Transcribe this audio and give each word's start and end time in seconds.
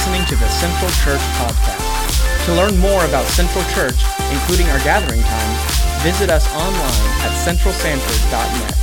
listening 0.00 0.24
to 0.24 0.36
the 0.36 0.48
Central 0.48 0.90
Church 1.04 1.20
Podcast. 1.36 2.46
To 2.46 2.54
learn 2.54 2.78
more 2.78 3.04
about 3.04 3.26
Central 3.26 3.62
Church, 3.64 4.00
including 4.32 4.66
our 4.68 4.78
gathering 4.78 5.20
times, 5.20 5.58
visit 6.02 6.30
us 6.30 6.48
online 6.54 7.10
at 7.20 7.36
centralsanford.net. 7.44 8.74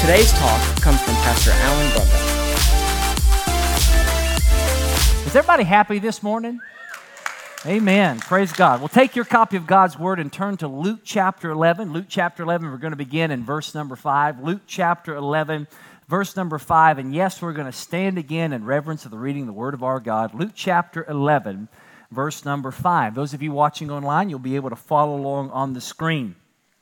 Today's 0.00 0.32
talk 0.32 0.80
comes 0.80 1.02
from 1.02 1.14
Pastor 1.16 1.50
Alan 1.52 1.86
Brumbaugh. 1.90 2.46
Is 5.26 5.36
everybody 5.36 5.64
happy 5.64 5.98
this 5.98 6.22
morning? 6.22 6.60
Amen. 7.66 8.20
Praise 8.20 8.52
God. 8.52 8.80
Well, 8.80 8.88
take 8.88 9.14
your 9.14 9.26
copy 9.26 9.58
of 9.58 9.66
God's 9.66 9.98
Word 9.98 10.18
and 10.18 10.32
turn 10.32 10.56
to 10.58 10.68
Luke 10.68 11.00
chapter 11.04 11.50
11. 11.50 11.92
Luke 11.92 12.06
chapter 12.08 12.42
11, 12.42 12.70
we're 12.70 12.78
going 12.78 12.92
to 12.92 12.96
begin 12.96 13.30
in 13.30 13.44
verse 13.44 13.74
number 13.74 13.96
5. 13.96 14.42
Luke 14.42 14.62
chapter 14.66 15.14
11, 15.14 15.66
verse 16.08 16.36
number 16.36 16.58
5. 16.58 16.98
And 16.98 17.14
yes, 17.14 17.40
we're 17.40 17.52
going 17.52 17.70
to 17.70 17.72
stand 17.72 18.18
again 18.18 18.52
in 18.52 18.64
reverence 18.64 19.04
of 19.04 19.10
the 19.10 19.18
reading 19.18 19.42
of 19.42 19.46
the 19.46 19.52
Word 19.52 19.74
of 19.74 19.82
our 19.82 20.00
God. 20.00 20.34
Luke 20.34 20.52
chapter 20.54 21.04
11, 21.08 21.68
verse 22.10 22.44
number 22.44 22.70
5. 22.70 23.14
Those 23.14 23.34
of 23.34 23.42
you 23.42 23.52
watching 23.52 23.90
online, 23.90 24.30
you'll 24.30 24.38
be 24.38 24.56
able 24.56 24.70
to 24.70 24.76
follow 24.76 25.16
along 25.16 25.50
on 25.50 25.74
the 25.74 25.80
screen. 25.80 26.34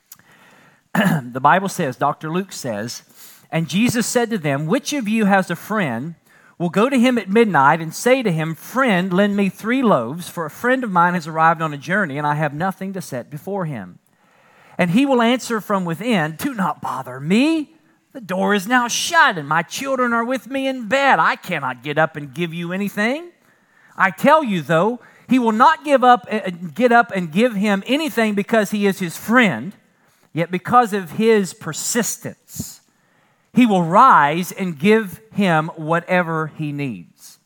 the 0.93 1.41
Bible 1.41 1.69
says, 1.69 1.97
Dr. 1.97 2.31
Luke 2.31 2.51
says, 2.51 3.03
And 3.51 3.69
Jesus 3.69 4.07
said 4.07 4.29
to 4.31 4.37
them, 4.37 4.65
Which 4.65 4.93
of 4.93 5.07
you 5.07 5.25
has 5.25 5.51
a 5.51 5.55
friend? 5.55 6.15
will 6.57 6.69
go 6.69 6.89
to 6.89 6.99
him 6.99 7.17
at 7.17 7.29
midnight 7.29 7.81
and 7.81 7.93
say 7.93 8.23
to 8.23 8.31
him, 8.31 8.55
Friend, 8.55 9.13
lend 9.13 9.35
me 9.35 9.49
three 9.49 9.83
loaves, 9.83 10.27
for 10.27 10.45
a 10.45 10.49
friend 10.49 10.83
of 10.83 10.91
mine 10.91 11.13
has 11.13 11.27
arrived 11.27 11.61
on 11.61 11.73
a 11.73 11.77
journey, 11.77 12.17
and 12.17 12.25
I 12.25 12.35
have 12.35 12.53
nothing 12.53 12.93
to 12.93 13.01
set 13.01 13.29
before 13.29 13.65
him. 13.65 13.99
And 14.77 14.91
he 14.91 15.05
will 15.05 15.21
answer 15.21 15.61
from 15.61 15.85
within, 15.85 16.35
Do 16.35 16.53
not 16.53 16.81
bother 16.81 17.19
me. 17.19 17.76
The 18.17 18.21
door 18.21 18.55
is 18.55 18.67
now 18.67 18.87
shut, 18.87 19.37
and 19.37 19.47
my 19.47 19.61
children 19.61 20.11
are 20.11 20.25
with 20.25 20.49
me 20.49 20.67
in 20.67 20.87
bed. 20.87 21.19
I 21.19 21.35
cannot 21.35 21.83
get 21.83 21.99
up 21.99 22.15
and 22.15 22.33
give 22.33 22.51
you 22.51 22.73
anything. 22.73 23.29
I 23.95 24.09
tell 24.09 24.43
you, 24.43 24.63
though, 24.63 25.01
he 25.29 25.37
will 25.37 25.51
not 25.51 25.85
give 25.85 26.03
up, 26.03 26.25
uh, 26.27 26.49
get 26.49 26.91
up 26.91 27.11
and 27.15 27.31
give 27.31 27.53
him 27.53 27.83
anything 27.85 28.33
because 28.33 28.71
he 28.71 28.87
is 28.87 28.97
his 28.97 29.15
friend, 29.15 29.75
yet 30.33 30.49
because 30.49 30.93
of 30.93 31.11
his 31.11 31.53
persistence 31.53 32.81
he 33.53 33.67
will 33.67 33.83
rise 33.83 34.51
and 34.51 34.79
give 34.79 35.21
him 35.33 35.67
whatever 35.75 36.47
he 36.47 36.71
needs. 36.71 37.37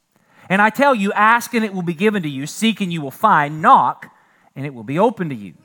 And 0.47 0.61
I 0.61 0.69
tell 0.69 0.95
you, 0.95 1.11
ask 1.11 1.53
and 1.53 1.65
it 1.65 1.73
will 1.73 1.81
be 1.81 1.93
given 1.93 2.23
to 2.23 2.29
you, 2.29 2.47
seek 2.47 2.79
and 2.79 2.93
you 2.93 3.01
will 3.01 3.11
find, 3.11 3.61
knock 3.61 4.09
and 4.55 4.65
it 4.65 4.73
will 4.73 4.85
be 4.85 4.97
open 4.97 5.27
to 5.27 5.35
you. 5.35 5.55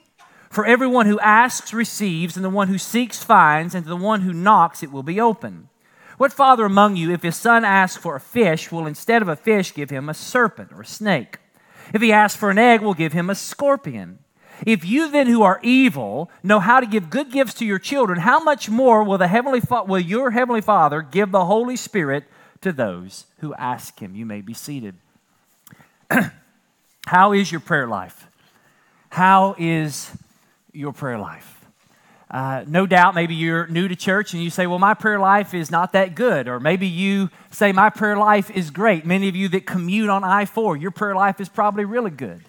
For 0.51 0.65
everyone 0.65 1.07
who 1.07 1.21
asks 1.21 1.75
receives, 1.75 2.37
and 2.37 2.45
the 2.45 2.51
one 2.51 2.69
who 2.69 2.79
seeks 2.79 3.23
finds, 3.23 3.75
and 3.75 3.85
to 3.85 3.89
the 3.89 3.97
one 3.97 4.23
who 4.23 4.33
knocks 4.33 4.83
it 4.83 4.93
will 4.93 5.03
be 5.03 5.21
open. 5.21 5.69
What 6.19 6.33
father 6.33 6.65
among 6.65 6.97
you, 6.97 7.13
if 7.13 7.23
his 7.23 7.37
son 7.37 7.65
asks 7.65 8.01
for 8.01 8.17
a 8.17 8.21
fish, 8.21 8.73
will 8.73 8.87
instead 8.87 9.23
of 9.23 9.29
a 9.29 9.37
fish 9.37 9.75
give 9.75 9.91
him 9.91 10.09
a 10.09 10.15
serpent 10.15 10.73
or 10.73 10.83
a 10.83 10.87
snake? 10.87 11.39
If 11.93 12.01
he 12.01 12.13
asks 12.13 12.39
for 12.39 12.51
an 12.51 12.59
egg, 12.59 12.81
will 12.81 12.95
give 12.95 13.13
him 13.13 13.29
a 13.29 13.35
scorpion? 13.35 14.19
If 14.65 14.85
you 14.85 15.11
then 15.11 15.27
who 15.27 15.43
are 15.43 15.61
evil 15.63 16.31
know 16.43 16.61
how 16.61 16.81
to 16.81 16.87
give 16.87 17.11
good 17.11 17.31
gifts 17.31 17.55
to 17.55 17.67
your 17.67 17.79
children, 17.79 18.21
how 18.21 18.43
much 18.43 18.71
more 18.71 19.05
will 19.05 19.19
the 19.19 19.29
heavenly 19.29 19.61
Fa- 19.61 19.85
will 19.85 20.01
your 20.01 20.31
heavenly 20.31 20.63
Father 20.63 21.03
give 21.03 21.31
the 21.31 21.45
Holy 21.45 21.77
Spirit 21.77 22.25
to 22.63 22.73
those 22.73 23.27
who 23.41 23.53
ask 23.55 24.01
him? 24.01 24.17
You 24.17 24.25
may 24.25 24.41
be 24.41 24.55
seated. 24.55 24.95
how 27.07 27.33
is 27.33 27.53
your 27.53 27.61
prayer 27.61 27.87
life? 27.87 28.29
How 29.11 29.55
is 29.59 30.11
your 30.77 30.93
prayer 30.93 31.19
life? 31.19 31.57
Uh, 32.29 32.65
no 32.67 32.87
doubt, 32.87 33.15
maybe 33.15 33.35
you're 33.35 33.69
new 33.69 33.87
to 33.87 33.95
church 33.95 34.35
and 34.35 34.43
you 34.43 34.51
say, 34.51 34.67
Well, 34.67 34.81
my 34.81 34.95
prayer 34.95 35.19
life 35.19 35.55
is 35.55 35.71
not 35.71 35.93
that 35.93 36.17
good. 36.17 36.49
Or 36.49 36.59
maybe 36.59 36.89
you 36.89 37.31
say, 37.51 37.71
My 37.71 37.89
prayer 37.89 38.17
life 38.17 38.51
is 38.51 38.71
great. 38.71 39.07
Many 39.07 39.29
of 39.29 39.37
you 39.37 39.49
that 39.51 39.65
commute 39.65 40.11
on 40.11 40.25
I 40.25 40.45
4, 40.45 40.77
your 40.77 40.91
prayer 40.91 41.15
life 41.15 41.41
is 41.41 41.49
probably 41.49 41.85
really 41.85 42.11
good. 42.11 42.43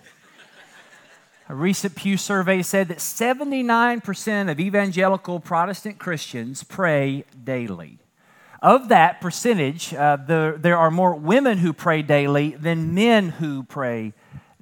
A 1.50 1.56
recent 1.56 1.96
Pew 1.96 2.18
survey 2.18 2.62
said 2.62 2.90
that 2.90 2.98
79% 2.98 4.52
of 4.52 4.60
evangelical 4.60 5.40
Protestant 5.40 5.98
Christians 5.98 6.64
pray 6.64 7.24
daily. 7.42 8.00
Of 8.62 8.90
that 8.90 9.22
percentage, 9.22 9.94
uh, 9.94 10.18
the, 10.18 10.58
there 10.58 10.78
are 10.78 10.92
more 10.92 11.14
women 11.16 11.60
who 11.60 11.72
pray 11.72 12.02
daily 12.02 12.50
than 12.50 12.94
men 12.94 13.30
who 13.30 13.64
pray 13.64 14.14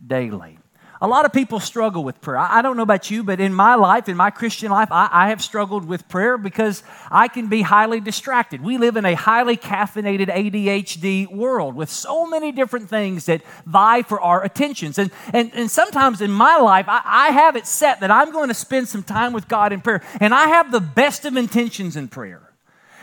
daily. 0.06 0.60
A 1.02 1.08
lot 1.08 1.26
of 1.26 1.34
people 1.34 1.60
struggle 1.60 2.04
with 2.04 2.22
prayer. 2.22 2.38
I, 2.38 2.62
don't 2.62 2.78
know 2.78 2.84
about 2.84 3.12
you, 3.12 3.24
but 3.24 3.42
in 3.42 3.54
my 3.54 3.76
life, 3.76 4.08
in 4.08 4.16
my 4.16 4.30
Christian 4.30 4.72
life, 4.72 4.90
I, 4.92 5.10
I, 5.12 5.30
have 5.30 5.42
struggled 5.42 5.86
with 5.86 6.08
prayer 6.08 6.38
because 6.38 6.84
I 7.12 7.28
can 7.28 7.48
be 7.48 7.64
highly 7.64 8.00
distracted. 8.00 8.62
We 8.62 8.78
live 8.78 8.96
in 8.96 9.04
a 9.04 9.14
highly 9.14 9.58
caffeinated 9.58 10.28
ADHD 10.28 11.30
world 11.30 11.76
with 11.76 11.90
so 11.90 12.26
many 12.26 12.54
different 12.54 12.90
things 12.90 13.26
that 13.26 13.42
vie 13.66 14.04
for 14.04 14.22
our 14.22 14.44
attentions. 14.44 14.98
And, 14.98 15.12
and, 15.34 15.52
and 15.54 15.70
sometimes 15.70 16.22
in 16.22 16.32
my 16.32 16.58
life, 16.58 16.86
I, 16.88 17.02
I 17.04 17.32
have 17.32 17.58
it 17.58 17.68
set 17.68 18.00
that 18.00 18.10
I'm 18.10 18.32
going 18.32 18.48
to 18.48 18.54
spend 18.54 18.88
some 18.88 19.04
time 19.04 19.34
with 19.34 19.50
God 19.50 19.74
in 19.74 19.82
prayer. 19.82 20.02
And 20.22 20.34
I 20.34 20.48
have 20.48 20.72
the 20.72 20.82
best 20.82 21.26
of 21.26 21.36
intentions 21.36 21.98
in 21.98 22.08
prayer. 22.08 22.55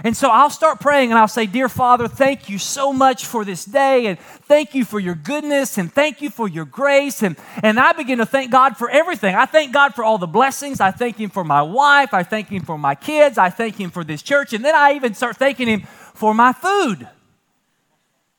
And 0.05 0.17
so 0.17 0.29
I'll 0.31 0.51
start 0.51 0.81
praying 0.81 1.11
and 1.11 1.19
I'll 1.19 1.29
say, 1.29 1.47
Dear 1.47 1.69
Father, 1.69 2.09
thank 2.09 2.49
you 2.49 2.59
so 2.59 2.93
much 2.93 3.25
for 3.25 3.45
this 3.45 3.65
day, 3.65 4.07
and 4.07 4.19
thank 4.19 4.75
you 4.75 4.85
for 4.85 4.99
your 4.99 5.15
goodness, 5.15 5.79
and 5.79 5.93
thank 5.93 6.21
you 6.21 6.29
for 6.29 6.49
your 6.49 6.65
grace. 6.65 7.23
And, 7.23 7.37
and 7.63 7.79
I 7.79 7.93
begin 7.93 8.19
to 8.19 8.27
thank 8.27 8.51
God 8.51 8.77
for 8.77 8.91
everything. 8.91 9.35
I 9.35 9.47
thank 9.47 9.73
God 9.73 9.95
for 9.95 10.03
all 10.03 10.19
the 10.19 10.27
blessings. 10.27 10.81
I 10.81 10.91
thank 10.91 11.19
Him 11.19 11.31
for 11.31 11.45
my 11.45 11.63
wife. 11.63 12.13
I 12.13 12.25
thank 12.25 12.49
Him 12.49 12.63
for 12.65 12.77
my 12.77 12.95
kids. 12.97 13.39
I 13.39 13.51
thank 13.51 13.77
Him 13.77 13.91
for 13.91 14.03
this 14.03 14.23
church. 14.23 14.53
And 14.53 14.65
then 14.65 14.75
I 14.75 14.95
even 14.95 15.15
start 15.15 15.37
thanking 15.37 15.69
Him 15.69 15.83
for 16.15 16.35
my 16.35 16.53
food. 16.53 17.09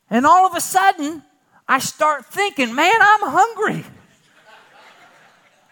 And 0.10 0.26
all 0.26 0.46
of 0.46 0.56
a 0.56 0.62
sudden, 0.62 1.24
I 1.68 1.80
start 1.80 2.26
thinking, 2.26 2.76
Man, 2.76 3.00
I'm 3.00 3.30
hungry. 3.30 3.86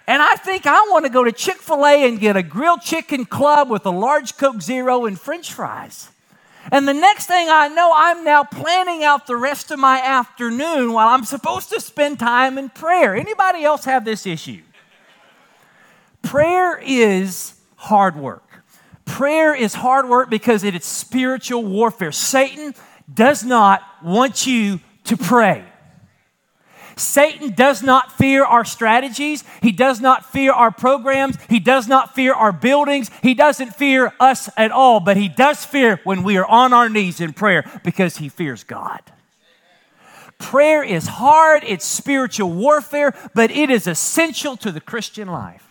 And 0.08 0.22
I 0.22 0.36
think 0.36 0.66
I 0.66 0.82
want 0.90 1.06
to 1.06 1.12
go 1.12 1.24
to 1.24 1.32
Chick 1.32 1.58
fil 1.58 1.86
A 1.86 2.08
and 2.08 2.20
get 2.20 2.36
a 2.36 2.44
grilled 2.44 2.82
chicken 2.82 3.26
club 3.26 3.70
with 3.70 3.86
a 3.86 3.92
large 3.92 4.38
Coke 4.38 4.62
Zero 4.62 5.06
and 5.06 5.20
french 5.20 5.54
fries. 5.54 6.10
And 6.72 6.88
the 6.88 6.94
next 6.94 7.26
thing 7.26 7.48
I 7.50 7.70
know, 7.70 7.92
I'm 7.96 8.24
now 8.24 8.44
planning 8.44 9.04
out 9.04 9.26
the 9.26 9.36
rest 9.36 9.72
of 9.72 9.80
my 9.80 10.00
afternoon 10.00 10.94
while 10.94 11.08
I'm 11.08 11.24
supposed 11.24 11.70
to 11.70 11.80
spend 11.80 12.20
time 12.20 12.58
in 12.58 12.70
prayer. 12.70 13.16
Anybody 13.16 13.64
else 13.64 13.86
have 13.86 14.06
this 14.06 14.26
issue? 14.26 14.62
Prayer 16.22 16.78
is 16.78 17.56
hard 17.76 18.16
work. 18.16 18.44
Prayer 19.06 19.56
is 19.56 19.74
hard 19.74 20.08
work 20.08 20.30
because 20.30 20.64
it 20.64 20.76
is 20.76 20.86
spiritual 20.86 21.64
warfare. 21.64 22.12
Satan 22.12 22.76
does 23.12 23.44
not 23.44 23.82
want 24.04 24.46
you 24.46 24.80
to 25.06 25.18
pray. 25.18 25.66
Satan 27.02 27.52
does 27.52 27.84
not 27.84 28.12
fear 28.12 28.44
our 28.44 28.64
strategies. 28.64 29.44
He 29.62 29.72
does 29.72 30.00
not 30.00 30.32
fear 30.32 30.54
our 30.54 30.72
programs. 30.72 31.38
He 31.50 31.60
does 31.60 31.88
not 31.88 32.16
fear 32.16 32.34
our 32.34 32.52
buildings. 32.52 33.10
He 33.22 33.34
doesn't 33.34 33.76
fear 33.76 34.14
us 34.20 34.50
at 34.58 34.72
all, 34.72 35.00
but 35.00 35.18
he 35.18 35.28
does 35.28 35.66
fear 35.66 36.00
when 36.04 36.24
we 36.24 36.38
are 36.38 36.46
on 36.46 36.74
our 36.74 36.90
knees 36.90 37.20
in 37.20 37.34
prayer 37.34 37.70
because 37.84 38.18
he 38.18 38.30
fears 38.30 38.64
God. 38.64 39.02
Prayer 40.38 40.84
is 40.84 41.08
hard, 41.08 41.64
it's 41.66 41.86
spiritual 41.86 42.52
warfare, 42.52 43.14
but 43.36 43.52
it 43.52 43.70
is 43.70 43.86
essential 43.86 44.58
to 44.58 44.72
the 44.72 44.82
Christian 44.82 45.28
life. 45.28 45.71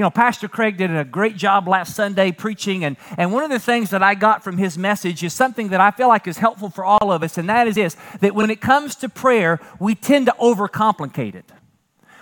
You 0.00 0.04
know, 0.04 0.10
Pastor 0.10 0.48
Craig 0.48 0.78
did 0.78 0.90
a 0.96 1.04
great 1.04 1.36
job 1.36 1.68
last 1.68 1.94
Sunday 1.94 2.32
preaching, 2.32 2.86
and, 2.86 2.96
and 3.18 3.34
one 3.34 3.44
of 3.44 3.50
the 3.50 3.58
things 3.58 3.90
that 3.90 4.02
I 4.02 4.14
got 4.14 4.42
from 4.42 4.56
his 4.56 4.78
message 4.78 5.22
is 5.22 5.34
something 5.34 5.68
that 5.68 5.80
I 5.82 5.90
feel 5.90 6.08
like 6.08 6.26
is 6.26 6.38
helpful 6.38 6.70
for 6.70 6.86
all 6.86 7.12
of 7.12 7.22
us, 7.22 7.36
and 7.36 7.50
that 7.50 7.68
is 7.68 7.74
this 7.74 7.98
that 8.20 8.34
when 8.34 8.48
it 8.48 8.62
comes 8.62 8.94
to 8.94 9.10
prayer, 9.10 9.60
we 9.78 9.94
tend 9.94 10.24
to 10.24 10.34
overcomplicate 10.40 11.34
it. 11.34 11.52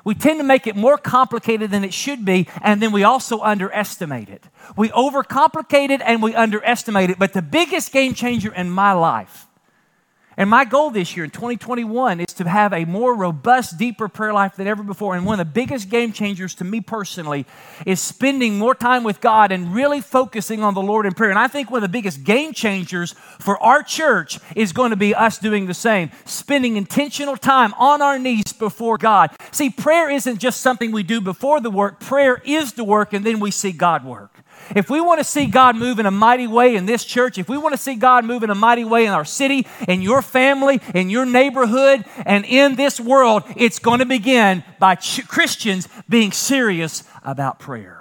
We 0.03 0.17
tend 0.17 0.41
to 0.41 0.45
make 0.45 0.67
it 0.67 0.75
more 0.75 0.99
complicated 0.99 1.71
than 1.71 1.85
it 1.85 1.95
should 1.95 2.25
be, 2.25 2.49
and 2.63 2.83
then 2.83 2.91
we 2.91 3.05
also 3.05 3.43
underestimate 3.43 4.29
it. 4.29 4.43
We 4.77 4.89
overcomplicate 4.89 5.91
it 5.91 6.01
and 6.01 6.21
we 6.21 6.35
underestimate 6.35 7.11
it. 7.11 7.19
But 7.21 7.33
the 7.33 7.43
biggest 7.43 7.93
game 7.93 8.13
changer 8.13 8.53
in 8.53 8.71
my 8.71 8.93
life 8.93 9.47
and 10.39 10.49
my 10.49 10.65
goal 10.65 10.91
this 10.91 11.17
year 11.17 11.25
in 11.25 11.33
2021 11.33 12.21
is 12.21 12.33
to 12.35 12.49
have 12.49 12.73
a 12.73 12.85
more 12.85 13.13
robust, 13.13 13.77
deeper 13.77 14.07
prayer 14.09 14.33
life 14.33 14.55
than 14.55 14.69
ever 14.69 14.85
before. 14.85 15.17
And 15.17 15.27
one 15.27 15.41
of 15.41 15.45
the 15.45 15.53
biggest 15.53 15.91
game 15.91 16.13
changers 16.13 16.55
to 16.55 16.65
me 16.65 16.81
personally 16.81 17.45
is 17.85 18.01
spending 18.01 18.57
more 18.57 18.77
time 18.77 19.03
with 19.03 19.21
God 19.21 19.51
and 19.51 19.75
really 19.75 20.01
focusing 20.01 20.63
on 20.63 20.75
the 20.75 20.81
Lord 20.81 21.07
in 21.07 21.15
prayer. 21.15 21.31
And 21.31 21.41
I 21.41 21.49
think 21.49 21.73
one 21.73 21.83
of 21.83 21.91
the 21.91 21.93
biggest 21.93 22.23
game 22.23 22.53
changers 22.53 23.17
for 23.41 23.59
our 23.59 23.83
church 23.83 24.39
is 24.55 24.73
going 24.73 24.91
to 24.91 24.97
be 24.97 25.13
us 25.13 25.39
doing 25.39 25.67
the 25.67 25.75
same, 25.75 26.13
spending 26.25 26.77
intentional 26.77 27.37
time 27.37 27.75
on 27.75 28.01
our 28.01 28.17
knees 28.17 28.53
before 28.53 28.97
God. 28.97 29.31
See, 29.51 29.71
prayer 29.71 30.09
isn't 30.09 30.39
just 30.39 30.61
something 30.61 30.93
we 30.93 31.03
do 31.03 31.21
before 31.21 31.61
the 31.61 31.71
work, 31.71 31.99
prayer 31.99 32.41
is 32.45 32.75
the 32.75 32.85
work, 32.85 33.13
and 33.13 33.27
then 33.27 33.41
we 33.41 33.51
see 33.51 33.73
God 33.73 34.05
work. 34.05 34.38
If 34.75 34.91
we 34.91 35.01
want 35.01 35.19
to 35.19 35.25
see 35.25 35.47
God 35.47 35.77
move 35.77 35.99
in 35.99 36.07
a 36.07 36.11
mighty 36.11 36.47
way 36.47 36.77
in 36.77 36.87
this 36.87 37.05
church, 37.05 37.39
if 37.39 37.49
we 37.49 37.59
want 37.59 37.75
to 37.75 37.81
see 37.81 37.95
God 37.95 38.25
move 38.25 38.43
in 38.43 38.51
a 38.51 38.55
mighty 38.55 38.85
way 38.85 39.07
in 39.07 39.13
our 39.13 39.25
city, 39.25 39.67
in 39.87 40.03
your 40.03 40.23
family, 40.23 40.81
in 40.95 41.11
your 41.11 41.27
neighborhood, 41.27 42.05
and 42.25 42.45
in 42.45 42.77
this 42.77 43.01
world, 43.01 43.43
it's 43.57 43.79
going 43.79 44.01
to 44.01 44.07
begin 44.07 44.63
by 44.79 44.95
ch- 44.95 45.27
Christians 45.27 45.89
being 46.09 46.33
serious 46.33 47.05
about 47.25 47.59
prayer. 47.59 47.98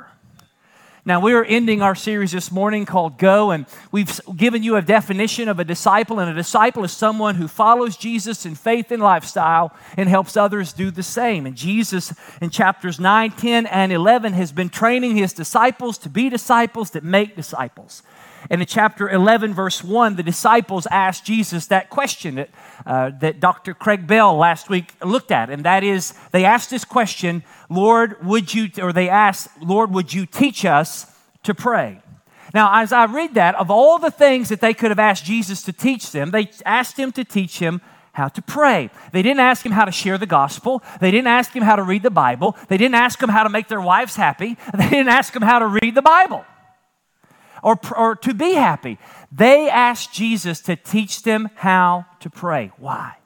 Now, 1.07 1.21
we 1.21 1.31
are 1.31 1.45
ending 1.45 1.81
our 1.81 1.95
series 1.95 2.33
this 2.33 2.51
morning 2.51 2.85
called 2.85 3.17
Go, 3.17 3.51
and 3.51 3.65
we've 3.93 4.19
given 4.35 4.61
you 4.61 4.75
a 4.75 4.81
definition 4.81 5.47
of 5.47 5.57
a 5.57 5.63
disciple. 5.63 6.19
And 6.19 6.29
a 6.29 6.33
disciple 6.33 6.83
is 6.83 6.91
someone 6.91 7.35
who 7.35 7.47
follows 7.47 7.95
Jesus 7.95 8.45
in 8.45 8.55
faith 8.55 8.91
and 8.91 9.01
lifestyle 9.01 9.73
and 9.95 10.09
helps 10.09 10.35
others 10.35 10.73
do 10.73 10.91
the 10.91 11.03
same. 11.03 11.45
And 11.45 11.55
Jesus, 11.55 12.13
in 12.41 12.49
chapters 12.49 12.99
9, 12.99 13.31
10, 13.31 13.67
and 13.67 13.93
11, 13.93 14.33
has 14.33 14.51
been 14.51 14.67
training 14.67 15.15
his 15.15 15.31
disciples 15.31 15.97
to 15.99 16.09
be 16.09 16.27
disciples 16.27 16.89
that 16.89 17.05
make 17.05 17.37
disciples. 17.37 18.03
And 18.49 18.59
in 18.59 18.67
chapter 18.67 19.09
11, 19.09 19.53
verse 19.53 19.81
1, 19.85 20.17
the 20.17 20.23
disciples 20.23 20.87
asked 20.91 21.23
Jesus 21.23 21.67
that 21.67 21.89
question 21.89 22.35
that, 22.35 22.49
uh, 22.87 23.11
that 23.19 23.41
Dr. 23.41 23.73
Craig 23.73 24.07
Bell 24.07 24.35
last 24.37 24.69
week 24.69 24.93
looked 25.03 25.29
at. 25.29 25.49
And 25.49 25.65
that 25.65 25.83
is, 25.83 26.13
they 26.31 26.45
asked 26.45 26.69
this 26.69 26.85
question, 26.85 27.43
Lord, 27.69 28.25
would 28.25 28.53
you, 28.53 28.69
or 28.81 28.93
they 28.93 29.09
asked, 29.09 29.49
Lord, 29.61 29.91
would 29.91 30.13
you 30.13 30.25
teach 30.25 30.63
us 30.63 31.05
to 31.43 31.53
pray? 31.53 32.01
Now, 32.53 32.81
as 32.81 32.93
I 32.93 33.03
read 33.05 33.33
that, 33.33 33.55
of 33.55 33.69
all 33.69 33.99
the 33.99 34.09
things 34.09 34.47
that 34.47 34.61
they 34.61 34.73
could 34.73 34.89
have 34.89 34.99
asked 34.99 35.25
Jesus 35.25 35.61
to 35.63 35.73
teach 35.73 36.11
them, 36.11 36.31
they 36.31 36.49
asked 36.65 36.97
him 36.97 37.11
to 37.11 37.25
teach 37.25 37.59
him 37.59 37.81
how 38.13 38.29
to 38.29 38.41
pray. 38.41 38.89
They 39.11 39.21
didn't 39.21 39.41
ask 39.41 39.65
him 39.65 39.73
how 39.73 39.83
to 39.83 39.91
share 39.91 40.17
the 40.17 40.25
gospel. 40.25 40.81
They 41.01 41.11
didn't 41.11 41.27
ask 41.27 41.53
him 41.53 41.63
how 41.63 41.75
to 41.75 41.83
read 41.83 42.03
the 42.03 42.09
Bible. 42.09 42.55
They 42.69 42.77
didn't 42.77 42.95
ask 42.95 43.21
him 43.21 43.29
how 43.29 43.43
to 43.43 43.49
make 43.49 43.67
their 43.67 43.81
wives 43.81 44.15
happy. 44.15 44.57
They 44.77 44.89
didn't 44.89 45.09
ask 45.09 45.35
him 45.35 45.41
how 45.41 45.59
to 45.59 45.67
read 45.67 45.93
the 45.93 46.01
Bible 46.01 46.45
or, 47.67 47.77
or 47.97 48.15
to 48.15 48.33
be 48.33 48.53
happy. 48.53 48.97
They 49.29 49.69
asked 49.69 50.13
Jesus 50.13 50.61
to 50.61 50.77
teach 50.77 51.23
them 51.23 51.49
how 51.55 52.05
to 52.21 52.29
pray. 52.29 52.71
Why? 52.77 53.17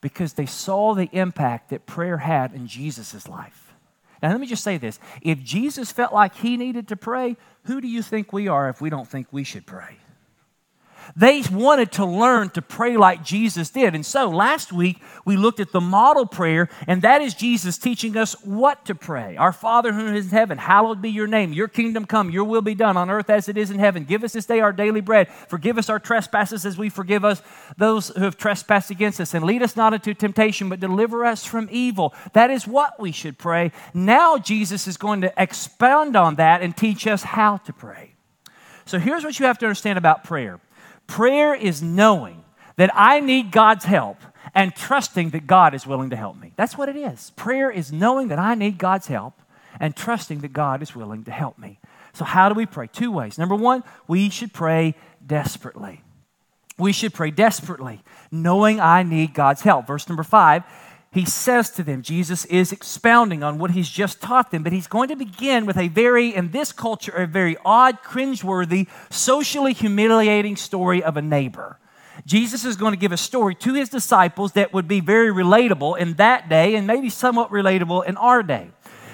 Because 0.00 0.32
they 0.32 0.46
saw 0.46 0.94
the 0.94 1.08
impact 1.12 1.70
that 1.70 1.86
prayer 1.86 2.16
had 2.16 2.52
in 2.54 2.66
Jesus' 2.66 3.28
life. 3.28 3.72
Now, 4.20 4.30
let 4.30 4.40
me 4.40 4.48
just 4.48 4.64
say 4.64 4.78
this. 4.78 4.98
If 5.20 5.44
Jesus 5.44 5.92
felt 5.92 6.12
like 6.12 6.34
he 6.34 6.56
needed 6.56 6.88
to 6.88 6.96
pray, 6.96 7.36
who 7.66 7.80
do 7.80 7.86
you 7.86 8.02
think 8.02 8.32
we 8.32 8.48
are 8.48 8.68
if 8.68 8.80
we 8.80 8.90
don't 8.90 9.06
think 9.06 9.28
we 9.30 9.44
should 9.44 9.64
pray? 9.64 9.96
They 11.16 11.42
wanted 11.50 11.92
to 11.92 12.04
learn 12.04 12.50
to 12.50 12.62
pray 12.62 12.96
like 12.96 13.24
Jesus 13.24 13.70
did. 13.70 13.94
And 13.94 14.04
so 14.04 14.28
last 14.28 14.72
week 14.72 14.98
we 15.24 15.36
looked 15.36 15.60
at 15.60 15.72
the 15.72 15.80
model 15.80 16.26
prayer, 16.26 16.68
and 16.86 17.02
that 17.02 17.22
is 17.22 17.34
Jesus 17.34 17.78
teaching 17.78 18.16
us 18.16 18.32
what 18.44 18.84
to 18.86 18.94
pray. 18.94 19.36
Our 19.36 19.52
Father 19.52 19.92
who 19.92 20.06
is 20.14 20.26
in 20.26 20.30
heaven, 20.30 20.58
hallowed 20.58 21.02
be 21.02 21.10
your 21.10 21.26
name. 21.26 21.52
Your 21.52 21.68
kingdom 21.68 22.06
come, 22.06 22.30
your 22.30 22.44
will 22.44 22.62
be 22.62 22.74
done 22.74 22.96
on 22.96 23.10
earth 23.10 23.30
as 23.30 23.48
it 23.48 23.56
is 23.56 23.70
in 23.70 23.78
heaven. 23.78 24.04
Give 24.04 24.24
us 24.24 24.32
this 24.32 24.46
day 24.46 24.60
our 24.60 24.72
daily 24.72 25.00
bread. 25.00 25.28
Forgive 25.48 25.78
us 25.78 25.88
our 25.88 25.98
trespasses 25.98 26.64
as 26.64 26.78
we 26.78 26.88
forgive 26.88 27.24
us 27.24 27.42
those 27.76 28.08
who 28.08 28.22
have 28.22 28.36
trespassed 28.36 28.90
against 28.90 29.20
us. 29.20 29.34
And 29.34 29.44
lead 29.44 29.62
us 29.62 29.76
not 29.76 29.94
into 29.94 30.14
temptation, 30.14 30.68
but 30.68 30.80
deliver 30.80 31.24
us 31.24 31.44
from 31.44 31.68
evil. 31.70 32.14
That 32.32 32.50
is 32.50 32.66
what 32.66 32.98
we 32.98 33.12
should 33.12 33.38
pray. 33.38 33.72
Now 33.94 34.38
Jesus 34.38 34.86
is 34.86 34.96
going 34.96 35.20
to 35.22 35.32
expound 35.36 36.16
on 36.16 36.36
that 36.36 36.62
and 36.62 36.76
teach 36.76 37.06
us 37.06 37.22
how 37.22 37.58
to 37.58 37.72
pray. 37.72 38.14
So 38.84 38.98
here's 38.98 39.24
what 39.24 39.38
you 39.38 39.46
have 39.46 39.58
to 39.58 39.66
understand 39.66 39.98
about 39.98 40.24
prayer. 40.24 40.60
Prayer 41.06 41.54
is 41.54 41.82
knowing 41.82 42.44
that 42.76 42.90
I 42.94 43.20
need 43.20 43.50
God's 43.50 43.84
help 43.84 44.18
and 44.54 44.74
trusting 44.74 45.30
that 45.30 45.46
God 45.46 45.74
is 45.74 45.86
willing 45.86 46.10
to 46.10 46.16
help 46.16 46.38
me. 46.38 46.52
That's 46.56 46.76
what 46.76 46.88
it 46.88 46.96
is. 46.96 47.30
Prayer 47.36 47.70
is 47.70 47.92
knowing 47.92 48.28
that 48.28 48.38
I 48.38 48.54
need 48.54 48.78
God's 48.78 49.06
help 49.06 49.34
and 49.80 49.96
trusting 49.96 50.40
that 50.40 50.52
God 50.52 50.82
is 50.82 50.94
willing 50.94 51.24
to 51.24 51.30
help 51.30 51.58
me. 51.58 51.78
So, 52.12 52.24
how 52.24 52.48
do 52.48 52.54
we 52.54 52.66
pray? 52.66 52.88
Two 52.88 53.10
ways. 53.10 53.38
Number 53.38 53.54
one, 53.54 53.82
we 54.06 54.28
should 54.28 54.52
pray 54.52 54.94
desperately. 55.24 56.02
We 56.78 56.92
should 56.92 57.14
pray 57.14 57.30
desperately, 57.30 58.02
knowing 58.30 58.80
I 58.80 59.02
need 59.02 59.34
God's 59.34 59.62
help. 59.62 59.86
Verse 59.86 60.08
number 60.08 60.22
five 60.22 60.64
he 61.12 61.26
says 61.26 61.68
to 61.72 61.82
them, 61.82 62.00
Jesus 62.00 62.46
is 62.46 62.72
expounding 62.72 63.42
on 63.42 63.58
what 63.58 63.72
he's 63.72 63.90
just 63.90 64.22
taught 64.22 64.50
them, 64.50 64.62
but 64.62 64.72
he's 64.72 64.86
going 64.86 65.10
to 65.10 65.16
begin 65.16 65.66
with 65.66 65.76
a 65.76 65.88
very, 65.88 66.34
in 66.34 66.52
this 66.52 66.72
culture, 66.72 67.12
a 67.12 67.26
very 67.26 67.56
odd, 67.66 68.02
cringeworthy, 68.02 68.88
socially 69.10 69.74
humiliating 69.74 70.56
story 70.56 71.02
of 71.02 71.18
a 71.18 71.22
neighbor. 71.22 71.78
Jesus 72.24 72.64
is 72.64 72.76
going 72.76 72.94
to 72.94 72.98
give 72.98 73.12
a 73.12 73.18
story 73.18 73.54
to 73.56 73.74
his 73.74 73.90
disciples 73.90 74.52
that 74.52 74.72
would 74.72 74.88
be 74.88 75.00
very 75.00 75.28
relatable 75.28 75.98
in 75.98 76.14
that 76.14 76.48
day 76.48 76.76
and 76.76 76.86
maybe 76.86 77.10
somewhat 77.10 77.50
relatable 77.50 78.06
in 78.06 78.16
our 78.16 78.42
day. 78.42 78.70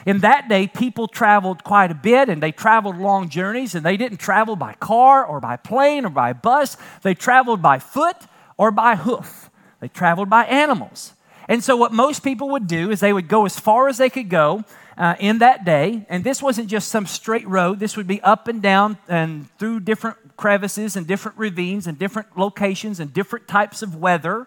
In 0.06 0.20
that 0.20 0.48
day, 0.48 0.68
people 0.68 1.08
traveled 1.08 1.64
quite 1.64 1.90
a 1.90 1.94
bit 1.94 2.28
and 2.28 2.40
they 2.40 2.52
traveled 2.52 2.96
long 2.96 3.28
journeys 3.28 3.74
and 3.74 3.84
they 3.84 3.96
didn't 3.96 4.18
travel 4.18 4.54
by 4.54 4.74
car 4.74 5.24
or 5.24 5.40
by 5.40 5.56
plane 5.56 6.06
or 6.06 6.10
by 6.10 6.32
bus. 6.32 6.76
They 7.02 7.14
traveled 7.14 7.60
by 7.60 7.80
foot 7.80 8.16
or 8.56 8.70
by 8.70 8.94
hoof. 8.94 9.50
They 9.80 9.88
traveled 9.88 10.30
by 10.30 10.44
animals. 10.44 11.14
And 11.48 11.64
so, 11.64 11.76
what 11.76 11.92
most 11.92 12.22
people 12.22 12.50
would 12.50 12.66
do 12.66 12.90
is 12.90 13.00
they 13.00 13.12
would 13.12 13.26
go 13.26 13.46
as 13.46 13.58
far 13.58 13.88
as 13.88 13.96
they 13.96 14.10
could 14.10 14.28
go 14.28 14.64
uh, 14.98 15.14
in 15.18 15.38
that 15.38 15.64
day. 15.64 16.04
And 16.10 16.22
this 16.22 16.42
wasn't 16.42 16.68
just 16.68 16.88
some 16.88 17.06
straight 17.06 17.48
road, 17.48 17.80
this 17.80 17.96
would 17.96 18.06
be 18.06 18.20
up 18.20 18.48
and 18.48 18.60
down 18.60 18.98
and 19.08 19.48
through 19.58 19.80
different 19.80 20.36
crevices 20.36 20.94
and 20.94 21.06
different 21.06 21.38
ravines 21.38 21.86
and 21.86 21.98
different 21.98 22.36
locations 22.36 23.00
and 23.00 23.12
different 23.14 23.48
types 23.48 23.82
of 23.82 23.96
weather. 23.96 24.46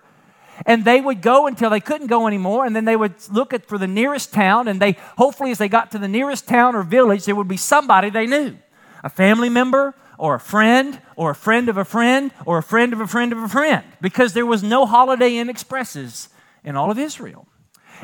And 0.64 0.86
they 0.86 1.02
would 1.02 1.24
go 1.24 1.48
until 1.48 1.72
they 1.72 1.80
couldn't 1.80 2.06
go 2.06 2.28
anymore, 2.28 2.66
and 2.66 2.76
then 2.76 2.86
they 2.86 2.96
would 2.96 3.16
look 3.32 3.52
at, 3.52 3.66
for 3.66 3.80
the 3.80 3.88
nearest 3.88 4.32
town. 4.32 4.68
And 4.68 4.80
they, 4.80 4.92
hopefully, 5.18 5.50
as 5.50 5.58
they 5.58 5.70
got 5.70 5.90
to 5.92 5.98
the 5.98 6.08
nearest 6.08 6.48
town 6.48 6.76
or 6.76 6.84
village, 6.84 7.26
there 7.26 7.36
would 7.36 7.48
be 7.48 7.58
somebody 7.58 8.12
they 8.12 8.28
knew 8.28 8.58
a 9.04 9.10
family 9.10 9.50
member, 9.50 9.96
or 10.20 10.36
a 10.36 10.40
friend, 10.40 11.02
or 11.16 11.32
a 11.32 11.36
friend 11.36 11.68
of 11.68 11.78
a 11.78 11.86
friend, 11.86 12.30
or 12.46 12.60
a 12.60 12.64
friend 12.64 12.94
of 12.94 13.02
a 13.02 13.08
friend 13.08 13.32
of 13.32 13.40
a 13.40 13.48
friend, 13.48 13.84
because 14.02 14.34
there 14.34 14.46
was 14.46 14.62
no 14.62 14.86
Holiday 14.86 15.38
Inn 15.38 15.50
Expresses 15.50 16.30
in 16.64 16.76
all 16.76 16.92
of 16.92 17.00
Israel. 17.00 17.48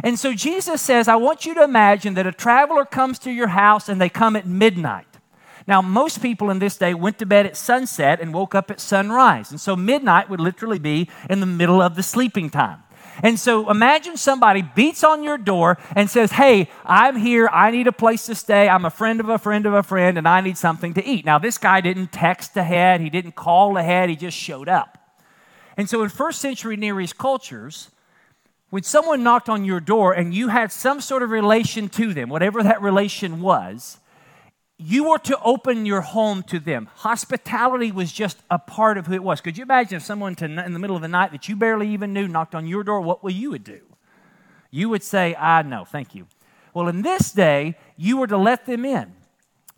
And 0.04 0.20
so 0.20 0.34
Jesus 0.34 0.82
says, 0.82 1.08
I 1.08 1.16
want 1.16 1.46
you 1.46 1.54
to 1.56 1.64
imagine 1.64 2.14
that 2.16 2.28
a 2.28 2.32
traveler 2.32 2.86
comes 2.86 3.18
to 3.20 3.32
your 3.32 3.48
house 3.48 3.90
and 3.90 4.00
they 4.00 4.10
come 4.10 4.36
at 4.36 4.46
midnight. 4.46 5.08
Now, 5.68 5.82
most 5.82 6.22
people 6.22 6.50
in 6.50 6.60
this 6.60 6.78
day 6.78 6.94
went 6.94 7.20
to 7.20 7.26
bed 7.26 7.46
at 7.46 7.58
sunset 7.58 8.22
and 8.22 8.34
woke 8.34 8.56
up 8.56 8.72
at 8.72 8.80
sunrise. 8.80 9.52
And 9.52 9.60
so 9.60 9.76
midnight 9.76 10.30
would 10.30 10.40
literally 10.40 10.80
be 10.80 11.10
in 11.30 11.42
the 11.42 11.46
middle 11.46 11.82
of 11.82 11.96
the 11.96 12.04
sleeping 12.04 12.50
time. 12.50 12.84
And 13.24 13.40
so 13.40 13.70
imagine 13.70 14.16
somebody 14.16 14.62
beats 14.62 15.04
on 15.04 15.24
your 15.24 15.38
door 15.38 15.78
and 15.96 16.10
says, 16.10 16.32
Hey, 16.32 16.70
I'm 16.86 17.16
here. 17.16 17.50
I 17.52 17.72
need 17.72 17.88
a 17.88 17.92
place 17.92 18.28
to 18.28 18.36
stay. 18.36 18.70
I'm 18.70 18.86
a 18.86 18.92
friend 18.92 19.20
of 19.20 19.28
a 19.28 19.40
friend 19.40 19.66
of 19.66 19.74
a 19.74 19.84
friend, 19.84 20.18
and 20.18 20.28
I 20.28 20.42
need 20.42 20.58
something 20.58 20.94
to 20.94 21.06
eat. 21.06 21.26
Now, 21.26 21.40
this 21.40 21.58
guy 21.58 21.82
didn't 21.82 22.12
text 22.12 22.56
ahead, 22.56 23.02
he 23.02 23.10
didn't 23.10 23.36
call 23.36 23.76
ahead, 23.78 24.10
he 24.10 24.16
just 24.16 24.38
showed 24.38 24.70
up. 24.70 24.98
And 25.76 25.90
so 25.90 26.04
in 26.04 26.10
first 26.10 26.40
century 26.40 26.78
Near 26.78 27.00
East 27.02 27.18
cultures, 27.18 27.90
when 28.70 28.84
someone 28.84 29.24
knocked 29.24 29.50
on 29.50 29.64
your 29.64 29.80
door 29.80 30.14
and 30.14 30.34
you 30.34 30.50
had 30.50 30.72
some 30.72 31.00
sort 31.00 31.24
of 31.24 31.30
relation 31.30 31.88
to 31.90 32.14
them, 32.14 32.30
whatever 32.30 32.62
that 32.64 32.82
relation 32.82 33.42
was, 33.42 34.00
you 34.78 35.10
were 35.10 35.18
to 35.20 35.40
open 35.42 35.86
your 35.86 36.02
home 36.02 36.44
to 36.44 36.60
them. 36.60 36.90
Hospitality 36.98 37.92
was 37.92 38.12
just 38.12 38.38
a 38.52 38.60
part 38.60 38.98
of 38.98 39.08
who 39.08 39.14
it 39.14 39.24
was. 39.24 39.42
Could 39.42 39.58
you 39.58 39.64
imagine 39.64 39.98
if 39.98 40.04
someone 40.04 40.36
to, 40.36 40.46
in 40.46 40.74
the 40.74 40.80
middle 40.80 40.96
of 40.96 41.02
the 41.02 41.08
night 41.08 41.32
that 41.32 41.50
you 41.50 41.56
barely 41.56 41.90
even 41.90 42.14
knew 42.14 42.28
knocked 42.28 42.54
on 42.54 42.68
your 42.68 42.84
door? 42.84 43.02
What 43.02 43.34
you 43.34 43.52
would 43.52 43.64
do? 43.64 43.82
You 44.70 44.90
would 44.90 45.02
say, 45.02 45.34
"I 45.36 45.62
know, 45.64 45.86
thank 45.86 46.14
you." 46.14 46.28
Well, 46.74 46.90
in 46.90 47.02
this 47.02 47.32
day, 47.32 47.76
you 47.96 48.18
were 48.18 48.28
to 48.28 48.38
let 48.38 48.66
them 48.66 48.86
in 48.86 49.17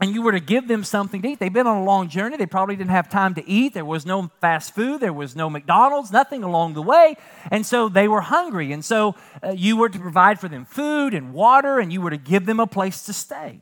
and 0.02 0.14
you 0.14 0.22
were 0.22 0.32
to 0.32 0.40
give 0.40 0.68
them 0.68 0.84
something 0.84 1.22
to 1.22 1.30
eat. 1.30 1.40
They've 1.40 1.52
been 1.52 1.68
on 1.68 1.78
a 1.78 1.84
long 1.84 2.08
journey. 2.08 2.38
They 2.38 2.46
probably 2.46 2.76
didn't 2.76 2.92
have 2.92 3.10
time 3.10 3.36
to 3.36 3.48
eat. 3.48 3.74
There 3.74 3.86
was 3.86 4.06
no 4.06 4.32
fast 4.40 4.74
food. 4.74 5.02
There 5.02 5.14
was 5.14 5.36
no 5.36 5.50
McDonald's, 5.50 6.12
nothing 6.12 6.44
along 6.44 6.74
the 6.74 6.82
way. 6.82 7.18
And 7.52 7.66
so 7.66 7.90
they 7.90 8.08
were 8.08 8.22
hungry. 8.22 8.72
And 8.72 8.84
so 8.84 9.16
uh, 9.44 9.52
you 9.52 9.76
were 9.76 9.90
to 9.90 10.00
provide 10.00 10.40
for 10.40 10.48
them 10.48 10.66
food 10.66 11.14
and 11.14 11.34
water, 11.34 11.80
and 11.80 11.92
you 11.92 12.02
were 12.02 12.12
to 12.12 12.18
give 12.18 12.46
them 12.46 12.60
a 12.60 12.68
place 12.68 13.04
to 13.04 13.14
stay. 13.14 13.62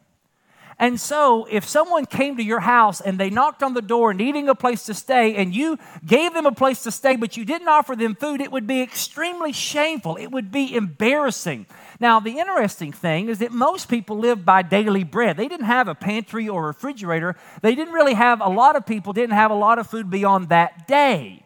And 0.80 1.00
so, 1.00 1.48
if 1.50 1.68
someone 1.68 2.06
came 2.06 2.38
to 2.38 2.44
your 2.44 2.60
house 2.60 3.02
and 3.02 3.20
they 3.20 3.32
knocked 3.32 3.64
on 3.64 3.74
the 3.74 3.82
door 3.82 4.14
needing 4.14 4.48
a 4.48 4.54
place 4.54 4.84
to 4.84 4.94
stay, 4.94 5.36
and 5.36 5.56
you 5.56 5.80
gave 6.06 6.36
them 6.36 6.46
a 6.46 6.52
place 6.52 6.84
to 6.84 6.92
stay, 6.92 7.16
but 7.16 7.36
you 7.36 7.46
didn't 7.46 7.68
offer 7.68 7.96
them 7.96 8.14
food, 8.14 8.42
it 8.42 8.52
would 8.52 8.68
be 8.68 8.84
extremely 8.84 9.52
shameful. 9.52 10.18
It 10.18 10.28
would 10.28 10.52
be 10.52 10.76
embarrassing. 10.76 11.66
Now, 12.00 12.20
the 12.20 12.38
interesting 12.38 12.92
thing 12.92 13.28
is 13.28 13.40
that 13.40 13.52
most 13.52 13.90
people 13.90 14.20
lived 14.20 14.46
by 14.46 14.62
daily 14.62 15.04
bread. 15.04 15.36
They 15.36 15.48
didn't 15.48 15.66
have 15.66 15.88
a 15.88 15.96
pantry 15.96 16.48
or 16.48 16.68
refrigerator. 16.68 17.36
They 17.64 17.74
didn't 17.74 17.96
really 17.96 18.14
have, 18.14 18.40
a 18.40 18.50
lot 18.50 18.76
of 18.76 18.86
people 18.86 19.14
didn't 19.14 19.36
have 19.36 19.50
a 19.50 19.56
lot 19.56 19.80
of 19.80 19.88
food 19.88 20.12
beyond 20.12 20.50
that 20.50 20.88
day. 20.88 21.44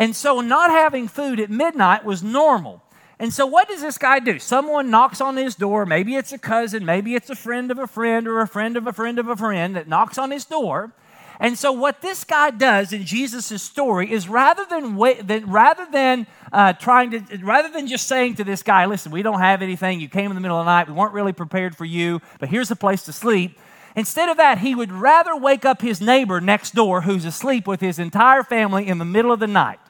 And 0.00 0.16
so, 0.16 0.40
not 0.40 0.70
having 0.70 1.06
food 1.06 1.38
at 1.38 1.48
midnight 1.48 2.04
was 2.04 2.24
normal. 2.24 2.82
And 3.20 3.32
so, 3.32 3.46
what 3.46 3.68
does 3.68 3.80
this 3.80 3.98
guy 3.98 4.20
do? 4.20 4.38
Someone 4.38 4.90
knocks 4.90 5.20
on 5.20 5.36
his 5.36 5.56
door. 5.56 5.84
Maybe 5.84 6.14
it's 6.14 6.32
a 6.32 6.38
cousin, 6.38 6.84
maybe 6.84 7.14
it's 7.14 7.30
a 7.30 7.34
friend 7.34 7.70
of 7.70 7.78
a 7.78 7.86
friend, 7.86 8.28
or 8.28 8.40
a 8.40 8.46
friend 8.46 8.76
of 8.76 8.86
a 8.86 8.92
friend 8.92 9.18
of 9.18 9.28
a 9.28 9.36
friend 9.36 9.74
that 9.74 9.88
knocks 9.88 10.18
on 10.18 10.30
his 10.30 10.44
door. 10.44 10.92
And 11.40 11.58
so, 11.58 11.72
what 11.72 12.00
this 12.00 12.24
guy 12.24 12.50
does 12.50 12.92
in 12.92 13.04
Jesus' 13.04 13.62
story 13.62 14.10
is 14.12 14.28
rather 14.28 14.64
than, 14.68 14.96
wait, 14.96 15.26
than 15.26 15.50
rather 15.50 15.86
than 15.90 16.26
uh, 16.52 16.72
trying 16.74 17.10
to, 17.10 17.38
rather 17.44 17.68
than 17.70 17.86
just 17.88 18.06
saying 18.06 18.36
to 18.36 18.44
this 18.44 18.62
guy, 18.62 18.86
"Listen, 18.86 19.10
we 19.10 19.22
don't 19.22 19.40
have 19.40 19.62
anything. 19.62 20.00
You 20.00 20.08
came 20.08 20.30
in 20.30 20.34
the 20.36 20.40
middle 20.40 20.58
of 20.58 20.64
the 20.64 20.70
night. 20.70 20.88
We 20.88 20.94
weren't 20.94 21.12
really 21.12 21.32
prepared 21.32 21.76
for 21.76 21.84
you, 21.84 22.20
but 22.38 22.48
here's 22.48 22.70
a 22.70 22.76
place 22.76 23.02
to 23.04 23.12
sleep." 23.12 23.58
Instead 23.96 24.28
of 24.28 24.36
that, 24.36 24.58
he 24.58 24.76
would 24.76 24.92
rather 24.92 25.34
wake 25.34 25.64
up 25.64 25.82
his 25.82 26.00
neighbor 26.00 26.40
next 26.40 26.72
door 26.72 27.00
who's 27.00 27.24
asleep 27.24 27.66
with 27.66 27.80
his 27.80 27.98
entire 27.98 28.44
family 28.44 28.86
in 28.86 28.98
the 28.98 29.04
middle 29.04 29.32
of 29.32 29.40
the 29.40 29.48
night. 29.48 29.80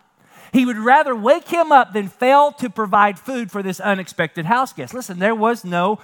He 0.53 0.65
would 0.65 0.79
rather 0.79 1.15
wake 1.15 1.49
him 1.49 1.73
up 1.73 1.93
than 1.93 2.09
fail 2.09 2.53
to 2.53 2.71
provide 2.71 3.19
food 3.19 3.51
for 3.51 3.63
this 3.63 3.81
unexpected 3.81 4.47
house 4.47 4.73
guest. 4.73 4.95
Listen, 4.95 5.19
there 5.19 5.35
was 5.35 5.65
no 5.65 5.99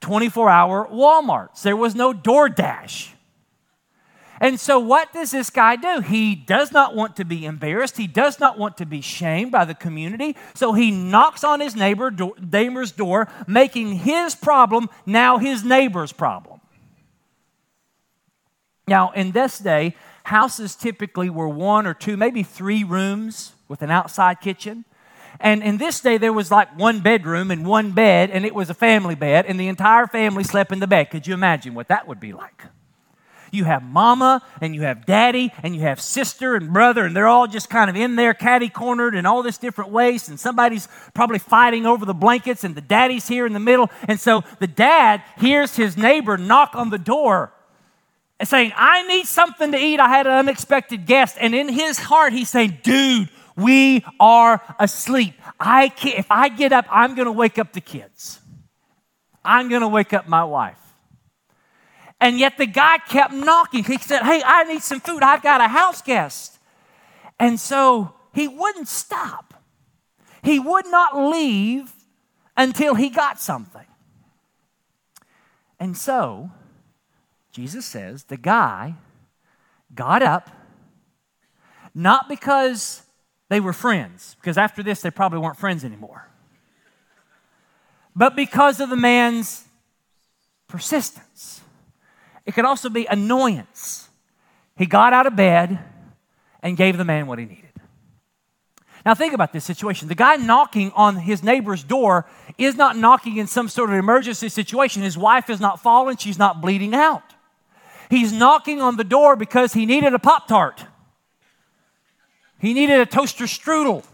24 0.00 0.48
hour 0.48 0.88
Walmarts, 0.90 1.62
there 1.62 1.76
was 1.76 1.94
no 1.94 2.12
DoorDash. 2.12 3.10
And 4.42 4.58
so, 4.58 4.78
what 4.78 5.12
does 5.12 5.32
this 5.32 5.50
guy 5.50 5.76
do? 5.76 6.00
He 6.00 6.34
does 6.34 6.72
not 6.72 6.96
want 6.96 7.16
to 7.16 7.26
be 7.26 7.44
embarrassed. 7.44 7.98
He 7.98 8.06
does 8.06 8.40
not 8.40 8.58
want 8.58 8.78
to 8.78 8.86
be 8.86 9.02
shamed 9.02 9.52
by 9.52 9.66
the 9.66 9.74
community. 9.74 10.34
So, 10.54 10.72
he 10.72 10.90
knocks 10.90 11.44
on 11.44 11.60
his 11.60 11.76
neighbor, 11.76 12.10
neighbor's 12.40 12.90
door, 12.90 13.28
making 13.46 13.96
his 13.96 14.34
problem 14.34 14.88
now 15.04 15.36
his 15.36 15.62
neighbor's 15.62 16.12
problem. 16.12 16.62
Now, 18.88 19.10
in 19.10 19.32
this 19.32 19.58
day, 19.58 19.94
houses 20.24 20.74
typically 20.74 21.28
were 21.28 21.48
one 21.48 21.86
or 21.86 21.92
two, 21.92 22.16
maybe 22.16 22.42
three 22.42 22.82
rooms 22.82 23.52
with 23.70 23.82
an 23.82 23.90
outside 23.90 24.40
kitchen. 24.40 24.84
And 25.38 25.62
in 25.62 25.78
this 25.78 26.00
day, 26.00 26.18
there 26.18 26.32
was 26.32 26.50
like 26.50 26.76
one 26.76 27.00
bedroom 27.00 27.52
and 27.52 27.64
one 27.64 27.92
bed, 27.92 28.28
and 28.30 28.44
it 28.44 28.54
was 28.54 28.68
a 28.68 28.74
family 28.74 29.14
bed, 29.14 29.46
and 29.46 29.58
the 29.58 29.68
entire 29.68 30.08
family 30.08 30.42
slept 30.42 30.72
in 30.72 30.80
the 30.80 30.88
bed. 30.88 31.10
Could 31.10 31.26
you 31.26 31.32
imagine 31.32 31.72
what 31.72 31.88
that 31.88 32.08
would 32.08 32.18
be 32.18 32.32
like? 32.32 32.64
You 33.52 33.64
have 33.64 33.82
mama 33.82 34.42
and 34.60 34.76
you 34.76 34.82
have 34.82 35.06
daddy 35.06 35.52
and 35.64 35.74
you 35.74 35.82
have 35.82 36.00
sister 36.00 36.54
and 36.54 36.72
brother, 36.72 37.04
and 37.04 37.16
they're 37.16 37.26
all 37.26 37.46
just 37.46 37.70
kind 37.70 37.88
of 37.88 37.96
in 37.96 38.16
there, 38.16 38.34
catty 38.34 38.68
cornered 38.68 39.14
in 39.14 39.24
all 39.24 39.42
this 39.42 39.56
different 39.56 39.90
ways. 39.90 40.28
And 40.28 40.38
somebody's 40.38 40.88
probably 41.14 41.38
fighting 41.38 41.86
over 41.86 42.04
the 42.04 42.14
blankets, 42.14 42.64
and 42.64 42.74
the 42.74 42.80
daddy's 42.80 43.28
here 43.28 43.46
in 43.46 43.52
the 43.52 43.60
middle. 43.60 43.88
And 44.08 44.20
so 44.20 44.42
the 44.58 44.66
dad 44.66 45.22
hears 45.38 45.76
his 45.76 45.96
neighbor 45.96 46.36
knock 46.36 46.74
on 46.74 46.90
the 46.90 46.98
door 46.98 47.52
and 48.40 48.48
saying, 48.48 48.72
I 48.74 49.06
need 49.06 49.26
something 49.26 49.70
to 49.72 49.78
eat. 49.78 50.00
I 50.00 50.08
had 50.08 50.26
an 50.26 50.32
unexpected 50.32 51.06
guest. 51.06 51.36
And 51.38 51.54
in 51.54 51.68
his 51.68 51.98
heart, 51.98 52.32
he's 52.32 52.48
saying, 52.48 52.78
Dude, 52.82 53.28
we 53.56 54.04
are 54.18 54.62
asleep. 54.78 55.34
I 55.58 55.88
can't, 55.88 56.18
if 56.18 56.30
I 56.30 56.48
get 56.48 56.72
up, 56.72 56.86
I'm 56.90 57.14
going 57.14 57.26
to 57.26 57.32
wake 57.32 57.58
up 57.58 57.72
the 57.72 57.80
kids. 57.80 58.40
I'm 59.44 59.68
going 59.68 59.82
to 59.82 59.88
wake 59.88 60.12
up 60.12 60.28
my 60.28 60.44
wife. 60.44 60.78
And 62.20 62.38
yet 62.38 62.58
the 62.58 62.66
guy 62.66 62.98
kept 62.98 63.32
knocking. 63.32 63.84
He 63.84 63.96
said, 63.98 64.22
Hey, 64.22 64.42
I 64.44 64.64
need 64.64 64.82
some 64.82 65.00
food. 65.00 65.22
I've 65.22 65.42
got 65.42 65.60
a 65.60 65.68
house 65.68 66.02
guest. 66.02 66.58
And 67.38 67.58
so 67.58 68.14
he 68.34 68.46
wouldn't 68.46 68.88
stop. 68.88 69.54
He 70.42 70.58
would 70.58 70.86
not 70.86 71.16
leave 71.16 71.92
until 72.56 72.94
he 72.94 73.08
got 73.08 73.40
something. 73.40 73.86
And 75.78 75.96
so, 75.96 76.50
Jesus 77.52 77.86
says, 77.86 78.24
the 78.24 78.36
guy 78.36 78.94
got 79.94 80.22
up, 80.22 80.50
not 81.94 82.28
because 82.28 83.02
they 83.50 83.60
were 83.60 83.74
friends, 83.74 84.36
because 84.40 84.56
after 84.56 84.82
this 84.82 85.02
they 85.02 85.10
probably 85.10 85.38
weren't 85.38 85.58
friends 85.58 85.84
anymore, 85.84 86.26
but 88.16 88.34
because 88.34 88.80
of 88.80 88.88
the 88.88 88.96
man's 88.96 89.64
persistence. 90.70 91.60
It 92.46 92.54
could 92.54 92.64
also 92.64 92.88
be 92.88 93.04
annoyance. 93.06 94.08
He 94.76 94.86
got 94.86 95.12
out 95.12 95.26
of 95.26 95.36
bed 95.36 95.78
and 96.62 96.76
gave 96.76 96.96
the 96.96 97.04
man 97.04 97.26
what 97.26 97.38
he 97.38 97.44
needed. 97.44 97.64
Now, 99.04 99.14
think 99.14 99.32
about 99.32 99.52
this 99.52 99.64
situation. 99.64 100.08
The 100.08 100.14
guy 100.14 100.36
knocking 100.36 100.92
on 100.94 101.16
his 101.16 101.42
neighbor's 101.42 101.82
door 101.82 102.26
is 102.58 102.76
not 102.76 102.96
knocking 102.96 103.38
in 103.38 103.46
some 103.46 103.68
sort 103.68 103.90
of 103.90 103.96
emergency 103.96 104.48
situation. 104.48 105.02
His 105.02 105.16
wife 105.16 105.46
has 105.46 105.58
not 105.58 105.80
fallen, 105.80 106.16
she's 106.16 106.38
not 106.38 106.60
bleeding 106.60 106.94
out. 106.94 107.22
He's 108.10 108.32
knocking 108.32 108.82
on 108.82 108.96
the 108.96 109.04
door 109.04 109.36
because 109.36 109.72
he 109.72 109.86
needed 109.86 110.12
a 110.12 110.18
Pop 110.18 110.48
Tart, 110.48 110.84
he 112.60 112.74
needed 112.74 113.00
a 113.00 113.06
toaster 113.06 113.44
strudel 113.44 114.04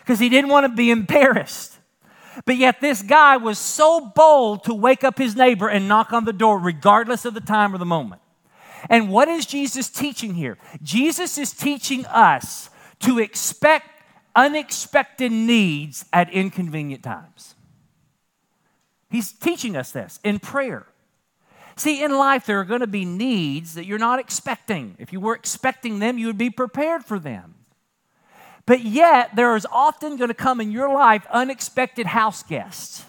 because 0.00 0.18
he 0.18 0.28
didn't 0.28 0.50
want 0.50 0.64
to 0.64 0.74
be 0.74 0.90
embarrassed. 0.90 1.78
But 2.46 2.56
yet, 2.56 2.80
this 2.80 3.02
guy 3.02 3.36
was 3.36 3.58
so 3.58 4.12
bold 4.14 4.64
to 4.64 4.74
wake 4.74 5.04
up 5.04 5.18
his 5.18 5.36
neighbor 5.36 5.68
and 5.68 5.86
knock 5.86 6.12
on 6.12 6.24
the 6.24 6.32
door, 6.32 6.58
regardless 6.58 7.24
of 7.24 7.34
the 7.34 7.40
time 7.40 7.74
or 7.74 7.78
the 7.78 7.84
moment. 7.84 8.22
And 8.88 9.10
what 9.10 9.28
is 9.28 9.46
Jesus 9.46 9.90
teaching 9.90 10.34
here? 10.34 10.56
Jesus 10.82 11.36
is 11.36 11.52
teaching 11.52 12.06
us 12.06 12.70
to 13.00 13.18
expect 13.18 13.86
unexpected 14.34 15.30
needs 15.30 16.06
at 16.12 16.30
inconvenient 16.30 17.02
times. 17.02 17.54
He's 19.10 19.30
teaching 19.30 19.76
us 19.76 19.92
this 19.92 20.18
in 20.24 20.38
prayer. 20.38 20.86
See, 21.76 22.02
in 22.02 22.16
life, 22.16 22.46
there 22.46 22.60
are 22.60 22.64
going 22.64 22.80
to 22.80 22.86
be 22.86 23.04
needs 23.04 23.74
that 23.74 23.86
you're 23.86 23.98
not 23.98 24.18
expecting. 24.18 24.96
If 24.98 25.12
you 25.12 25.20
were 25.20 25.34
expecting 25.34 25.98
them, 25.98 26.18
you 26.18 26.26
would 26.26 26.38
be 26.38 26.50
prepared 26.50 27.04
for 27.04 27.18
them. 27.18 27.54
But 28.66 28.82
yet, 28.82 29.34
there 29.34 29.56
is 29.56 29.66
often 29.70 30.16
going 30.16 30.28
to 30.28 30.34
come 30.34 30.60
in 30.60 30.70
your 30.70 30.92
life 30.92 31.26
unexpected 31.30 32.06
house 32.06 32.42
guests. 32.42 33.04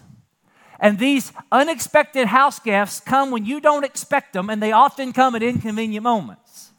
And 0.80 0.98
these 0.98 1.32
unexpected 1.52 2.26
house 2.26 2.58
guests 2.58 3.00
come 3.00 3.30
when 3.30 3.44
you 3.44 3.60
don't 3.60 3.84
expect 3.84 4.32
them, 4.32 4.50
and 4.50 4.62
they 4.62 4.72
often 4.72 5.12
come 5.12 5.34
at 5.34 5.42
inconvenient 5.42 6.02
moments. 6.02 6.72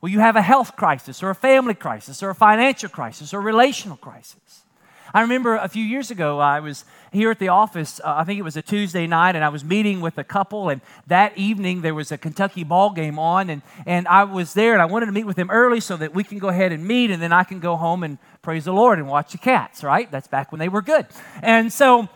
Well, 0.00 0.12
you 0.12 0.20
have 0.20 0.36
a 0.36 0.42
health 0.42 0.76
crisis, 0.76 1.22
or 1.22 1.30
a 1.30 1.34
family 1.34 1.74
crisis, 1.74 2.22
or 2.22 2.30
a 2.30 2.34
financial 2.34 2.88
crisis, 2.88 3.32
or 3.32 3.38
a 3.38 3.42
relational 3.42 3.96
crisis. 3.96 4.64
I 5.12 5.22
remember 5.22 5.56
a 5.56 5.68
few 5.68 5.84
years 5.84 6.10
ago, 6.10 6.38
I 6.38 6.60
was 6.60 6.84
here 7.12 7.30
at 7.30 7.38
the 7.38 7.48
office. 7.48 8.00
Uh, 8.00 8.14
I 8.18 8.24
think 8.24 8.38
it 8.38 8.42
was 8.42 8.56
a 8.56 8.62
Tuesday 8.62 9.06
night, 9.06 9.34
and 9.34 9.44
I 9.44 9.48
was 9.48 9.64
meeting 9.64 10.00
with 10.00 10.18
a 10.18 10.24
couple. 10.24 10.68
And 10.68 10.80
that 11.08 11.36
evening, 11.36 11.80
there 11.80 11.94
was 11.94 12.12
a 12.12 12.18
Kentucky 12.18 12.62
ball 12.62 12.90
game 12.90 13.18
on, 13.18 13.50
and, 13.50 13.62
and 13.86 14.06
I 14.06 14.24
was 14.24 14.54
there, 14.54 14.72
and 14.72 14.80
I 14.80 14.84
wanted 14.84 15.06
to 15.06 15.12
meet 15.12 15.26
with 15.26 15.36
them 15.36 15.50
early 15.50 15.80
so 15.80 15.96
that 15.96 16.14
we 16.14 16.22
can 16.22 16.38
go 16.38 16.48
ahead 16.48 16.70
and 16.70 16.86
meet, 16.86 17.10
and 17.10 17.20
then 17.20 17.32
I 17.32 17.44
can 17.44 17.58
go 17.58 17.76
home 17.76 18.04
and 18.04 18.18
praise 18.42 18.64
the 18.64 18.72
Lord 18.72 18.98
and 18.98 19.08
watch 19.08 19.32
the 19.32 19.38
cats, 19.38 19.82
right? 19.82 20.10
That's 20.10 20.28
back 20.28 20.52
when 20.52 20.58
they 20.60 20.68
were 20.68 20.82
good. 20.82 21.06
And 21.42 21.72
so 21.72 22.08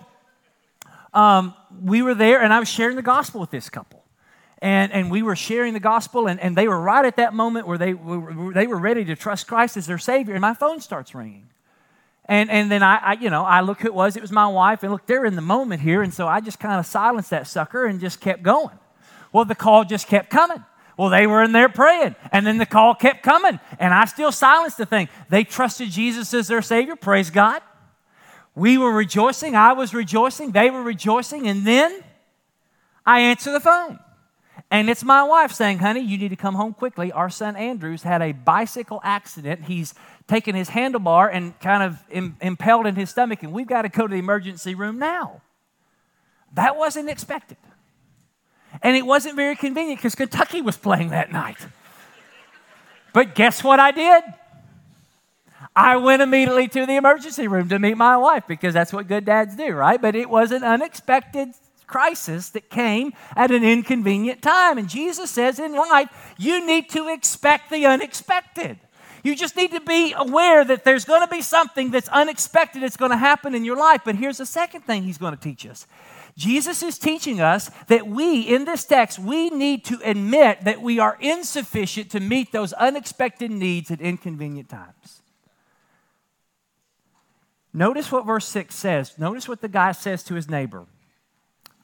um, 1.13 1.55
we 1.83 2.03
were 2.03 2.15
there, 2.15 2.41
and 2.41 2.53
I 2.53 2.61
was 2.61 2.69
sharing 2.69 2.97
the 2.97 3.03
gospel 3.03 3.41
with 3.41 3.51
this 3.51 3.69
couple. 3.69 4.05
And, 4.59 4.93
and 4.93 5.11
we 5.11 5.23
were 5.23 5.37
sharing 5.37 5.75
the 5.75 5.81
gospel, 5.81 6.27
and, 6.27 6.41
and 6.41 6.57
they 6.57 6.69
were 6.69 6.81
right 6.81 7.05
at 7.05 7.17
that 7.17 7.35
moment 7.35 7.67
where 7.67 7.77
they 7.77 7.93
they 7.93 8.67
were 8.67 8.79
ready 8.79 9.05
to 9.05 9.15
trust 9.15 9.47
Christ 9.47 9.77
as 9.77 9.87
their 9.87 9.99
Savior, 9.99 10.33
and 10.33 10.41
my 10.41 10.55
phone 10.55 10.81
starts 10.81 11.15
ringing. 11.15 11.51
And, 12.27 12.51
and 12.51 12.71
then 12.71 12.83
I, 12.83 12.97
I, 12.97 13.13
you 13.15 13.29
know, 13.29 13.43
I 13.43 13.61
look 13.61 13.81
who 13.81 13.89
it 13.89 13.95
was. 13.95 14.17
It 14.17 14.23
was 14.23 14.33
my 14.33 14.47
wife. 14.47 14.83
And 14.83 14.91
look, 14.91 15.07
they're 15.07 15.27
in 15.27 15.37
the 15.37 15.43
moment 15.43 15.83
here. 15.83 16.03
And 16.03 16.13
so 16.13 16.27
I 16.27 16.41
just 16.41 16.59
kind 16.59 16.81
of 16.81 16.87
silenced 16.87 17.31
that 17.31 17.47
sucker 17.47 17.85
and 17.85 18.01
just 18.01 18.21
kept 18.21 18.43
going. 18.43 18.79
Well, 19.33 19.45
the 19.45 19.55
call 19.55 19.85
just 19.85 20.07
kept 20.07 20.31
coming. 20.31 20.65
Well, 20.97 21.11
they 21.11 21.27
were 21.27 21.43
in 21.43 21.53
there 21.53 21.69
praying. 21.69 22.15
And 22.33 22.47
then 22.47 22.59
the 22.59 22.67
call 22.67 22.95
kept 22.95 23.23
coming. 23.23 23.61
And 23.79 23.93
I 23.93 24.05
still 24.07 24.33
silenced 24.33 24.79
the 24.79 24.87
thing. 24.87 25.09
They 25.29 25.45
trusted 25.45 25.91
Jesus 25.91 26.33
as 26.33 26.49
their 26.49 26.63
Savior. 26.63 26.97
Praise 26.97 27.31
God. 27.31 27.61
We 28.55 28.79
were 28.79 28.93
rejoicing. 28.93 29.57
I 29.57 29.73
was 29.73 29.93
rejoicing. 29.93 30.53
They 30.53 30.71
were 30.71 30.83
rejoicing. 30.83 31.49
And 31.49 31.67
then 31.67 32.03
I 33.05 33.21
answer 33.21 33.53
the 33.53 33.61
phone. 33.61 33.99
And 34.75 34.91
it's 34.91 35.05
my 35.05 35.23
wife 35.23 35.53
saying, 35.53 35.79
honey, 35.79 36.01
you 36.01 36.19
need 36.19 36.31
to 36.31 36.37
come 36.37 36.57
home 36.57 36.75
quickly. 36.75 37.13
Our 37.13 37.31
son 37.31 37.55
Andrew's 37.55 38.03
had 38.03 38.21
a 38.21 38.33
bicycle 38.33 39.01
accident. 39.05 39.67
He's 39.67 39.95
taken 40.27 40.57
his 40.57 40.69
handlebar 40.69 41.31
and 41.33 41.57
kind 41.61 41.85
of 41.85 42.03
Im- 42.11 42.37
impaled 42.41 42.89
in 42.89 42.97
his 42.97 43.09
stomach, 43.09 43.45
and 43.45 43.53
we've 43.53 43.69
got 43.69 43.83
to 43.83 43.89
go 43.89 44.09
to 44.09 44.13
the 44.13 44.19
emergency 44.19 44.75
room 44.75 44.99
now. 44.99 45.43
That 46.55 46.75
wasn't 46.77 47.09
expected. 47.09 47.57
And 48.83 48.97
it 48.97 49.07
wasn't 49.07 49.37
very 49.37 49.55
convenient 49.55 50.01
because 50.01 50.17
Kentucky 50.17 50.61
was 50.61 50.77
playing 50.77 51.11
that 51.11 51.31
night. 51.31 51.69
But 53.13 53.37
guess 53.37 53.63
what 53.63 53.79
I 53.79 53.93
did? 53.93 54.25
I 55.77 55.99
went 55.99 56.21
immediately 56.21 56.67
to 56.67 56.85
the 56.85 56.97
emergency 56.97 57.47
room 57.47 57.69
to 57.69 57.79
meet 57.79 57.97
my 57.97 58.17
wife 58.17 58.49
because 58.49 58.75
that's 58.75 58.93
what 58.93 59.07
good 59.07 59.25
dads 59.25 59.55
do, 59.55 59.73
right? 59.73 60.03
But 60.03 60.17
it 60.17 60.29
was 60.29 60.51
an 60.51 60.65
unexpected 60.65 61.55
crisis 61.87 62.51
that 62.51 62.71
came 62.71 63.13
at 63.37 63.51
an 63.51 63.65
inconvenient 63.65 64.43
time. 64.43 64.79
And 64.79 64.89
Jesus 64.89 65.31
says 65.31 65.59
in 65.59 65.75
life, 65.75 66.09
you 66.39 66.67
need 66.67 66.89
to 66.91 67.09
expect 67.09 67.71
the 67.71 67.87
unexpected. 67.87 68.79
You 69.23 69.35
just 69.35 69.57
need 69.57 69.73
to 69.73 69.81
be 69.81 70.15
aware 70.17 70.65
that 70.65 70.85
there's 70.85 71.07
going 71.07 71.23
to 71.23 71.35
be 71.35 71.41
something 71.41 71.91
that's 71.91 72.09
unexpected 72.09 72.83
that's 72.83 72.99
going 72.99 73.11
to 73.11 73.17
happen 73.17 73.55
in 73.55 73.65
your 73.65 73.77
life. 73.77 74.03
But 74.05 74.17
here's 74.17 74.39
the 74.39 74.47
second 74.47 74.83
thing 74.83 75.03
he's 75.03 75.19
going 75.19 75.35
to 75.35 75.41
teach 75.41 75.67
us. 75.67 75.87
Jesus 76.37 76.83
is 76.83 76.99
teaching 76.99 77.41
us 77.41 77.71
that 77.87 78.07
we, 78.07 78.41
in 78.41 78.65
this 78.65 78.85
text, 78.85 79.19
we 79.19 79.51
need 79.51 79.85
to 79.87 79.99
admit 80.05 80.65
that 80.65 80.83
we 80.83 80.99
are 80.99 81.17
insufficient 81.21 82.11
to 82.11 82.21
meet 82.21 82.53
those 82.53 82.73
unexpected 82.75 83.51
needs 83.51 83.91
at 83.91 84.01
inconvenient 84.01 84.69
times. 84.69 85.23
Notice 87.73 88.13
what 88.13 88.27
verse 88.27 88.47
6 88.47 88.75
says. 88.75 89.19
Notice 89.19 89.49
what 89.49 89.61
the 89.61 89.69
guy 89.69 89.93
says 89.93 90.23
to 90.25 90.35
his 90.35 90.49
neighbor. 90.49 90.87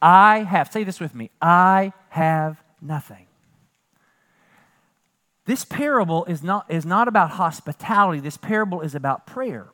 I 0.03 0.39
have, 0.41 0.73
say 0.73 0.85
this 0.85 1.01
with 1.01 1.15
me, 1.15 1.31
I 1.41 1.93
have 2.11 2.63
nothing. 2.81 3.27
This 5.47 5.65
parable 5.65 6.25
is 6.27 6.43
not, 6.43 6.67
is 6.71 6.87
not 6.87 7.09
about 7.09 7.33
hospitality, 7.33 8.21
this 8.21 8.37
parable 8.37 8.81
is 8.81 8.95
about 8.95 9.27
prayer. 9.27 9.69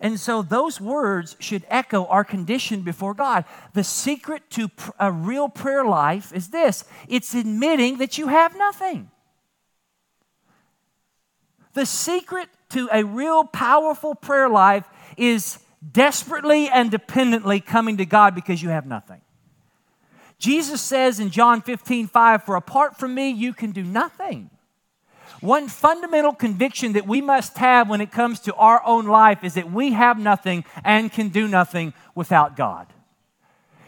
And 0.00 0.18
so 0.18 0.40
those 0.40 0.80
words 0.80 1.36
should 1.40 1.64
echo 1.68 2.06
our 2.06 2.24
condition 2.24 2.80
before 2.82 3.12
God. 3.12 3.44
The 3.74 3.84
secret 3.84 4.48
to 4.50 4.70
a 4.98 5.12
real 5.12 5.50
prayer 5.50 5.84
life 5.84 6.32
is 6.32 6.48
this 6.48 6.84
it's 7.06 7.34
admitting 7.34 7.98
that 7.98 8.16
you 8.16 8.28
have 8.28 8.56
nothing. 8.56 9.10
The 11.74 11.86
secret 11.86 12.48
to 12.70 12.88
a 12.90 13.04
real 13.04 13.44
powerful 13.44 14.14
prayer 14.14 14.48
life 14.48 14.88
is 15.16 15.58
desperately 15.88 16.68
and 16.68 16.90
dependently 16.90 17.60
coming 17.60 17.96
to 17.96 18.06
God 18.06 18.34
because 18.34 18.62
you 18.62 18.68
have 18.68 18.86
nothing. 18.86 19.20
Jesus 20.38 20.80
says 20.80 21.20
in 21.20 21.30
John 21.30 21.60
15, 21.60 22.06
5, 22.06 22.44
For 22.44 22.56
apart 22.56 22.98
from 22.98 23.14
me, 23.14 23.30
you 23.30 23.52
can 23.52 23.72
do 23.72 23.82
nothing. 23.82 24.50
One 25.40 25.68
fundamental 25.68 26.32
conviction 26.32 26.92
that 26.94 27.06
we 27.06 27.20
must 27.20 27.58
have 27.58 27.88
when 27.88 28.00
it 28.00 28.10
comes 28.10 28.40
to 28.40 28.54
our 28.54 28.84
own 28.84 29.06
life 29.06 29.42
is 29.42 29.54
that 29.54 29.70
we 29.70 29.92
have 29.92 30.18
nothing 30.18 30.64
and 30.84 31.10
can 31.10 31.28
do 31.28 31.48
nothing 31.48 31.94
without 32.14 32.56
God. 32.56 32.86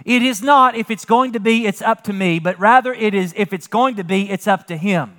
It 0.05 0.23
is 0.23 0.43
not 0.43 0.75
if 0.75 0.91
it's 0.91 1.05
going 1.05 1.33
to 1.33 1.41
be, 1.41 1.67
it's 1.67 1.83
up 1.83 2.03
to 2.05 2.13
me, 2.13 2.39
but 2.39 2.59
rather 2.59 2.93
it 2.93 3.15
is 3.15 3.35
if 3.37 3.53
it's 3.53 3.67
going 3.67 3.97
to 3.97 4.05
be, 4.05 4.31
it's 4.31 4.47
up 4.47 4.67
to 4.69 4.77
Him. 4.77 5.17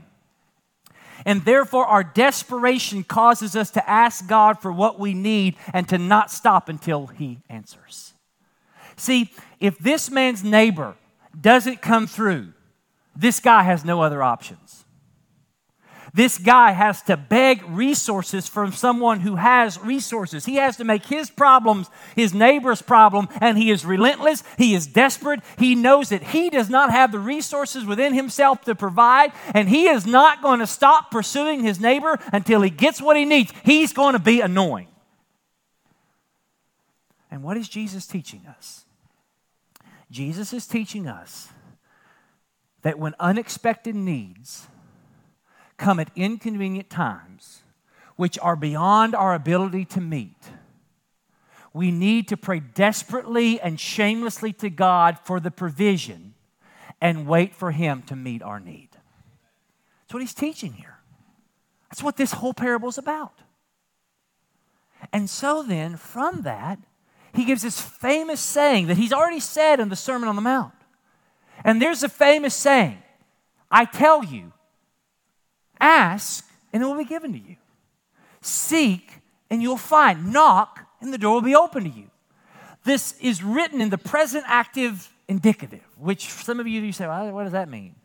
And 1.25 1.45
therefore, 1.45 1.85
our 1.85 2.03
desperation 2.03 3.03
causes 3.03 3.55
us 3.55 3.71
to 3.71 3.89
ask 3.89 4.27
God 4.27 4.61
for 4.61 4.71
what 4.71 4.99
we 4.99 5.13
need 5.13 5.55
and 5.73 5.87
to 5.89 5.97
not 5.97 6.31
stop 6.31 6.69
until 6.69 7.07
He 7.07 7.39
answers. 7.49 8.13
See, 8.95 9.31
if 9.59 9.77
this 9.79 10.11
man's 10.11 10.43
neighbor 10.43 10.95
doesn't 11.39 11.81
come 11.81 12.07
through, 12.07 12.53
this 13.15 13.39
guy 13.39 13.63
has 13.63 13.85
no 13.85 14.01
other 14.01 14.21
options. 14.21 14.82
This 16.15 16.37
guy 16.37 16.71
has 16.71 17.01
to 17.03 17.17
beg 17.17 17.63
resources 17.67 18.47
from 18.47 18.71
someone 18.71 19.21
who 19.21 19.35
has 19.35 19.79
resources. 19.79 20.45
He 20.45 20.55
has 20.55 20.77
to 20.77 20.83
make 20.83 21.07
his 21.07 21.31
problems 21.31 21.89
his 22.15 22.35
neighbor's 22.35 22.83
problem, 22.83 23.27
and 23.41 23.57
he 23.57 23.71
is 23.71 23.83
relentless. 23.83 24.43
He 24.59 24.75
is 24.75 24.85
desperate. 24.85 25.39
He 25.57 25.73
knows 25.73 26.09
that 26.09 26.21
he 26.21 26.51
does 26.51 26.69
not 26.69 26.91
have 26.91 27.11
the 27.11 27.19
resources 27.19 27.83
within 27.83 28.13
himself 28.13 28.61
to 28.65 28.75
provide, 28.75 29.31
and 29.55 29.67
he 29.67 29.87
is 29.87 30.05
not 30.05 30.43
going 30.43 30.59
to 30.59 30.67
stop 30.67 31.09
pursuing 31.09 31.63
his 31.63 31.79
neighbor 31.79 32.19
until 32.31 32.61
he 32.61 32.69
gets 32.69 33.01
what 33.01 33.17
he 33.17 33.25
needs. 33.25 33.51
He's 33.63 33.91
going 33.91 34.13
to 34.13 34.19
be 34.19 34.39
annoying. 34.41 34.89
And 37.31 37.41
what 37.41 37.57
is 37.57 37.67
Jesus 37.67 38.05
teaching 38.05 38.45
us? 38.47 38.85
Jesus 40.11 40.53
is 40.53 40.67
teaching 40.67 41.07
us 41.07 41.49
that 42.83 42.99
when 42.99 43.15
unexpected 43.19 43.95
needs, 43.95 44.67
come 45.83 45.99
at 45.99 46.09
inconvenient 46.15 46.89
times, 46.89 47.61
which 48.15 48.39
are 48.39 48.55
beyond 48.55 49.13
our 49.13 49.33
ability 49.33 49.83
to 49.83 49.99
meet, 49.99 50.37
we 51.73 51.91
need 51.91 52.29
to 52.29 52.37
pray 52.37 52.61
desperately 52.61 53.59
and 53.59 53.77
shamelessly 53.79 54.53
to 54.53 54.69
God 54.69 55.19
for 55.23 55.41
the 55.41 55.51
provision 55.51 56.35
and 57.01 57.27
wait 57.27 57.53
for 57.53 57.71
Him 57.71 58.01
to 58.03 58.15
meet 58.15 58.41
our 58.41 58.61
need. 58.61 58.89
That's 58.93 60.13
what 60.13 60.21
He's 60.21 60.33
teaching 60.33 60.73
here. 60.73 60.99
That's 61.89 62.01
what 62.01 62.15
this 62.15 62.31
whole 62.31 62.53
parable 62.53 62.87
is 62.87 62.97
about. 62.97 63.33
And 65.11 65.29
so 65.29 65.63
then, 65.63 65.97
from 65.97 66.43
that, 66.43 66.79
he 67.33 67.43
gives 67.43 67.63
this 67.63 67.81
famous 67.81 68.39
saying 68.39 68.87
that 68.87 68.97
he's 68.97 69.11
already 69.11 69.41
said 69.41 69.79
in 69.79 69.89
the 69.89 69.95
Sermon 69.95 70.29
on 70.29 70.35
the 70.35 70.41
Mount. 70.41 70.73
And 71.65 71.81
there's 71.81 72.03
a 72.03 72.09
famous 72.09 72.55
saying 72.55 72.99
I 73.69 73.85
tell 73.85 74.23
you, 74.23 74.53
Ask, 75.83 76.47
and 76.71 76.81
it 76.81 76.85
will 76.85 76.97
be 76.97 77.03
given 77.03 77.33
to 77.33 77.39
you. 77.39 77.57
Seek, 78.39 79.19
and 79.49 79.61
you'll 79.61 79.75
find. 79.75 80.31
Knock, 80.31 80.79
and 81.01 81.13
the 81.13 81.17
door 81.17 81.33
will 81.33 81.41
be 81.41 81.55
open 81.55 81.83
to 81.83 81.89
you. 81.89 82.09
This 82.85 83.19
is 83.19 83.43
written 83.43 83.81
in 83.81 83.89
the 83.89 83.97
present 83.97 84.45
active 84.47 85.13
indicative, 85.27 85.83
which 85.97 86.29
some 86.29 86.61
of 86.61 86.67
you, 86.67 86.79
you 86.79 86.93
say, 86.93 87.05
well, 87.05 87.29
what 87.31 87.43
does 87.43 87.51
that 87.51 87.69
mean? 87.69 87.95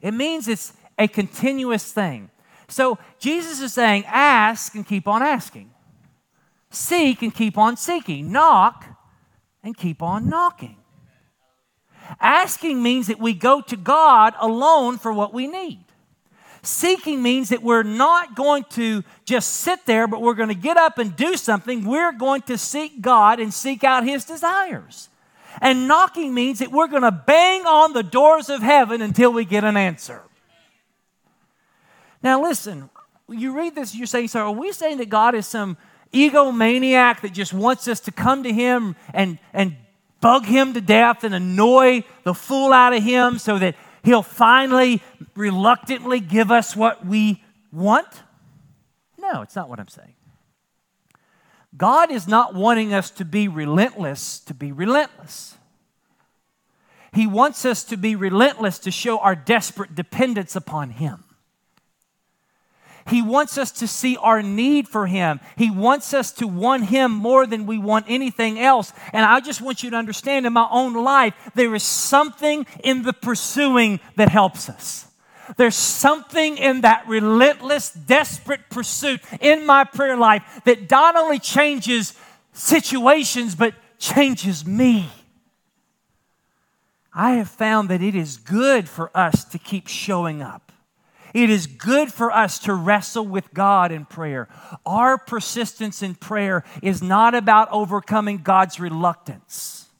It 0.00 0.14
means 0.14 0.48
it's 0.48 0.72
a 0.98 1.08
continuous 1.08 1.92
thing. 1.92 2.30
So 2.68 2.98
Jesus 3.18 3.60
is 3.60 3.74
saying, 3.74 4.04
ask 4.06 4.74
and 4.74 4.86
keep 4.86 5.06
on 5.06 5.22
asking. 5.22 5.70
Seek 6.70 7.20
and 7.20 7.34
keep 7.34 7.58
on 7.58 7.76
seeking. 7.76 8.32
Knock 8.32 8.86
and 9.62 9.76
keep 9.76 10.02
on 10.02 10.30
knocking. 10.30 10.76
Asking 12.18 12.82
means 12.82 13.08
that 13.08 13.18
we 13.18 13.34
go 13.34 13.60
to 13.60 13.76
God 13.76 14.32
alone 14.40 14.96
for 14.96 15.12
what 15.12 15.34
we 15.34 15.46
need. 15.46 15.85
Seeking 16.66 17.22
means 17.22 17.50
that 17.50 17.62
we're 17.62 17.84
not 17.84 18.34
going 18.34 18.64
to 18.70 19.04
just 19.24 19.52
sit 19.52 19.86
there, 19.86 20.08
but 20.08 20.20
we're 20.20 20.34
going 20.34 20.48
to 20.48 20.54
get 20.54 20.76
up 20.76 20.98
and 20.98 21.14
do 21.14 21.36
something. 21.36 21.84
We're 21.84 22.12
going 22.12 22.42
to 22.42 22.58
seek 22.58 23.00
God 23.00 23.38
and 23.38 23.54
seek 23.54 23.84
out 23.84 24.04
His 24.04 24.24
desires. 24.24 25.08
And 25.60 25.86
knocking 25.86 26.34
means 26.34 26.58
that 26.58 26.72
we're 26.72 26.88
going 26.88 27.02
to 27.02 27.12
bang 27.12 27.62
on 27.66 27.92
the 27.92 28.02
doors 28.02 28.50
of 28.50 28.62
heaven 28.62 29.00
until 29.00 29.32
we 29.32 29.44
get 29.44 29.64
an 29.64 29.76
answer. 29.76 30.22
Now, 32.22 32.42
listen, 32.42 32.90
you 33.28 33.56
read 33.56 33.74
this, 33.74 33.94
you're 33.94 34.06
saying, 34.06 34.28
so 34.28 34.40
are 34.40 34.50
we 34.50 34.72
saying 34.72 34.98
that 34.98 35.08
God 35.08 35.34
is 35.34 35.46
some 35.46 35.76
egomaniac 36.12 37.20
that 37.20 37.32
just 37.32 37.52
wants 37.52 37.86
us 37.86 38.00
to 38.00 38.10
come 38.10 38.42
to 38.42 38.52
Him 38.52 38.96
and, 39.14 39.38
and 39.52 39.76
bug 40.20 40.46
Him 40.46 40.74
to 40.74 40.80
death 40.80 41.22
and 41.22 41.34
annoy 41.34 42.02
the 42.24 42.34
fool 42.34 42.72
out 42.72 42.92
of 42.92 43.02
Him 43.02 43.38
so 43.38 43.58
that 43.58 43.76
He'll 44.06 44.22
finally, 44.22 45.02
reluctantly 45.34 46.20
give 46.20 46.52
us 46.52 46.76
what 46.76 47.04
we 47.04 47.42
want? 47.72 48.06
No, 49.18 49.42
it's 49.42 49.56
not 49.56 49.68
what 49.68 49.80
I'm 49.80 49.88
saying. 49.88 50.14
God 51.76 52.12
is 52.12 52.28
not 52.28 52.54
wanting 52.54 52.94
us 52.94 53.10
to 53.10 53.24
be 53.24 53.48
relentless 53.48 54.38
to 54.38 54.54
be 54.54 54.70
relentless. 54.70 55.56
He 57.12 57.26
wants 57.26 57.64
us 57.64 57.82
to 57.82 57.96
be 57.96 58.14
relentless 58.14 58.78
to 58.78 58.92
show 58.92 59.18
our 59.18 59.34
desperate 59.34 59.96
dependence 59.96 60.54
upon 60.54 60.90
Him. 60.90 61.24
He 63.08 63.22
wants 63.22 63.56
us 63.56 63.70
to 63.72 63.86
see 63.86 64.16
our 64.16 64.42
need 64.42 64.88
for 64.88 65.06
Him. 65.06 65.40
He 65.56 65.70
wants 65.70 66.12
us 66.12 66.32
to 66.32 66.46
want 66.46 66.86
Him 66.86 67.12
more 67.12 67.46
than 67.46 67.66
we 67.66 67.78
want 67.78 68.06
anything 68.08 68.58
else. 68.58 68.92
And 69.12 69.24
I 69.24 69.40
just 69.40 69.60
want 69.60 69.82
you 69.82 69.90
to 69.90 69.96
understand 69.96 70.46
in 70.46 70.52
my 70.52 70.68
own 70.70 70.94
life, 70.94 71.34
there 71.54 71.74
is 71.74 71.82
something 71.82 72.66
in 72.82 73.02
the 73.02 73.12
pursuing 73.12 74.00
that 74.16 74.28
helps 74.28 74.68
us. 74.68 75.06
There's 75.56 75.76
something 75.76 76.58
in 76.58 76.80
that 76.80 77.06
relentless, 77.06 77.90
desperate 77.92 78.68
pursuit 78.70 79.20
in 79.40 79.64
my 79.64 79.84
prayer 79.84 80.16
life 80.16 80.42
that 80.64 80.90
not 80.90 81.16
only 81.16 81.38
changes 81.38 82.14
situations, 82.52 83.54
but 83.54 83.74
changes 83.98 84.66
me. 84.66 85.08
I 87.14 87.32
have 87.32 87.48
found 87.48 87.88
that 87.88 88.02
it 88.02 88.14
is 88.14 88.36
good 88.36 88.88
for 88.88 89.10
us 89.16 89.44
to 89.44 89.58
keep 89.58 89.86
showing 89.86 90.42
up. 90.42 90.65
It 91.36 91.50
is 91.50 91.66
good 91.66 92.10
for 92.10 92.32
us 92.32 92.58
to 92.60 92.72
wrestle 92.72 93.26
with 93.26 93.52
God 93.52 93.92
in 93.92 94.06
prayer. 94.06 94.48
Our 94.86 95.18
persistence 95.18 96.02
in 96.02 96.14
prayer 96.14 96.64
is 96.82 97.02
not 97.02 97.34
about 97.34 97.70
overcoming 97.70 98.38
God's 98.38 98.80
reluctance, 98.80 99.90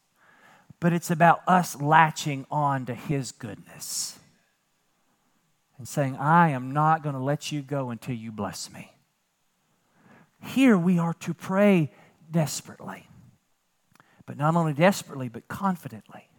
but 0.80 0.94
it's 0.94 1.10
about 1.10 1.42
us 1.46 1.78
latching 1.78 2.46
on 2.50 2.86
to 2.86 2.94
His 2.94 3.32
goodness 3.32 4.18
and 5.76 5.86
saying, 5.86 6.16
I 6.16 6.52
am 6.52 6.70
not 6.70 7.02
going 7.02 7.14
to 7.14 7.20
let 7.20 7.52
you 7.52 7.60
go 7.60 7.90
until 7.90 8.14
you 8.14 8.32
bless 8.32 8.72
me. 8.72 8.90
Here 10.42 10.78
we 10.78 10.98
are 10.98 11.12
to 11.20 11.34
pray 11.34 11.92
desperately, 12.30 13.06
but 14.24 14.38
not 14.38 14.56
only 14.56 14.72
desperately, 14.72 15.28
but 15.28 15.48
confidently. 15.48 16.30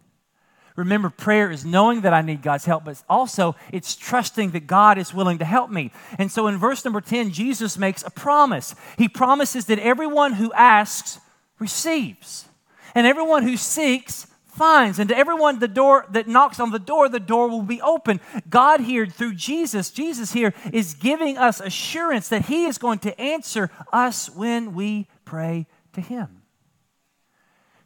Remember, 0.78 1.10
prayer 1.10 1.50
is 1.50 1.64
knowing 1.64 2.02
that 2.02 2.14
I 2.14 2.22
need 2.22 2.40
God's 2.40 2.64
help, 2.64 2.84
but 2.84 3.02
also 3.08 3.56
it's 3.72 3.96
trusting 3.96 4.52
that 4.52 4.68
God 4.68 4.96
is 4.96 5.12
willing 5.12 5.38
to 5.38 5.44
help 5.44 5.72
me. 5.72 5.90
And 6.18 6.30
so 6.30 6.46
in 6.46 6.56
verse 6.56 6.84
number 6.84 7.00
10, 7.00 7.32
Jesus 7.32 7.76
makes 7.76 8.04
a 8.04 8.10
promise. 8.10 8.76
He 8.96 9.08
promises 9.08 9.66
that 9.66 9.80
everyone 9.80 10.34
who 10.34 10.52
asks 10.52 11.18
receives, 11.58 12.46
and 12.94 13.08
everyone 13.08 13.42
who 13.42 13.56
seeks 13.56 14.28
finds, 14.46 15.00
and 15.00 15.08
to 15.08 15.18
everyone 15.18 15.58
the 15.58 15.66
door 15.66 16.06
that 16.12 16.28
knocks 16.28 16.60
on 16.60 16.70
the 16.70 16.78
door, 16.78 17.08
the 17.08 17.18
door 17.18 17.48
will 17.48 17.62
be 17.62 17.82
open. 17.82 18.20
God 18.48 18.80
here, 18.80 19.04
through 19.04 19.34
Jesus, 19.34 19.90
Jesus 19.90 20.32
here 20.32 20.54
is 20.72 20.94
giving 20.94 21.36
us 21.36 21.58
assurance 21.58 22.28
that 22.28 22.46
He 22.46 22.66
is 22.66 22.78
going 22.78 23.00
to 23.00 23.20
answer 23.20 23.68
us 23.92 24.30
when 24.30 24.74
we 24.74 25.08
pray 25.24 25.66
to 25.94 26.00
Him. 26.00 26.42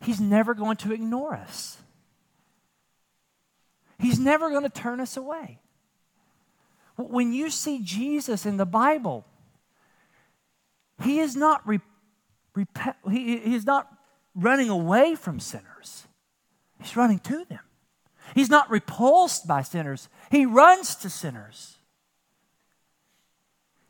He's 0.03 0.21
never 0.21 0.53
going 0.53 0.77
to 0.77 0.93
ignore 0.93 1.33
us. 1.33 1.79
He's 4.03 4.19
never 4.19 4.51
going 4.51 4.65
to 4.65 4.69
turn 4.69 4.99
us 4.99 5.17
away. 5.17 5.61
When 6.97 7.33
you 7.33 7.51
see 7.51 7.81
Jesus 7.83 8.45
in 8.45 8.57
the 8.57 8.67
Bible, 8.67 9.25
he 11.03 11.21
is 11.21 11.37
not, 11.37 11.67
re, 11.67 11.79
rep- 12.55 12.99
he, 13.09 13.38
he 13.38 13.55
is 13.55 13.65
not 13.65 13.88
running 14.35 14.69
away 14.69 15.15
from 15.15 15.38
sinners, 15.38 16.09
he's 16.81 16.97
running 16.97 17.21
to 17.21 17.45
them. 17.45 17.61
He's 18.35 18.51
not 18.51 18.71
repulsed 18.71 19.47
by 19.47 19.62
sinners, 19.62 20.09
he 20.31 20.47
runs 20.47 20.97
to 20.97 21.09
sinners. 21.09 21.77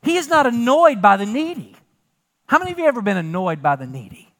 He 0.03 0.17
is 0.17 0.27
not 0.27 0.45
annoyed 0.45 1.01
by 1.01 1.17
the 1.17 1.25
needy. 1.25 1.75
How 2.45 2.59
many 2.59 2.71
of 2.71 2.77
you 2.77 2.85
ever 2.85 3.01
been 3.01 3.17
annoyed 3.17 3.63
by 3.63 3.77
the 3.77 3.87
needy? 3.87 4.33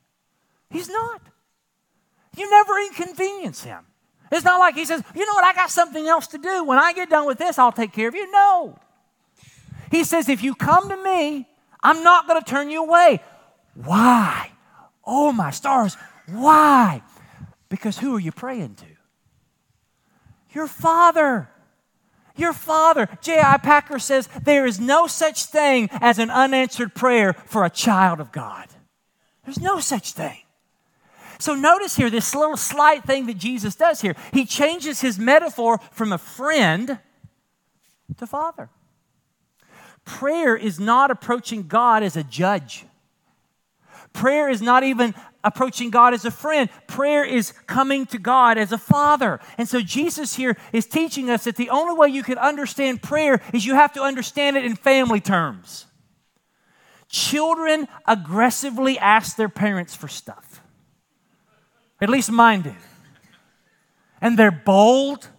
He's 0.70 0.90
not. 0.90 1.22
You 2.36 2.50
never 2.50 2.78
inconvenience 2.80 3.64
him. 3.64 3.86
It's 4.34 4.46
not 4.46 4.60
like 4.60 4.76
he 4.76 4.86
says, 4.86 5.04
you 5.16 5.26
know 5.26 5.34
what, 5.34 5.44
I 5.44 5.54
got 5.54 5.70
something 5.70 6.08
else 6.08 6.28
to 6.28 6.38
do. 6.38 6.64
When 6.64 6.78
I 6.78 6.94
get 6.94 7.10
done 7.10 7.26
with 7.26 7.38
this, 7.38 7.60
I'll 7.60 7.72
take 7.72 7.94
care 7.94 8.08
of 8.08 8.16
you. 8.16 8.30
No. 8.32 8.78
He 9.92 10.04
says, 10.04 10.30
if 10.30 10.44
you 10.44 10.56
come 10.56 10.90
to 10.90 10.98
me, 10.98 11.48
I'm 11.84 12.04
not 12.04 12.28
going 12.28 12.42
to 12.42 12.50
turn 12.50 12.70
you 12.70 12.84
away. 12.84 13.22
Why? 13.76 14.52
Oh, 15.06 15.32
my 15.32 15.52
stars. 15.52 15.98
Why? 16.28 17.04
Because 17.70 17.98
who 17.98 18.16
are 18.16 18.20
you 18.20 18.32
praying 18.32 18.76
to? 18.76 18.86
Your 20.54 20.68
Father. 20.68 21.50
Your 22.36 22.54
Father. 22.54 23.10
J.I. 23.22 23.58
Packer 23.58 24.00
says 24.00 24.30
there 24.44 24.66
is 24.66 24.80
no 24.80 25.08
such 25.08 25.46
thing 25.46 25.90
as 25.94 26.20
an 26.20 26.30
unanswered 26.30 26.96
prayer 26.96 27.34
for 27.46 27.66
a 27.66 27.70
child 27.70 28.20
of 28.20 28.32
God. 28.32 28.68
There's 29.44 29.60
no 29.60 29.80
such 29.80 30.14
thing. 30.14 30.43
So 31.40 31.56
notice 31.56 31.96
here 31.96 32.10
this 32.10 32.36
little 32.36 32.58
slight 32.58 33.04
thing 33.04 33.26
that 33.28 33.38
Jesus 33.38 33.76
does 33.76 34.02
here. 34.02 34.16
He 34.32 34.46
changes 34.46 35.02
his 35.02 35.20
metaphor 35.20 35.80
from 35.92 36.12
a 36.12 36.18
friend 36.18 37.00
to 38.18 38.28
father. 38.28 38.70
Prayer 40.06 40.56
is 40.56 40.80
not 40.80 41.12
approaching 41.12 41.68
God 41.68 42.04
as 42.04 42.18
a 42.18 42.24
judge. 42.24 42.86
Prayer 44.12 44.50
is 44.50 44.62
not 44.62 44.84
even 44.84 45.16
approaching 45.44 45.90
God 45.90 46.14
as 46.14 46.24
a 46.24 46.32
friend. 46.32 46.70
Prayer 46.88 47.24
is 47.24 47.52
coming 47.68 48.06
to 48.08 48.20
God 48.20 48.58
as 48.58 48.72
a 48.72 48.78
father. 48.78 49.40
And 49.58 49.68
so 49.68 49.82
Jesus 49.82 50.36
here 50.36 50.56
is 50.72 50.86
teaching 50.86 51.30
us 51.30 51.46
that 51.46 51.56
the 51.56 51.70
only 51.70 51.96
way 51.96 52.10
you 52.10 52.24
can 52.24 52.38
understand 52.38 53.02
prayer 53.02 53.42
is 53.54 53.66
you 53.66 53.76
have 53.76 53.94
to 53.94 54.02
understand 54.02 54.56
it 54.56 54.66
in 54.66 54.76
family 54.76 55.20
terms. 55.20 55.88
Children 57.10 57.88
aggressively 58.08 58.98
ask 58.98 59.36
their 59.36 59.50
parents 59.50 59.96
for 59.96 60.08
stuff. 60.08 60.63
At 62.04 62.10
least 62.10 62.30
mine 62.30 62.64
do. 62.64 62.76
And 64.20 64.38
they're 64.38 64.52
bold 64.52 65.30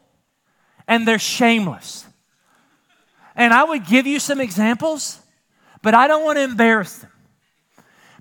and 0.88 1.06
they're 1.06 1.18
shameless. 1.18 2.06
And 3.36 3.52
I 3.52 3.64
would 3.64 3.86
give 3.86 4.06
you 4.06 4.18
some 4.18 4.40
examples, 4.40 5.20
but 5.82 5.92
I 5.92 6.08
don't 6.08 6.24
want 6.24 6.38
to 6.38 6.42
embarrass 6.42 7.00
them. 7.00 7.10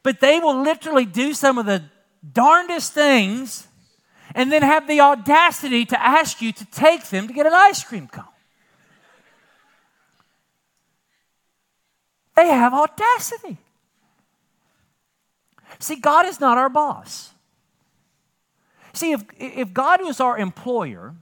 But 0.03 0.19
they 0.19 0.39
will 0.39 0.61
literally 0.61 1.05
do 1.05 1.33
some 1.33 1.57
of 1.57 1.65
the 1.65 1.83
darndest 2.33 2.91
things 2.91 3.65
and 4.35 4.51
then 4.51 4.61
have 4.61 4.89
the 4.89 4.99
audacity 4.99 5.85
to 5.85 6.05
ask 6.05 6.41
you 6.41 6.51
to 6.51 6.65
take 6.65 7.05
them 7.05 7.29
to 7.29 7.33
get 7.33 7.45
an 7.45 7.53
ice 7.53 7.81
cream 7.85 8.09
cone. 8.09 8.25
They 12.35 12.47
have 12.47 12.73
audacity. 12.73 13.57
See, 15.79 15.95
God 15.95 16.25
is 16.25 16.41
not 16.41 16.57
our 16.57 16.67
boss. 16.67 17.32
See, 18.93 19.11
if, 19.11 19.23
if 19.37 19.73
God 19.73 20.03
was 20.03 20.19
our 20.19 20.37
employer, 20.37 21.15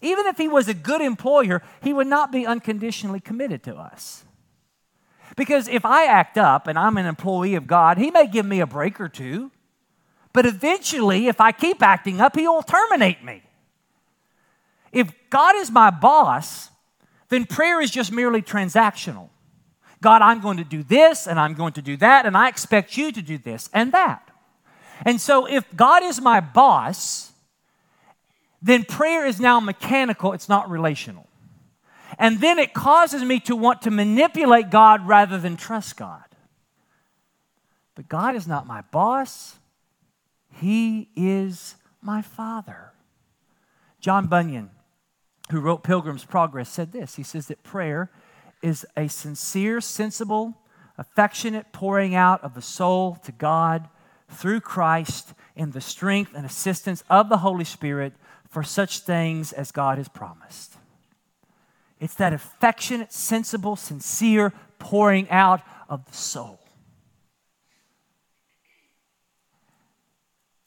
even 0.00 0.26
if 0.26 0.38
He 0.38 0.48
was 0.48 0.68
a 0.68 0.74
good 0.74 1.00
employer, 1.00 1.62
He 1.82 1.92
would 1.92 2.06
not 2.06 2.32
be 2.32 2.46
unconditionally 2.46 3.20
committed 3.20 3.62
to 3.64 3.76
us. 3.76 4.24
Because 5.36 5.68
if 5.68 5.84
I 5.84 6.04
act 6.04 6.36
up 6.36 6.66
and 6.66 6.78
I'm 6.78 6.96
an 6.96 7.06
employee 7.06 7.54
of 7.54 7.66
God, 7.66 7.98
He 7.98 8.10
may 8.10 8.26
give 8.26 8.46
me 8.46 8.60
a 8.60 8.66
break 8.66 9.00
or 9.00 9.08
two. 9.08 9.50
But 10.32 10.46
eventually, 10.46 11.28
if 11.28 11.40
I 11.40 11.52
keep 11.52 11.82
acting 11.82 12.20
up, 12.20 12.36
He 12.36 12.48
will 12.48 12.62
terminate 12.62 13.22
me. 13.22 13.42
If 14.90 15.12
God 15.30 15.56
is 15.56 15.70
my 15.70 15.90
boss, 15.90 16.70
then 17.28 17.46
prayer 17.46 17.80
is 17.80 17.90
just 17.90 18.12
merely 18.12 18.42
transactional. 18.42 19.28
God, 20.02 20.20
I'm 20.20 20.40
going 20.40 20.58
to 20.58 20.64
do 20.64 20.82
this 20.82 21.26
and 21.26 21.38
I'm 21.38 21.54
going 21.54 21.72
to 21.74 21.82
do 21.82 21.96
that, 21.98 22.26
and 22.26 22.36
I 22.36 22.48
expect 22.48 22.96
you 22.96 23.12
to 23.12 23.22
do 23.22 23.38
this 23.38 23.70
and 23.72 23.92
that. 23.92 24.31
And 25.04 25.20
so, 25.20 25.46
if 25.46 25.64
God 25.74 26.02
is 26.02 26.20
my 26.20 26.40
boss, 26.40 27.32
then 28.60 28.84
prayer 28.84 29.26
is 29.26 29.40
now 29.40 29.58
mechanical, 29.58 30.32
it's 30.32 30.48
not 30.48 30.70
relational. 30.70 31.26
And 32.18 32.40
then 32.40 32.58
it 32.58 32.74
causes 32.74 33.22
me 33.22 33.40
to 33.40 33.56
want 33.56 33.82
to 33.82 33.90
manipulate 33.90 34.70
God 34.70 35.06
rather 35.06 35.38
than 35.38 35.56
trust 35.56 35.96
God. 35.96 36.24
But 37.94 38.08
God 38.08 38.36
is 38.36 38.46
not 38.46 38.66
my 38.66 38.82
boss, 38.92 39.56
He 40.48 41.08
is 41.16 41.74
my 42.00 42.22
Father. 42.22 42.92
John 44.00 44.26
Bunyan, 44.26 44.70
who 45.50 45.60
wrote 45.60 45.84
Pilgrim's 45.84 46.24
Progress, 46.24 46.68
said 46.68 46.92
this 46.92 47.16
He 47.16 47.22
says 47.22 47.48
that 47.48 47.62
prayer 47.62 48.10
is 48.62 48.86
a 48.96 49.08
sincere, 49.08 49.80
sensible, 49.80 50.54
affectionate 50.96 51.72
pouring 51.72 52.14
out 52.14 52.42
of 52.44 52.54
the 52.54 52.62
soul 52.62 53.16
to 53.24 53.32
God 53.32 53.88
through 54.32 54.60
Christ 54.60 55.34
in 55.54 55.70
the 55.70 55.80
strength 55.80 56.32
and 56.34 56.46
assistance 56.46 57.04
of 57.08 57.28
the 57.28 57.38
Holy 57.38 57.64
Spirit 57.64 58.14
for 58.48 58.62
such 58.62 59.00
things 59.00 59.52
as 59.52 59.72
God 59.72 59.98
has 59.98 60.08
promised. 60.08 60.76
It's 62.00 62.14
that 62.14 62.32
affectionate, 62.32 63.12
sensible, 63.12 63.76
sincere 63.76 64.52
pouring 64.78 65.30
out 65.30 65.62
of 65.88 66.04
the 66.06 66.16
soul. 66.16 66.58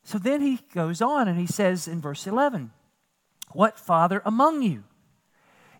So 0.04 0.17
then 0.17 0.41
he 0.41 0.60
goes 0.73 1.01
on 1.01 1.28
and 1.28 1.38
he 1.39 1.47
says 1.47 1.88
in 1.88 1.99
verse 1.99 2.28
11, 2.28 2.71
What 3.51 3.80
father 3.80 4.21
among 4.23 4.62
you, 4.62 4.84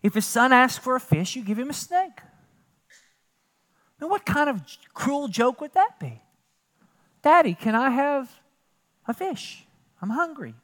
if 0.02 0.14
his 0.14 0.26
son 0.26 0.52
asks 0.52 0.82
for 0.82 0.96
a 0.96 1.00
fish, 1.00 1.36
you 1.36 1.42
give 1.42 1.58
him 1.58 1.70
a 1.70 1.74
snake? 1.74 2.20
Now, 4.00 4.08
what 4.08 4.26
kind 4.26 4.50
of 4.50 4.60
cruel 4.92 5.28
joke 5.28 5.60
would 5.60 5.72
that 5.72 5.98
be? 5.98 6.20
Daddy, 7.26 7.54
can 7.54 7.74
I 7.74 7.90
have 7.90 8.30
a 9.08 9.12
fish? 9.12 9.66
I'm 10.00 10.10
hungry. 10.10 10.54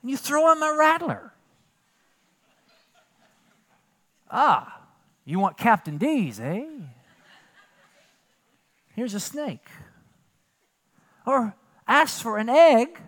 And 0.00 0.10
you 0.10 0.16
throw 0.16 0.50
him 0.50 0.62
a 0.62 0.74
rattler. 0.74 1.34
Ah, 4.30 4.80
you 5.26 5.38
want 5.38 5.58
Captain 5.58 5.98
D's, 5.98 6.40
eh? 6.40 6.64
Here's 8.96 9.12
a 9.12 9.20
snake. 9.20 9.68
Or 11.26 11.54
asks 11.86 12.22
for 12.22 12.38
an 12.38 12.48
egg, 12.48 12.98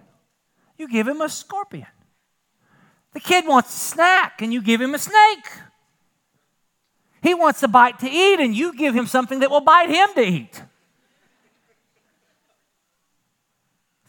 you 0.77 0.89
give 0.89 1.09
him 1.09 1.23
a 1.23 1.31
scorpion. 1.31 1.87
The 3.15 3.21
kid 3.21 3.47
wants 3.47 3.75
a 3.75 3.79
snack, 3.79 4.43
and 4.43 4.53
you 4.53 4.61
give 4.61 4.83
him 4.83 4.95
a 4.95 4.99
snake. 4.99 5.47
He 7.23 7.33
wants 7.33 7.63
a 7.63 7.69
bite 7.69 7.99
to 8.01 8.11
eat, 8.11 8.41
and 8.41 8.55
you 8.55 8.77
give 8.77 8.95
him 8.95 9.07
something 9.07 9.39
that 9.39 9.51
will 9.51 9.63
bite 9.63 9.89
him 9.89 10.11
to 10.17 10.21
eat. 10.21 10.63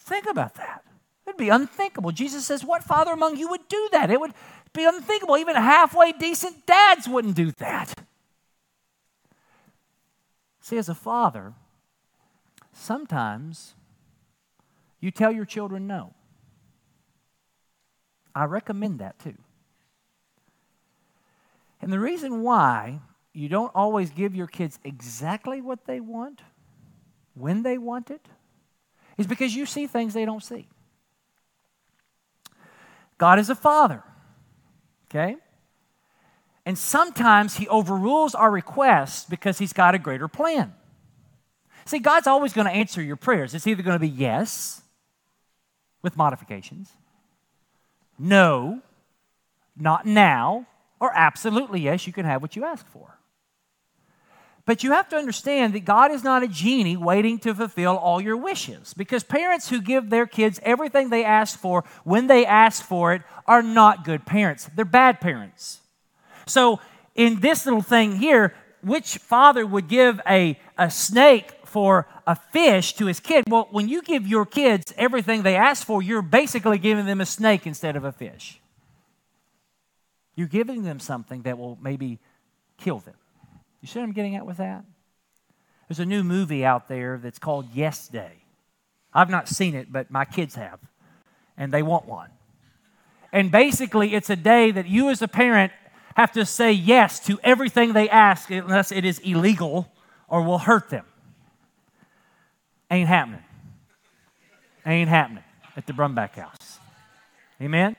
Think 0.03 0.25
about 0.29 0.55
that. 0.55 0.83
It'd 1.25 1.37
be 1.37 1.49
unthinkable. 1.49 2.11
Jesus 2.11 2.45
says, 2.45 2.65
What 2.65 2.83
father 2.83 3.11
among 3.11 3.37
you 3.37 3.49
would 3.49 3.67
do 3.69 3.89
that? 3.93 4.11
It 4.11 4.19
would 4.19 4.33
be 4.73 4.83
unthinkable. 4.83 5.37
Even 5.37 5.55
halfway 5.55 6.11
decent 6.11 6.65
dads 6.65 7.07
wouldn't 7.07 7.35
do 7.35 7.51
that. 7.53 7.95
See, 10.59 10.77
as 10.77 10.89
a 10.89 10.95
father, 10.95 11.53
sometimes 12.73 13.75
you 14.99 15.09
tell 15.09 15.31
your 15.31 15.45
children 15.45 15.87
no. 15.87 16.13
I 18.35 18.45
recommend 18.45 18.99
that 18.99 19.19
too. 19.19 19.37
And 21.81 21.93
the 21.93 21.99
reason 21.99 22.41
why 22.41 22.99
you 23.33 23.47
don't 23.47 23.71
always 23.73 24.09
give 24.09 24.35
your 24.35 24.47
kids 24.47 24.79
exactly 24.83 25.61
what 25.61 25.85
they 25.85 25.99
want, 25.99 26.41
when 27.35 27.63
they 27.63 27.77
want 27.77 28.09
it, 28.09 28.27
is 29.17 29.27
because 29.27 29.55
you 29.55 29.65
see 29.65 29.87
things 29.87 30.13
they 30.13 30.25
don't 30.25 30.43
see. 30.43 30.67
God 33.17 33.39
is 33.39 33.49
a 33.49 33.55
father, 33.55 34.03
okay? 35.09 35.37
And 36.65 36.77
sometimes 36.77 37.55
he 37.55 37.67
overrules 37.67 38.35
our 38.35 38.51
requests 38.51 39.25
because 39.25 39.59
he's 39.59 39.73
got 39.73 39.95
a 39.95 39.99
greater 39.99 40.27
plan. 40.27 40.73
See, 41.85 41.99
God's 41.99 42.27
always 42.27 42.53
going 42.53 42.67
to 42.67 42.73
answer 42.73 43.01
your 43.01 43.17
prayers. 43.17 43.53
It's 43.53 43.67
either 43.67 43.83
going 43.83 43.95
to 43.95 43.99
be 43.99 44.07
yes, 44.07 44.81
with 46.01 46.17
modifications, 46.17 46.91
no, 48.17 48.81
not 49.75 50.05
now, 50.05 50.65
or 50.99 51.11
absolutely 51.15 51.81
yes, 51.81 52.05
you 52.07 52.13
can 52.13 52.25
have 52.25 52.41
what 52.41 52.55
you 52.55 52.63
ask 52.65 52.87
for. 52.87 53.17
But 54.65 54.83
you 54.83 54.91
have 54.91 55.09
to 55.09 55.17
understand 55.17 55.73
that 55.73 55.83
God 55.83 56.11
is 56.11 56.23
not 56.23 56.41
a 56.41 56.47
genie 56.47 56.95
waiting 56.95 57.37
to 57.39 57.53
fulfill 57.53 57.97
all 57.97 58.21
your 58.21 58.37
wishes. 58.37 58.93
Because 58.93 59.23
parents 59.23 59.69
who 59.69 59.81
give 59.81 60.09
their 60.09 60.25
kids 60.25 60.59
everything 60.63 61.09
they 61.09 61.25
ask 61.25 61.59
for 61.59 61.83
when 62.05 62.27
they 62.27 62.45
ask 62.45 62.83
for 62.83 63.13
it 63.13 63.23
are 63.45 63.61
not 63.61 64.05
good 64.05 64.25
parents. 64.25 64.69
They're 64.73 64.85
bad 64.85 65.19
parents. 65.19 65.81
So, 66.45 66.79
in 67.15 67.41
this 67.41 67.65
little 67.65 67.81
thing 67.81 68.15
here, 68.15 68.55
which 68.81 69.17
father 69.17 69.65
would 69.65 69.87
give 69.87 70.19
a, 70.27 70.57
a 70.77 70.89
snake 70.89 71.51
for 71.65 72.07
a 72.25 72.35
fish 72.35 72.93
to 72.93 73.05
his 73.05 73.19
kid? 73.19 73.45
Well, 73.47 73.67
when 73.71 73.87
you 73.87 74.01
give 74.01 74.25
your 74.25 74.45
kids 74.45 74.93
everything 74.97 75.43
they 75.43 75.55
ask 75.55 75.85
for, 75.85 76.01
you're 76.01 76.21
basically 76.21 76.77
giving 76.77 77.05
them 77.05 77.21
a 77.21 77.25
snake 77.25 77.67
instead 77.67 77.95
of 77.95 78.03
a 78.03 78.11
fish. 78.11 78.59
You're 80.35 80.47
giving 80.47 80.83
them 80.83 80.99
something 80.99 81.43
that 81.43 81.57
will 81.57 81.77
maybe 81.81 82.19
kill 82.77 82.99
them. 82.99 83.15
You 83.83 83.87
see 83.87 83.99
what 83.99 84.05
I'm 84.05 84.13
getting 84.13 84.37
at 84.37 84.45
with 84.45 84.57
that? 84.57 84.85
There's 85.89 85.99
a 85.99 86.05
new 86.05 86.23
movie 86.23 86.63
out 86.63 86.87
there 86.87 87.19
that's 87.21 87.37
called 87.37 87.67
Yes 87.73 88.07
Day. 88.07 88.31
I've 89.13 89.29
not 89.29 89.49
seen 89.49 89.75
it, 89.75 89.91
but 89.91 90.09
my 90.09 90.23
kids 90.23 90.55
have, 90.55 90.79
and 91.57 91.71
they 91.71 91.83
want 91.83 92.05
one. 92.05 92.29
And 93.33 93.51
basically, 93.51 94.15
it's 94.15 94.29
a 94.29 94.37
day 94.37 94.71
that 94.71 94.87
you 94.87 95.09
as 95.09 95.21
a 95.21 95.27
parent 95.27 95.73
have 96.15 96.31
to 96.31 96.45
say 96.45 96.71
yes 96.71 97.19
to 97.25 97.37
everything 97.43 97.91
they 97.91 98.07
ask 98.07 98.49
unless 98.49 98.93
it 98.93 99.03
is 99.03 99.19
illegal 99.19 99.91
or 100.29 100.43
will 100.43 100.59
hurt 100.59 100.89
them. 100.89 101.05
Ain't 102.89 103.09
happening. 103.09 103.43
Ain't 104.85 105.09
happening 105.09 105.43
at 105.75 105.85
the 105.87 105.93
Brumbaugh 105.93 106.29
house. 106.29 106.79
Amen? 107.61 107.97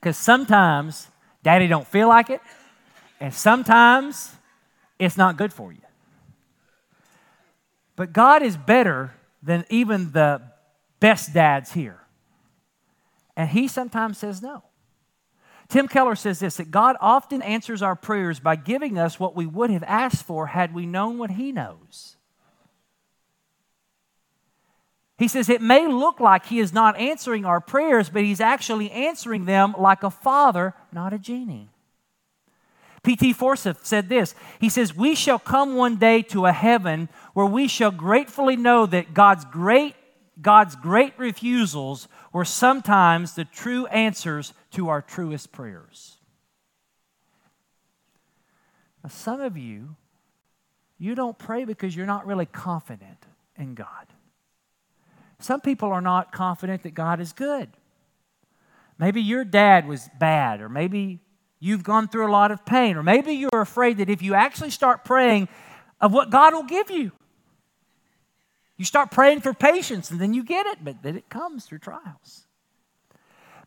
Because 0.00 0.16
sometimes 0.16 1.08
daddy 1.42 1.66
don't 1.66 1.86
feel 1.86 2.08
like 2.08 2.30
it, 2.30 2.40
and 3.20 3.34
sometimes 3.34 4.32
it's 4.98 5.16
not 5.16 5.36
good 5.36 5.52
for 5.52 5.72
you. 5.72 5.80
But 7.96 8.12
God 8.12 8.42
is 8.42 8.56
better 8.56 9.14
than 9.42 9.64
even 9.70 10.12
the 10.12 10.42
best 11.00 11.32
dads 11.32 11.72
here. 11.72 12.00
And 13.36 13.48
he 13.48 13.68
sometimes 13.68 14.18
says 14.18 14.42
no. 14.42 14.62
Tim 15.68 15.88
Keller 15.88 16.14
says 16.14 16.38
this 16.38 16.56
that 16.56 16.70
God 16.70 16.96
often 17.00 17.42
answers 17.42 17.82
our 17.82 17.96
prayers 17.96 18.38
by 18.38 18.56
giving 18.56 18.98
us 18.98 19.18
what 19.18 19.34
we 19.34 19.46
would 19.46 19.70
have 19.70 19.82
asked 19.82 20.24
for 20.24 20.46
had 20.46 20.74
we 20.74 20.86
known 20.86 21.18
what 21.18 21.32
he 21.32 21.52
knows. 21.52 22.16
He 25.18 25.28
says 25.28 25.48
it 25.48 25.62
may 25.62 25.86
look 25.86 26.20
like 26.20 26.46
he 26.46 26.58
is 26.58 26.72
not 26.72 26.98
answering 26.98 27.44
our 27.44 27.60
prayers, 27.60 28.10
but 28.10 28.22
he's 28.22 28.40
actually 28.40 28.90
answering 28.90 29.46
them 29.46 29.74
like 29.78 30.02
a 30.02 30.10
father, 30.10 30.74
not 30.92 31.12
a 31.12 31.18
genie. 31.18 31.70
P.T. 33.06 33.34
Forsyth 33.34 33.86
said 33.86 34.08
this 34.08 34.34
He 34.60 34.68
says, 34.68 34.92
We 34.92 35.14
shall 35.14 35.38
come 35.38 35.76
one 35.76 35.94
day 35.94 36.22
to 36.22 36.46
a 36.46 36.52
heaven 36.52 37.08
where 37.34 37.46
we 37.46 37.68
shall 37.68 37.92
gratefully 37.92 38.56
know 38.56 38.84
that 38.84 39.14
God's 39.14 39.44
great, 39.44 39.94
God's 40.42 40.74
great 40.74 41.12
refusals 41.16 42.08
were 42.32 42.44
sometimes 42.44 43.34
the 43.34 43.44
true 43.44 43.86
answers 43.86 44.52
to 44.72 44.88
our 44.88 45.00
truest 45.00 45.52
prayers. 45.52 46.16
Now, 49.04 49.10
some 49.10 49.40
of 49.40 49.56
you, 49.56 49.94
you 50.98 51.14
don't 51.14 51.38
pray 51.38 51.64
because 51.64 51.94
you're 51.94 52.06
not 52.06 52.26
really 52.26 52.46
confident 52.46 53.24
in 53.56 53.74
God. 53.76 54.06
Some 55.38 55.60
people 55.60 55.92
are 55.92 56.00
not 56.00 56.32
confident 56.32 56.82
that 56.82 56.94
God 56.94 57.20
is 57.20 57.32
good. 57.32 57.68
Maybe 58.98 59.22
your 59.22 59.44
dad 59.44 59.86
was 59.86 60.08
bad, 60.18 60.60
or 60.60 60.68
maybe 60.68 61.20
you've 61.66 61.82
gone 61.82 62.08
through 62.08 62.26
a 62.26 62.30
lot 62.30 62.50
of 62.50 62.64
pain, 62.64 62.96
or 62.96 63.02
maybe 63.02 63.32
you're 63.32 63.60
afraid 63.60 63.98
that 63.98 64.08
if 64.08 64.22
you 64.22 64.34
actually 64.34 64.70
start 64.70 65.04
praying 65.04 65.48
of 66.00 66.12
what 66.12 66.30
God 66.30 66.54
will 66.54 66.62
give 66.62 66.90
you, 66.90 67.12
you 68.76 68.84
start 68.84 69.10
praying 69.10 69.40
for 69.40 69.52
patience 69.52 70.10
and 70.10 70.20
then 70.20 70.34
you 70.34 70.44
get 70.44 70.66
it, 70.66 70.78
but 70.84 71.02
then 71.02 71.16
it 71.16 71.28
comes 71.28 71.64
through 71.64 71.78
trials. 71.78 72.46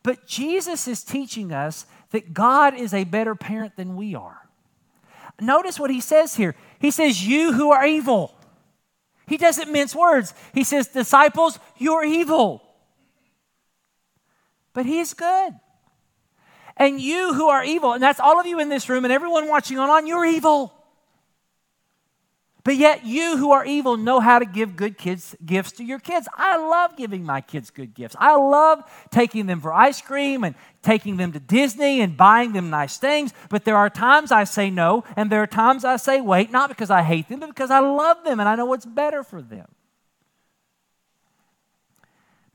But 0.01 0.27
Jesus 0.27 0.87
is 0.87 1.03
teaching 1.03 1.51
us 1.51 1.85
that 2.11 2.33
God 2.33 2.73
is 2.73 2.93
a 2.93 3.03
better 3.03 3.35
parent 3.35 3.75
than 3.75 3.95
we 3.95 4.15
are. 4.15 4.47
Notice 5.41 5.79
what 5.79 5.89
he 5.89 5.99
says 5.99 6.35
here. 6.35 6.55
He 6.79 6.91
says, 6.91 7.25
You 7.25 7.53
who 7.53 7.71
are 7.71 7.85
evil. 7.85 8.35
He 9.27 9.37
doesn't 9.37 9.71
mince 9.71 9.95
words. 9.95 10.33
He 10.53 10.63
says, 10.63 10.87
Disciples, 10.87 11.59
you're 11.77 12.03
evil. 12.03 12.63
But 14.73 14.85
he's 14.85 15.13
good. 15.13 15.53
And 16.79 17.01
you 17.01 17.33
who 17.33 17.49
are 17.49 17.63
evil, 17.63 17.93
and 17.93 18.01
that's 18.01 18.21
all 18.21 18.39
of 18.39 18.47
you 18.47 18.59
in 18.59 18.69
this 18.69 18.87
room 18.87 19.03
and 19.03 19.13
everyone 19.13 19.49
watching 19.49 19.77
online, 19.77 20.07
you're 20.07 20.25
evil. 20.25 20.73
But 22.63 22.75
yet, 22.75 23.05
you 23.05 23.37
who 23.37 23.51
are 23.51 23.65
evil 23.65 23.97
know 23.97 24.19
how 24.19 24.39
to 24.39 24.45
give 24.45 24.75
good 24.75 24.97
kids 24.97 25.35
gifts 25.45 25.73
to 25.73 25.83
your 25.83 25.99
kids. 25.99 26.27
I 26.35 26.57
love 26.57 26.95
giving 26.97 27.23
my 27.23 27.41
kids 27.41 27.69
good 27.69 27.93
gifts. 27.93 28.15
I 28.19 28.35
love 28.35 28.83
taking 29.11 29.45
them 29.45 29.59
for 29.59 29.73
ice 29.73 30.01
cream 30.01 30.43
and 30.43 30.55
taking 30.81 31.17
them 31.17 31.31
to 31.31 31.39
Disney 31.39 32.01
and 32.01 32.15
buying 32.15 32.53
them 32.53 32.69
nice 32.69 32.97
things. 32.97 33.33
But 33.49 33.65
there 33.65 33.77
are 33.77 33.89
times 33.89 34.31
I 34.31 34.43
say 34.43 34.69
no, 34.69 35.03
and 35.15 35.29
there 35.29 35.41
are 35.41 35.47
times 35.47 35.83
I 35.83 35.95
say 35.95 36.21
wait, 36.21 36.51
not 36.51 36.69
because 36.69 36.89
I 36.89 37.01
hate 37.01 37.27
them, 37.27 37.39
but 37.39 37.49
because 37.49 37.71
I 37.71 37.79
love 37.79 38.23
them 38.23 38.39
and 38.39 38.47
I 38.47 38.55
know 38.55 38.65
what's 38.65 38.85
better 38.85 39.23
for 39.23 39.41
them. 39.41 39.67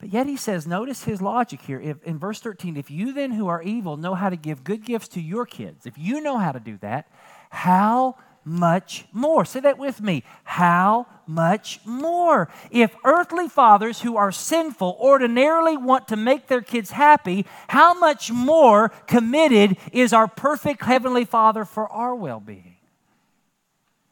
But 0.05 0.13
yet 0.13 0.27
he 0.27 0.37
says, 0.37 0.67
notice 0.67 1.05
his 1.05 1.23
logic 1.23 1.63
here. 1.63 1.81
If, 1.81 2.05
in 2.05 2.19
verse 2.19 2.39
13, 2.39 2.77
if 2.77 2.91
you 2.91 3.15
then 3.15 3.31
who 3.31 3.49
are 3.49 3.63
evil 3.63 3.97
know 3.97 4.15
how 4.15 4.29
to 4.29 4.37
give 4.37 4.63
good 4.63 4.85
gifts 4.85 5.09
to 5.09 5.21
your 5.23 5.47
kids, 5.47 5.87
if 5.87 5.97
you 5.97 6.21
know 6.21 6.37
how 6.37 6.53
to 6.53 6.61
do 6.61 6.77
that, 6.83 7.09
how 7.49 8.17
much 8.45 9.07
more. 9.13 9.47
Say 9.47 9.61
that 9.61 9.79
with 9.79 10.03
me. 10.03 10.23
How 10.43 11.07
much 11.27 11.81
more? 11.87 12.51
If 12.71 12.95
earthly 13.03 13.49
fathers 13.49 14.03
who 14.03 14.19
are 14.19 14.31
sinful 14.31 14.99
ordinarily 15.01 15.79
want 15.79 16.09
to 16.09 16.17
make 16.17 16.49
their 16.49 16.61
kids 16.61 16.91
happy, 16.91 17.47
how 17.69 17.95
much 17.95 18.31
more 18.31 18.91
committed 19.07 19.79
is 19.91 20.13
our 20.13 20.29
perfect 20.29 20.83
Heavenly 20.83 21.25
Father 21.25 21.65
for 21.65 21.89
our 21.89 22.15
well 22.15 22.41
being? 22.41 22.77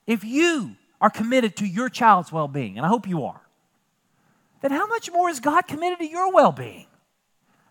If 0.06 0.24
you 0.24 0.76
are 1.02 1.10
committed 1.10 1.54
to 1.56 1.66
your 1.66 1.90
child's 1.90 2.32
well 2.32 2.48
being, 2.48 2.78
and 2.78 2.86
I 2.86 2.88
hope 2.88 3.06
you 3.06 3.26
are, 3.26 3.42
then 4.62 4.70
how 4.70 4.86
much 4.86 5.10
more 5.10 5.28
is 5.28 5.40
God 5.40 5.66
committed 5.66 5.98
to 5.98 6.08
your 6.08 6.32
well 6.32 6.52
being? 6.52 6.86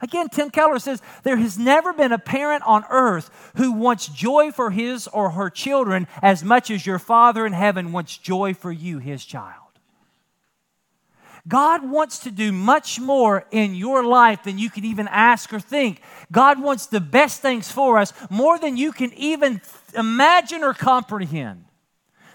Again, 0.02 0.30
Tim 0.30 0.50
Keller 0.50 0.80
says 0.80 1.02
there 1.24 1.38
has 1.38 1.60
never 1.60 1.94
been 1.94 2.12
a 2.12 2.18
parent 2.18 2.64
on 2.66 2.84
earth 2.90 3.52
who 3.56 3.72
wants 3.72 4.08
joy 4.08 4.52
for 4.52 4.72
his 4.72 5.08
or 5.08 5.32
her 5.32 5.50
children 5.50 6.08
as 6.22 6.44
much 6.44 6.72
as 6.72 6.86
your 6.86 7.00
Father 7.00 7.46
in 7.46 7.54
heaven 7.54 7.92
wants 7.92 8.18
joy 8.18 8.54
for 8.54 8.72
you, 8.72 8.98
his 8.98 9.24
child. 9.24 9.56
God 11.48 11.90
wants 11.90 12.20
to 12.20 12.32
do 12.32 12.52
much 12.52 13.00
more 13.00 13.46
in 13.52 13.74
your 13.74 14.04
life 14.04 14.44
than 14.44 14.60
you 14.60 14.70
can 14.70 14.86
even 14.86 15.08
ask 15.08 15.52
or 15.54 15.60
think. 15.60 16.02
God 16.32 16.62
wants 16.62 16.86
the 16.88 17.02
best 17.02 17.42
things 17.42 17.72
for 17.72 17.98
us 17.98 18.14
more 18.30 18.60
than 18.60 18.78
you 18.78 18.92
can 18.92 19.12
even 19.14 19.62
imagine 19.96 20.64
or 20.64 20.74
comprehend. 20.74 21.66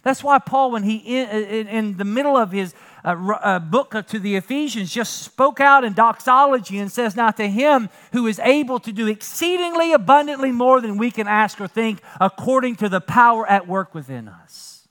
That's 0.03 0.23
why 0.23 0.39
Paul, 0.39 0.71
when 0.71 0.85
he 0.85 0.97
in, 0.97 1.67
in 1.67 1.97
the 1.97 2.05
middle 2.05 2.37
of 2.37 2.53
his 2.53 2.75
uh, 3.07 3.61
book 3.61 3.95
to 4.09 4.19
the 4.19 4.35
Ephesians, 4.35 4.93
just 4.93 5.23
spoke 5.23 5.61
out 5.61 5.85
in 5.85 5.93
doxology 5.93 6.79
and 6.79 6.91
says, 6.91 7.15
Now 7.15 7.31
to 7.31 7.49
him 7.49 7.89
who 8.13 8.27
is 8.27 8.41
able 8.41 8.81
to 8.81 8.93
do 8.93 9.07
exceedingly 9.07 9.93
abundantly 9.93 10.51
more 10.51 10.81
than 10.81 10.99
we 10.99 11.13
can 11.13 11.29
ask 11.29 11.61
or 11.61 11.69
think, 11.69 12.01
according 12.21 12.77
to 12.77 12.89
the 12.89 13.01
power 13.01 13.47
at 13.49 13.69
work 13.69 13.95
within 13.95 14.27
us. 14.27 14.89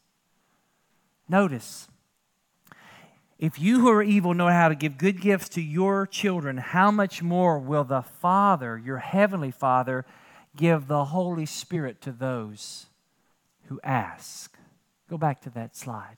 Notice, 1.27 1.89
if 3.37 3.59
you 3.59 3.81
who 3.81 3.89
are 3.89 4.01
evil 4.01 4.33
know 4.33 4.47
how 4.47 4.69
to 4.69 4.75
give 4.75 4.97
good 4.97 5.19
gifts 5.19 5.49
to 5.49 5.61
your 5.61 6.07
children, 6.07 6.57
how 6.57 6.91
much 6.91 7.21
more 7.21 7.59
will 7.59 7.83
the 7.83 8.01
Father, 8.01 8.77
your 8.77 8.99
heavenly 8.99 9.51
Father, 9.51 10.05
give 10.55 10.87
the 10.87 11.05
Holy 11.05 11.45
Spirit 11.45 11.99
to 12.01 12.13
those 12.13 12.85
who 13.65 13.79
ask? 13.83 14.55
Go 15.09 15.17
back 15.17 15.41
to 15.41 15.49
that 15.49 15.75
slide. 15.75 16.17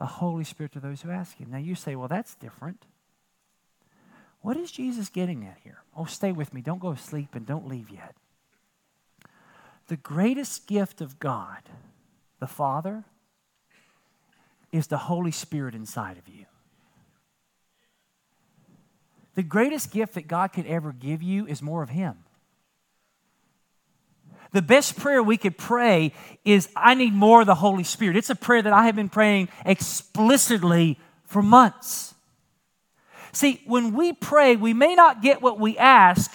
The 0.00 0.06
Holy 0.06 0.44
Spirit 0.44 0.72
to 0.72 0.80
those 0.80 1.02
who 1.02 1.10
ask 1.10 1.36
Him. 1.36 1.50
Now 1.50 1.58
you 1.58 1.76
say, 1.76 1.94
well, 1.94 2.08
that's 2.08 2.34
different. 2.34 2.86
What 4.40 4.56
is 4.56 4.72
Jesus 4.72 5.10
getting 5.10 5.44
at 5.44 5.58
here? 5.62 5.82
Oh, 5.94 6.06
stay 6.06 6.32
with 6.32 6.54
me. 6.54 6.62
Don't 6.62 6.80
go 6.80 6.94
to 6.94 7.00
sleep 7.00 7.34
and 7.34 7.46
don't 7.46 7.68
leave 7.68 7.90
yet. 7.90 8.16
The 9.88 9.96
greatest 9.96 10.66
gift 10.66 11.00
of 11.00 11.18
God, 11.18 11.62
the 12.38 12.46
Father, 12.46 13.04
is 14.72 14.86
the 14.86 14.96
Holy 14.96 15.32
Spirit 15.32 15.74
inside 15.74 16.16
of 16.16 16.26
you. 16.32 16.46
The 19.34 19.42
greatest 19.42 19.92
gift 19.92 20.14
that 20.14 20.28
God 20.28 20.52
could 20.52 20.66
ever 20.66 20.92
give 20.92 21.22
you 21.22 21.46
is 21.46 21.60
more 21.60 21.82
of 21.82 21.90
Him. 21.90 22.24
The 24.52 24.62
best 24.62 24.98
prayer 24.98 25.22
we 25.22 25.36
could 25.36 25.56
pray 25.56 26.12
is, 26.44 26.68
I 26.74 26.94
need 26.94 27.14
more 27.14 27.42
of 27.42 27.46
the 27.46 27.54
Holy 27.54 27.84
Spirit. 27.84 28.16
It's 28.16 28.30
a 28.30 28.34
prayer 28.34 28.62
that 28.62 28.72
I 28.72 28.86
have 28.86 28.96
been 28.96 29.08
praying 29.08 29.48
explicitly 29.64 30.98
for 31.24 31.42
months. 31.42 32.14
See, 33.32 33.62
when 33.66 33.94
we 33.94 34.12
pray, 34.12 34.56
we 34.56 34.74
may 34.74 34.94
not 34.96 35.22
get 35.22 35.40
what 35.40 35.60
we 35.60 35.78
ask, 35.78 36.32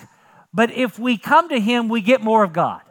but 0.53 0.71
if 0.71 0.97
we 0.97 1.17
come 1.17 1.49
to 1.49 1.59
Him, 1.59 1.89
we 1.89 1.99
get 1.99 2.21
more 2.21 2.43
of 2.43 2.53
God. 2.53 2.81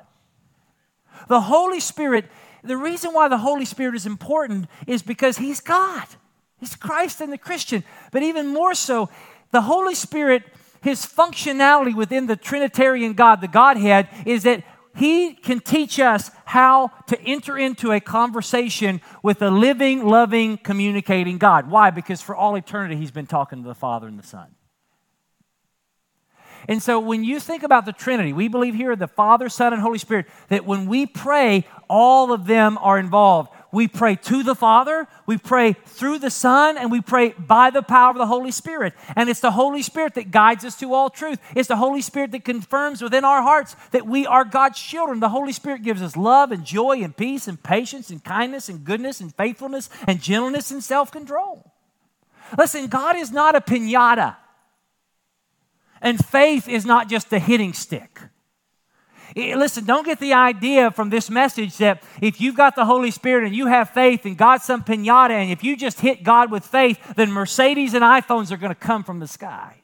The 1.28 1.40
Holy 1.40 1.80
Spirit, 1.80 2.26
the 2.62 2.76
reason 2.76 3.14
why 3.14 3.28
the 3.28 3.38
Holy 3.38 3.64
Spirit 3.64 3.94
is 3.94 4.04
important 4.04 4.66
is 4.86 5.02
because 5.02 5.38
He's 5.38 5.60
God. 5.60 6.04
He's 6.58 6.76
Christ 6.76 7.22
and 7.22 7.32
the 7.32 7.38
Christian. 7.38 7.82
But 8.12 8.22
even 8.22 8.48
more 8.48 8.74
so, 8.74 9.08
the 9.52 9.62
Holy 9.62 9.94
Spirit, 9.94 10.42
His 10.82 11.06
functionality 11.06 11.94
within 11.94 12.26
the 12.26 12.36
Trinitarian 12.36 13.14
God, 13.14 13.40
the 13.40 13.48
Godhead, 13.48 14.08
is 14.26 14.42
that 14.42 14.62
he 14.94 15.34
can 15.34 15.60
teach 15.60 15.98
us 15.98 16.30
how 16.44 16.88
to 17.08 17.20
enter 17.22 17.58
into 17.58 17.90
a 17.90 18.00
conversation 18.00 19.00
with 19.22 19.42
a 19.42 19.50
living, 19.50 20.04
loving, 20.06 20.56
communicating 20.56 21.38
God. 21.38 21.68
Why? 21.68 21.90
Because 21.90 22.22
for 22.22 22.36
all 22.36 22.54
eternity, 22.54 22.96
He's 22.96 23.10
been 23.10 23.26
talking 23.26 23.62
to 23.62 23.68
the 23.68 23.74
Father 23.74 24.06
and 24.06 24.18
the 24.18 24.26
Son. 24.26 24.54
And 26.68 26.82
so 26.82 26.98
when 26.98 27.24
you 27.24 27.40
think 27.40 27.62
about 27.62 27.84
the 27.84 27.92
Trinity, 27.92 28.32
we 28.32 28.48
believe 28.48 28.74
here 28.74 28.96
the 28.96 29.06
Father, 29.06 29.48
Son, 29.48 29.72
and 29.72 29.82
Holy 29.82 29.98
Spirit, 29.98 30.26
that 30.48 30.64
when 30.64 30.86
we 30.86 31.06
pray, 31.06 31.66
all 31.88 32.32
of 32.32 32.46
them 32.46 32.78
are 32.80 32.98
involved. 32.98 33.50
We 33.74 33.88
pray 33.88 34.14
to 34.14 34.44
the 34.44 34.54
Father, 34.54 35.08
we 35.26 35.36
pray 35.36 35.72
through 35.72 36.20
the 36.20 36.30
Son, 36.30 36.78
and 36.78 36.92
we 36.92 37.00
pray 37.00 37.30
by 37.32 37.70
the 37.70 37.82
power 37.82 38.10
of 38.10 38.16
the 38.16 38.26
Holy 38.26 38.52
Spirit. 38.52 38.94
And 39.16 39.28
it's 39.28 39.40
the 39.40 39.50
Holy 39.50 39.82
Spirit 39.82 40.14
that 40.14 40.30
guides 40.30 40.64
us 40.64 40.78
to 40.78 40.94
all 40.94 41.10
truth. 41.10 41.40
It's 41.56 41.66
the 41.66 41.76
Holy 41.76 42.00
Spirit 42.00 42.30
that 42.30 42.44
confirms 42.44 43.02
within 43.02 43.24
our 43.24 43.42
hearts 43.42 43.74
that 43.90 44.06
we 44.06 44.28
are 44.28 44.44
God's 44.44 44.80
children. 44.80 45.18
The 45.18 45.28
Holy 45.28 45.52
Spirit 45.52 45.82
gives 45.82 46.02
us 46.02 46.16
love 46.16 46.52
and 46.52 46.64
joy 46.64 47.02
and 47.02 47.16
peace 47.16 47.48
and 47.48 47.60
patience 47.60 48.10
and 48.10 48.22
kindness 48.22 48.68
and 48.68 48.84
goodness 48.84 49.20
and 49.20 49.34
faithfulness 49.34 49.90
and 50.06 50.22
gentleness 50.22 50.70
and 50.70 50.82
self 50.82 51.10
control. 51.10 51.72
Listen, 52.56 52.86
God 52.86 53.16
is 53.16 53.32
not 53.32 53.56
a 53.56 53.60
pinata. 53.60 54.36
And 56.00 56.24
faith 56.24 56.68
is 56.68 56.86
not 56.86 57.08
just 57.08 57.32
a 57.32 57.40
hitting 57.40 57.72
stick. 57.72 58.20
Eh, 59.36 59.56
listen, 59.56 59.84
don't 59.84 60.06
get 60.06 60.20
the 60.20 60.32
idea 60.32 60.90
from 60.92 61.10
this 61.10 61.28
message 61.28 61.76
that 61.78 62.02
if 62.22 62.40
you've 62.40 62.56
got 62.56 62.76
the 62.76 62.84
Holy 62.84 63.10
Spirit 63.10 63.44
and 63.44 63.54
you 63.54 63.66
have 63.66 63.90
faith 63.90 64.24
and 64.24 64.36
God's 64.36 64.64
some 64.64 64.84
pinata, 64.84 65.30
and 65.30 65.50
if 65.50 65.64
you 65.64 65.76
just 65.76 66.00
hit 66.00 66.22
God 66.22 66.50
with 66.50 66.64
faith, 66.64 67.14
then 67.16 67.32
Mercedes 67.32 67.94
and 67.94 68.04
iPhones 68.04 68.52
are 68.52 68.56
going 68.56 68.70
to 68.72 68.78
come 68.78 69.02
from 69.02 69.18
the 69.18 69.26
sky. 69.26 69.76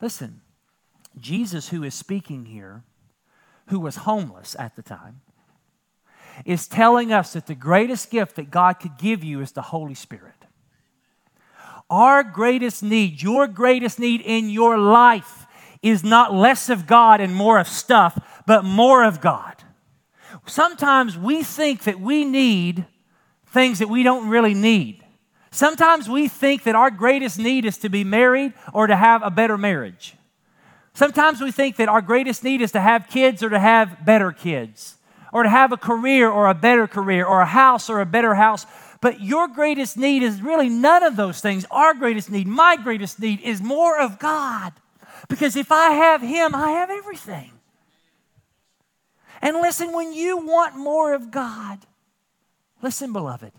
Listen, 0.00 0.42
Jesus, 1.18 1.70
who 1.70 1.82
is 1.82 1.94
speaking 1.94 2.44
here, 2.44 2.82
who 3.68 3.80
was 3.80 3.96
homeless 3.96 4.54
at 4.58 4.76
the 4.76 4.82
time, 4.82 5.22
is 6.44 6.68
telling 6.68 7.12
us 7.12 7.32
that 7.32 7.46
the 7.46 7.54
greatest 7.54 8.10
gift 8.10 8.36
that 8.36 8.50
God 8.50 8.74
could 8.74 8.96
give 8.98 9.24
you 9.24 9.40
is 9.40 9.52
the 9.52 9.62
Holy 9.62 9.94
Spirit. 9.94 10.34
Our 11.90 12.22
greatest 12.22 12.82
need, 12.82 13.22
your 13.22 13.48
greatest 13.48 13.98
need 13.98 14.20
in 14.20 14.50
your 14.50 14.78
life, 14.78 15.46
is 15.82 16.02
not 16.02 16.34
less 16.34 16.68
of 16.68 16.86
God 16.86 17.20
and 17.20 17.34
more 17.34 17.58
of 17.58 17.68
stuff, 17.68 18.42
but 18.46 18.64
more 18.64 19.04
of 19.04 19.20
God. 19.20 19.54
Sometimes 20.46 21.16
we 21.16 21.42
think 21.42 21.84
that 21.84 22.00
we 22.00 22.24
need 22.24 22.86
things 23.46 23.78
that 23.78 23.88
we 23.88 24.02
don't 24.02 24.28
really 24.28 24.54
need. 24.54 25.04
Sometimes 25.50 26.08
we 26.08 26.28
think 26.28 26.64
that 26.64 26.74
our 26.74 26.90
greatest 26.90 27.38
need 27.38 27.64
is 27.64 27.78
to 27.78 27.88
be 27.88 28.04
married 28.04 28.52
or 28.72 28.86
to 28.86 28.96
have 28.96 29.22
a 29.22 29.30
better 29.30 29.56
marriage. 29.56 30.14
Sometimes 30.94 31.40
we 31.40 31.52
think 31.52 31.76
that 31.76 31.88
our 31.88 32.02
greatest 32.02 32.42
need 32.42 32.60
is 32.60 32.72
to 32.72 32.80
have 32.80 33.08
kids 33.08 33.42
or 33.42 33.48
to 33.48 33.58
have 33.58 34.04
better 34.04 34.32
kids, 34.32 34.96
or 35.32 35.42
to 35.42 35.48
have 35.48 35.72
a 35.72 35.76
career 35.76 36.28
or 36.28 36.48
a 36.48 36.54
better 36.54 36.86
career, 36.86 37.24
or 37.24 37.40
a 37.40 37.46
house 37.46 37.88
or 37.88 38.00
a 38.00 38.06
better 38.06 38.34
house. 38.34 38.66
But 39.00 39.20
your 39.20 39.46
greatest 39.46 39.96
need 39.96 40.22
is 40.22 40.42
really 40.42 40.68
none 40.68 41.02
of 41.02 41.16
those 41.16 41.40
things. 41.40 41.64
Our 41.70 41.94
greatest 41.94 42.30
need, 42.30 42.48
my 42.48 42.76
greatest 42.76 43.20
need, 43.20 43.40
is 43.40 43.62
more 43.62 43.98
of 43.98 44.18
God. 44.18 44.72
Because 45.28 45.56
if 45.56 45.70
I 45.70 45.90
have 45.90 46.22
Him, 46.22 46.54
I 46.54 46.70
have 46.72 46.90
everything. 46.90 47.52
And 49.40 49.58
listen, 49.58 49.92
when 49.92 50.12
you 50.12 50.38
want 50.38 50.76
more 50.76 51.14
of 51.14 51.30
God, 51.30 51.78
listen, 52.82 53.12
beloved, 53.12 53.52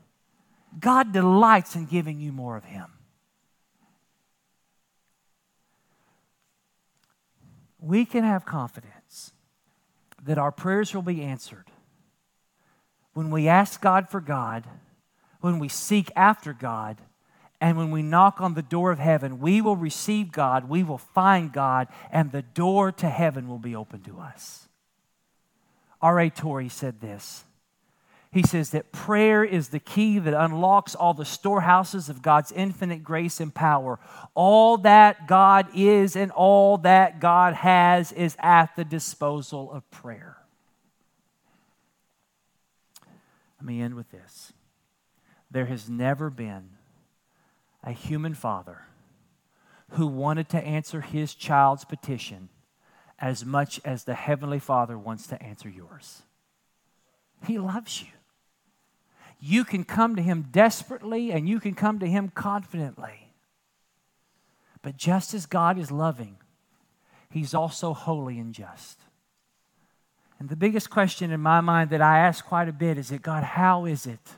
God 0.80 1.14
delights 1.14 1.76
in 1.76 1.86
giving 1.86 2.20
you 2.20 2.32
more 2.32 2.58
of 2.58 2.66
Him. 2.66 2.92
we 7.80 8.06
can 8.06 8.24
have 8.24 8.46
confidence 8.46 9.32
that 10.24 10.38
our 10.38 10.52
prayers 10.52 10.94
will 10.94 11.02
be 11.02 11.24
answered 11.24 11.66
when 13.14 13.32
we 13.32 13.48
ask 13.48 13.82
God 13.82 14.10
for 14.10 14.20
God, 14.20 14.66
when 15.42 15.60
we 15.60 15.68
seek 15.68 16.12
after 16.16 16.54
God, 16.54 16.98
and 17.62 17.78
when 17.78 17.92
we 17.92 18.02
knock 18.02 18.40
on 18.40 18.54
the 18.54 18.62
door 18.62 18.92
of 18.92 19.00
heaven, 19.00 19.40
we 19.40 19.62
will 19.62 19.76
receive 19.76 20.32
God, 20.32 20.70
we 20.70 20.84
will 20.84 20.98
find 20.98 21.52
God, 21.52 21.88
and 22.12 22.32
the 22.32 22.42
door 22.42 22.92
to 22.94 23.10
heaven 23.10 23.48
will 23.48 23.60
be 23.60 23.76
open 23.76 24.02
to 24.04 24.20
us. 24.20 24.68
R.A. 26.02 26.30
Torrey 26.30 26.70
said 26.70 27.02
this 27.02 27.46
he 28.32 28.44
says 28.44 28.70
that 28.72 28.92
prayer 28.92 29.44
is 29.44 29.70
the 29.70 29.80
key 29.80 30.20
that 30.20 30.40
unlocks 30.40 30.94
all 30.94 31.16
the 31.16 31.26
storehouses 31.26 32.10
of 32.10 32.22
God's 32.22 32.52
infinite 32.52 33.04
grace 33.04 33.40
and 33.40 33.54
power. 33.54 34.00
All 34.36 34.78
that 34.80 35.28
God 35.28 35.68
is 35.74 36.16
and 36.16 36.32
all 36.32 36.78
that 36.80 37.20
God 37.20 37.56
has 37.56 38.12
is 38.12 38.38
at 38.40 38.76
the 38.76 38.86
disposal 38.86 39.72
of 39.72 39.90
prayer. 39.90 40.38
Let 43.60 43.66
me 43.66 43.82
end 43.82 43.96
with 43.96 44.12
this. 44.12 44.54
There 45.50 45.66
has 45.66 45.90
never 45.90 46.30
been 46.30 46.70
a 47.90 47.94
human 47.94 48.34
father 48.34 48.84
who 49.92 50.08
wanted 50.08 50.48
to 50.50 50.64
answer 50.64 51.02
his 51.02 51.34
child's 51.34 51.84
petition 51.84 52.50
as 53.18 53.44
much 53.44 53.82
as 53.84 54.06
the 54.06 54.14
Heavenly 54.14 54.60
Father 54.60 54.98
wants 54.98 55.28
to 55.28 55.44
answer 55.44 55.68
yours. 55.68 56.22
He 57.46 57.58
loves 57.58 58.02
you 58.02 58.08
you 59.40 59.64
can 59.64 59.84
come 59.84 60.16
to 60.16 60.22
Him 60.22 60.48
desperately 60.52 61.32
and 61.32 61.48
you 61.48 61.60
can 61.60 61.74
come 61.74 62.00
to 62.00 62.08
Him 62.08 62.30
confidently. 62.30 63.32
But 64.82 64.98
just 64.98 65.34
as 65.34 65.46
God 65.46 65.78
is 65.78 65.92
loving, 65.92 66.38
He's 67.30 67.54
also 67.54 67.94
holy 67.94 68.40
and 68.40 68.54
just. 68.54 69.00
And 70.40 70.50
the 70.50 70.56
biggest 70.56 70.90
question 70.90 71.32
in 71.32 71.42
my 71.42 71.62
mind 71.62 71.90
that 71.92 72.02
I 72.02 72.20
ask 72.20 72.46
quite 72.46 72.70
a 72.70 72.74
bit 72.74 72.98
is 72.98 73.10
that 73.10 73.22
God, 73.22 73.44
how 73.44 73.86
is 73.86 74.06
it 74.06 74.36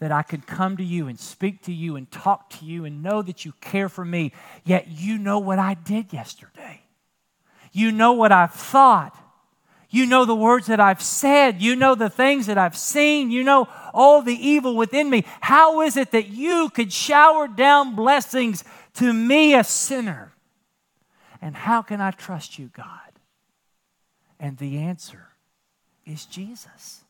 that 0.00 0.12
I 0.12 0.22
can 0.22 0.40
come 0.40 0.76
to 0.76 0.84
you 0.84 1.08
and 1.08 1.18
speak 1.18 1.62
to 1.62 1.72
you 1.72 1.96
and 1.96 2.10
talk 2.10 2.50
to 2.50 2.64
you 2.64 2.84
and 2.84 3.02
know 3.02 3.22
that 3.22 3.44
you 3.44 3.52
care 3.60 3.88
for 3.88 4.04
me, 4.04 4.32
yet 4.64 4.88
you 4.88 5.18
know 5.18 5.38
what 5.38 5.58
I 5.58 5.74
did 5.74 6.12
yesterday? 6.12 6.82
You 7.72 7.92
know 7.92 8.12
what 8.12 8.32
I've 8.32 8.54
thought. 8.54 9.16
You 9.90 10.04
know 10.06 10.24
the 10.24 10.36
words 10.36 10.66
that 10.66 10.80
I've 10.80 11.02
said. 11.02 11.62
You 11.62 11.74
know 11.74 11.94
the 11.94 12.10
things 12.10 12.46
that 12.46 12.58
I've 12.58 12.76
seen. 12.76 13.30
You 13.30 13.42
know 13.42 13.68
all 13.94 14.22
the 14.22 14.34
evil 14.34 14.76
within 14.76 15.08
me. 15.08 15.24
How 15.40 15.80
is 15.80 15.96
it 15.96 16.12
that 16.12 16.28
you 16.28 16.70
could 16.70 16.92
shower 16.92 17.48
down 17.48 17.94
blessings 17.94 18.64
to 18.94 19.12
me, 19.12 19.54
a 19.54 19.64
sinner? 19.64 20.32
And 21.40 21.56
how 21.56 21.82
can 21.82 22.00
I 22.00 22.10
trust 22.10 22.58
you, 22.58 22.70
God? 22.74 22.86
And 24.38 24.58
the 24.58 24.78
answer 24.78 25.28
is 26.04 26.26
Jesus. 26.26 27.02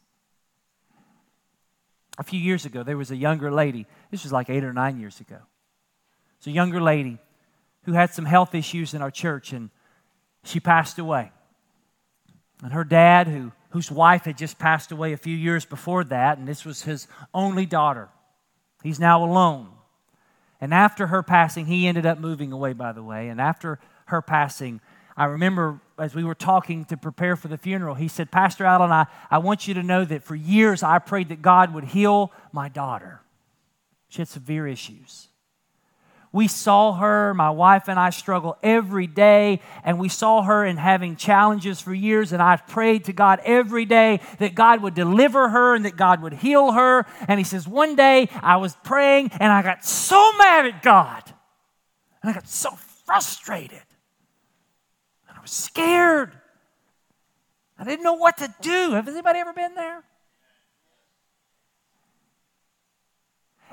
A 2.18 2.24
few 2.24 2.40
years 2.40 2.64
ago, 2.64 2.82
there 2.82 2.96
was 2.96 3.10
a 3.10 3.16
younger 3.16 3.50
lady. 3.50 3.86
This 4.10 4.24
was 4.24 4.32
like 4.32 4.50
eight 4.50 4.64
or 4.64 4.72
nine 4.72 4.98
years 4.98 5.20
ago. 5.20 5.38
It's 6.38 6.48
a 6.48 6.50
younger 6.50 6.80
lady 6.80 7.18
who 7.84 7.92
had 7.92 8.12
some 8.12 8.24
health 8.24 8.54
issues 8.54 8.92
in 8.92 9.02
our 9.02 9.10
church, 9.10 9.52
and 9.52 9.70
she 10.44 10.60
passed 10.60 10.98
away. 10.98 11.30
And 12.62 12.72
her 12.72 12.84
dad, 12.84 13.28
who, 13.28 13.52
whose 13.70 13.90
wife 13.90 14.24
had 14.24 14.36
just 14.36 14.58
passed 14.58 14.90
away 14.90 15.12
a 15.12 15.16
few 15.16 15.36
years 15.36 15.64
before 15.64 16.04
that, 16.04 16.38
and 16.38 16.46
this 16.46 16.64
was 16.64 16.82
his 16.82 17.06
only 17.32 17.66
daughter, 17.66 18.08
he's 18.82 19.00
now 19.00 19.24
alone. 19.24 19.68
And 20.60 20.74
after 20.74 21.06
her 21.06 21.22
passing, 21.22 21.66
he 21.66 21.86
ended 21.86 22.04
up 22.04 22.18
moving 22.18 22.50
away, 22.50 22.72
by 22.72 22.90
the 22.90 23.02
way. 23.02 23.28
And 23.28 23.40
after 23.40 23.78
her 24.06 24.20
passing, 24.20 24.80
I 25.18 25.24
remember 25.24 25.80
as 25.98 26.14
we 26.14 26.22
were 26.22 26.36
talking 26.36 26.84
to 26.86 26.96
prepare 26.96 27.34
for 27.34 27.48
the 27.48 27.58
funeral, 27.58 27.96
he 27.96 28.06
said, 28.06 28.30
Pastor 28.30 28.64
Allen, 28.64 28.92
I, 28.92 29.06
I 29.28 29.38
want 29.38 29.66
you 29.66 29.74
to 29.74 29.82
know 29.82 30.04
that 30.04 30.22
for 30.22 30.36
years 30.36 30.84
I 30.84 31.00
prayed 31.00 31.30
that 31.30 31.42
God 31.42 31.74
would 31.74 31.84
heal 31.84 32.32
my 32.52 32.68
daughter. 32.68 33.20
She 34.08 34.20
had 34.20 34.28
severe 34.28 34.68
issues. 34.68 35.26
We 36.30 36.46
saw 36.46 36.92
her, 36.92 37.34
my 37.34 37.50
wife 37.50 37.88
and 37.88 37.98
I 37.98 38.10
struggle 38.10 38.58
every 38.62 39.08
day, 39.08 39.60
and 39.82 39.98
we 39.98 40.08
saw 40.08 40.42
her 40.42 40.64
in 40.64 40.76
having 40.76 41.16
challenges 41.16 41.80
for 41.80 41.92
years. 41.92 42.32
And 42.32 42.40
I 42.40 42.56
prayed 42.56 43.04
to 43.04 43.12
God 43.12 43.40
every 43.44 43.86
day 43.86 44.20
that 44.38 44.54
God 44.54 44.82
would 44.82 44.94
deliver 44.94 45.48
her 45.48 45.74
and 45.74 45.84
that 45.84 45.96
God 45.96 46.22
would 46.22 46.34
heal 46.34 46.72
her. 46.72 47.06
And 47.26 47.40
He 47.40 47.44
says, 47.44 47.66
One 47.66 47.96
day 47.96 48.28
I 48.40 48.58
was 48.58 48.76
praying 48.84 49.30
and 49.40 49.50
I 49.50 49.62
got 49.62 49.84
so 49.84 50.32
mad 50.38 50.66
at 50.66 50.82
God, 50.82 51.24
and 52.22 52.30
I 52.30 52.34
got 52.34 52.46
so 52.46 52.70
frustrated, 53.06 53.82
I 55.38 55.42
was 55.42 55.52
scared. 55.52 56.32
I 57.78 57.84
didn't 57.84 58.02
know 58.02 58.14
what 58.14 58.38
to 58.38 58.52
do. 58.60 58.92
Has 58.92 59.06
anybody 59.06 59.38
ever 59.38 59.52
been 59.52 59.74
there? 59.74 60.02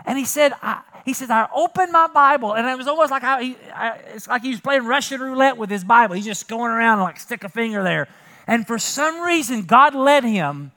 And 0.06 0.17
he 0.19 0.25
said, 0.25 0.54
I, 0.62 0.82
he 1.06 1.13
said, 1.13 1.32
I 1.32 1.47
opened 1.56 1.91
my 1.91 2.06
Bible, 2.08 2.54
and 2.54 2.67
it 2.67 2.78
was 2.78 2.88
almost 2.88 3.10
like 3.10 3.23
I, 3.23 3.56
I, 3.73 3.99
it's 4.13 4.28
like 4.28 4.43
he 4.43 4.51
was 4.51 4.60
playing 4.60 4.86
Russian 4.86 5.19
roulette 5.21 5.58
with 5.58 5.71
his 5.71 5.84
Bible. 5.84 6.13
He's 6.13 6.25
just 6.25 6.47
going 6.47 6.69
around 6.69 6.99
like 6.99 7.19
stick 7.19 7.43
a 7.43 7.49
finger 7.49 7.82
there. 7.82 8.08
And 8.45 8.67
for 8.67 8.78
some 8.78 9.21
reason, 9.21 9.63
God 9.63 9.95
led 9.95 10.23
him 10.23 10.71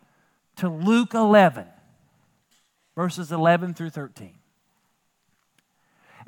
to 0.56 0.70
Luke 0.70 1.12
11, 1.12 1.66
verses 2.96 3.30
11 3.30 3.74
through 3.74 3.90
13. 3.90 4.37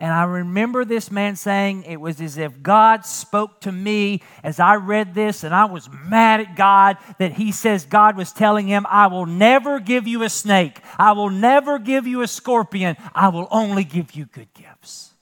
And 0.01 0.15
I 0.15 0.25
remember 0.25 0.87
this 0.87 1.11
man 1.11 1.37
saying 1.37 1.83
it 1.83 2.01
was 2.01 2.23
as 2.23 2.39
if 2.39 2.63
God 2.63 3.05
spoke 3.05 3.61
to 3.61 3.71
me 3.71 4.23
as 4.43 4.59
I 4.59 4.77
read 4.77 5.13
this, 5.13 5.45
and 5.45 5.55
I 5.55 5.67
was 5.67 5.91
mad 6.07 6.41
at 6.41 6.57
God 6.57 6.97
that 7.19 7.35
he 7.35 7.53
says 7.53 7.85
God 7.85 8.17
was 8.17 8.33
telling 8.33 8.67
him, 8.67 8.87
I 8.89 9.09
will 9.09 9.27
never 9.27 9.79
give 9.79 10.09
you 10.09 10.23
a 10.23 10.31
snake, 10.31 10.81
I 10.99 11.13
will 11.13 11.29
never 11.29 11.79
give 11.79 12.07
you 12.07 12.23
a 12.23 12.27
scorpion, 12.27 12.97
I 13.15 13.29
will 13.29 13.47
only 13.51 13.85
give 13.85 14.13
you 14.13 14.25
good 14.25 14.49
gifts. 14.55 15.13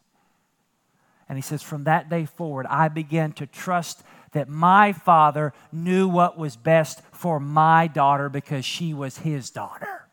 And 1.29 1.37
he 1.37 1.43
says, 1.43 1.61
from 1.61 1.85
that 1.85 2.09
day 2.09 2.25
forward, 2.25 2.65
I 2.71 2.87
began 2.87 3.33
to 3.33 3.47
trust 3.47 4.05
that 4.31 4.49
my 4.49 4.93
father 4.93 5.53
knew 5.73 6.09
what 6.09 6.39
was 6.39 6.57
best 6.57 7.03
for 7.11 7.41
my 7.41 7.89
daughter 7.89 8.29
because 8.29 8.65
she 8.65 8.95
was 8.95 9.19
his 9.19 9.51
daughter 9.51 10.08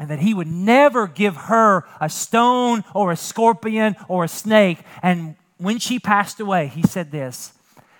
and 0.00 0.08
that 0.08 0.20
he 0.20 0.32
would 0.32 0.48
never 0.48 1.06
give 1.06 1.36
her 1.36 1.84
a 2.00 2.08
stone 2.08 2.82
or 2.94 3.12
a 3.12 3.16
scorpion 3.16 3.94
or 4.08 4.24
a 4.24 4.28
snake. 4.28 4.78
And 5.02 5.36
when 5.58 5.78
she 5.78 5.98
passed 5.98 6.40
away, 6.40 6.68
he 6.68 6.82
said 6.82 7.10
this. 7.10 7.52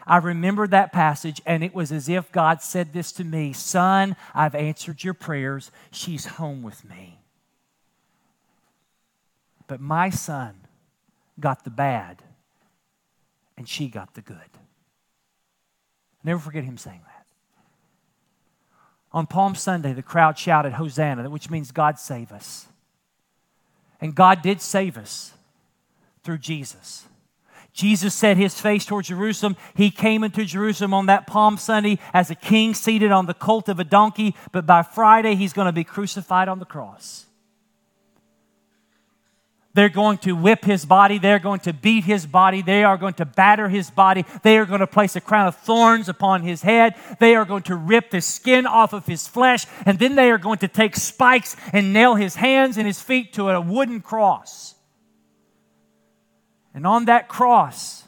I 0.06 0.16
remember 0.16 0.66
that 0.66 0.94
passage, 0.94 1.42
and 1.44 1.62
it 1.62 1.74
was 1.74 1.92
as 1.92 2.08
if 2.08 2.32
God 2.32 2.62
said 2.62 2.94
this 2.94 3.12
to 3.12 3.22
me 3.22 3.52
Son, 3.52 4.16
I've 4.34 4.54
answered 4.54 5.04
your 5.04 5.12
prayers. 5.12 5.70
She's 5.90 6.24
home 6.24 6.62
with 6.62 6.88
me. 6.88 7.18
But 9.66 9.82
my 9.82 10.08
son 10.08 10.54
got 11.38 11.64
the 11.64 11.70
bad, 11.70 12.22
and 13.58 13.68
she 13.68 13.88
got 13.88 14.14
the 14.14 14.22
good. 14.22 14.38
Never 16.24 16.40
forget 16.40 16.64
him 16.64 16.78
saying 16.78 17.02
that. 17.04 17.19
On 19.12 19.26
Palm 19.26 19.54
Sunday, 19.54 19.92
the 19.92 20.02
crowd 20.02 20.38
shouted, 20.38 20.74
Hosanna, 20.74 21.28
which 21.28 21.50
means 21.50 21.72
God 21.72 21.98
save 21.98 22.32
us. 22.32 22.66
And 24.00 24.14
God 24.14 24.42
did 24.42 24.60
save 24.60 24.96
us 24.96 25.32
through 26.22 26.38
Jesus. 26.38 27.06
Jesus 27.72 28.14
set 28.14 28.36
his 28.36 28.58
face 28.60 28.84
toward 28.84 29.04
Jerusalem. 29.04 29.56
He 29.74 29.90
came 29.90 30.24
into 30.24 30.44
Jerusalem 30.44 30.92
on 30.92 31.06
that 31.06 31.26
Palm 31.26 31.56
Sunday 31.56 31.98
as 32.12 32.30
a 32.30 32.34
king 32.34 32.74
seated 32.74 33.12
on 33.12 33.26
the 33.26 33.34
colt 33.34 33.68
of 33.68 33.78
a 33.78 33.84
donkey, 33.84 34.34
but 34.52 34.66
by 34.66 34.82
Friday, 34.82 35.34
he's 35.34 35.52
going 35.52 35.66
to 35.66 35.72
be 35.72 35.84
crucified 35.84 36.48
on 36.48 36.58
the 36.58 36.64
cross. 36.64 37.26
They're 39.80 39.88
going 39.88 40.18
to 40.18 40.36
whip 40.36 40.66
his 40.66 40.84
body. 40.84 41.16
They're 41.16 41.38
going 41.38 41.60
to 41.60 41.72
beat 41.72 42.04
his 42.04 42.26
body. 42.26 42.60
They 42.60 42.84
are 42.84 42.98
going 42.98 43.14
to 43.14 43.24
batter 43.24 43.66
his 43.66 43.90
body. 43.90 44.26
They 44.42 44.58
are 44.58 44.66
going 44.66 44.80
to 44.80 44.86
place 44.86 45.16
a 45.16 45.22
crown 45.22 45.46
of 45.46 45.56
thorns 45.56 46.10
upon 46.10 46.42
his 46.42 46.60
head. 46.60 46.96
They 47.18 47.34
are 47.34 47.46
going 47.46 47.62
to 47.62 47.76
rip 47.76 48.10
the 48.10 48.20
skin 48.20 48.66
off 48.66 48.92
of 48.92 49.06
his 49.06 49.26
flesh. 49.26 49.64
And 49.86 49.98
then 49.98 50.16
they 50.16 50.30
are 50.30 50.36
going 50.36 50.58
to 50.58 50.68
take 50.68 50.96
spikes 50.96 51.56
and 51.72 51.94
nail 51.94 52.14
his 52.14 52.34
hands 52.34 52.76
and 52.76 52.86
his 52.86 53.00
feet 53.00 53.32
to 53.32 53.48
a 53.48 53.58
wooden 53.58 54.02
cross. 54.02 54.74
And 56.74 56.86
on 56.86 57.06
that 57.06 57.28
cross, 57.28 58.04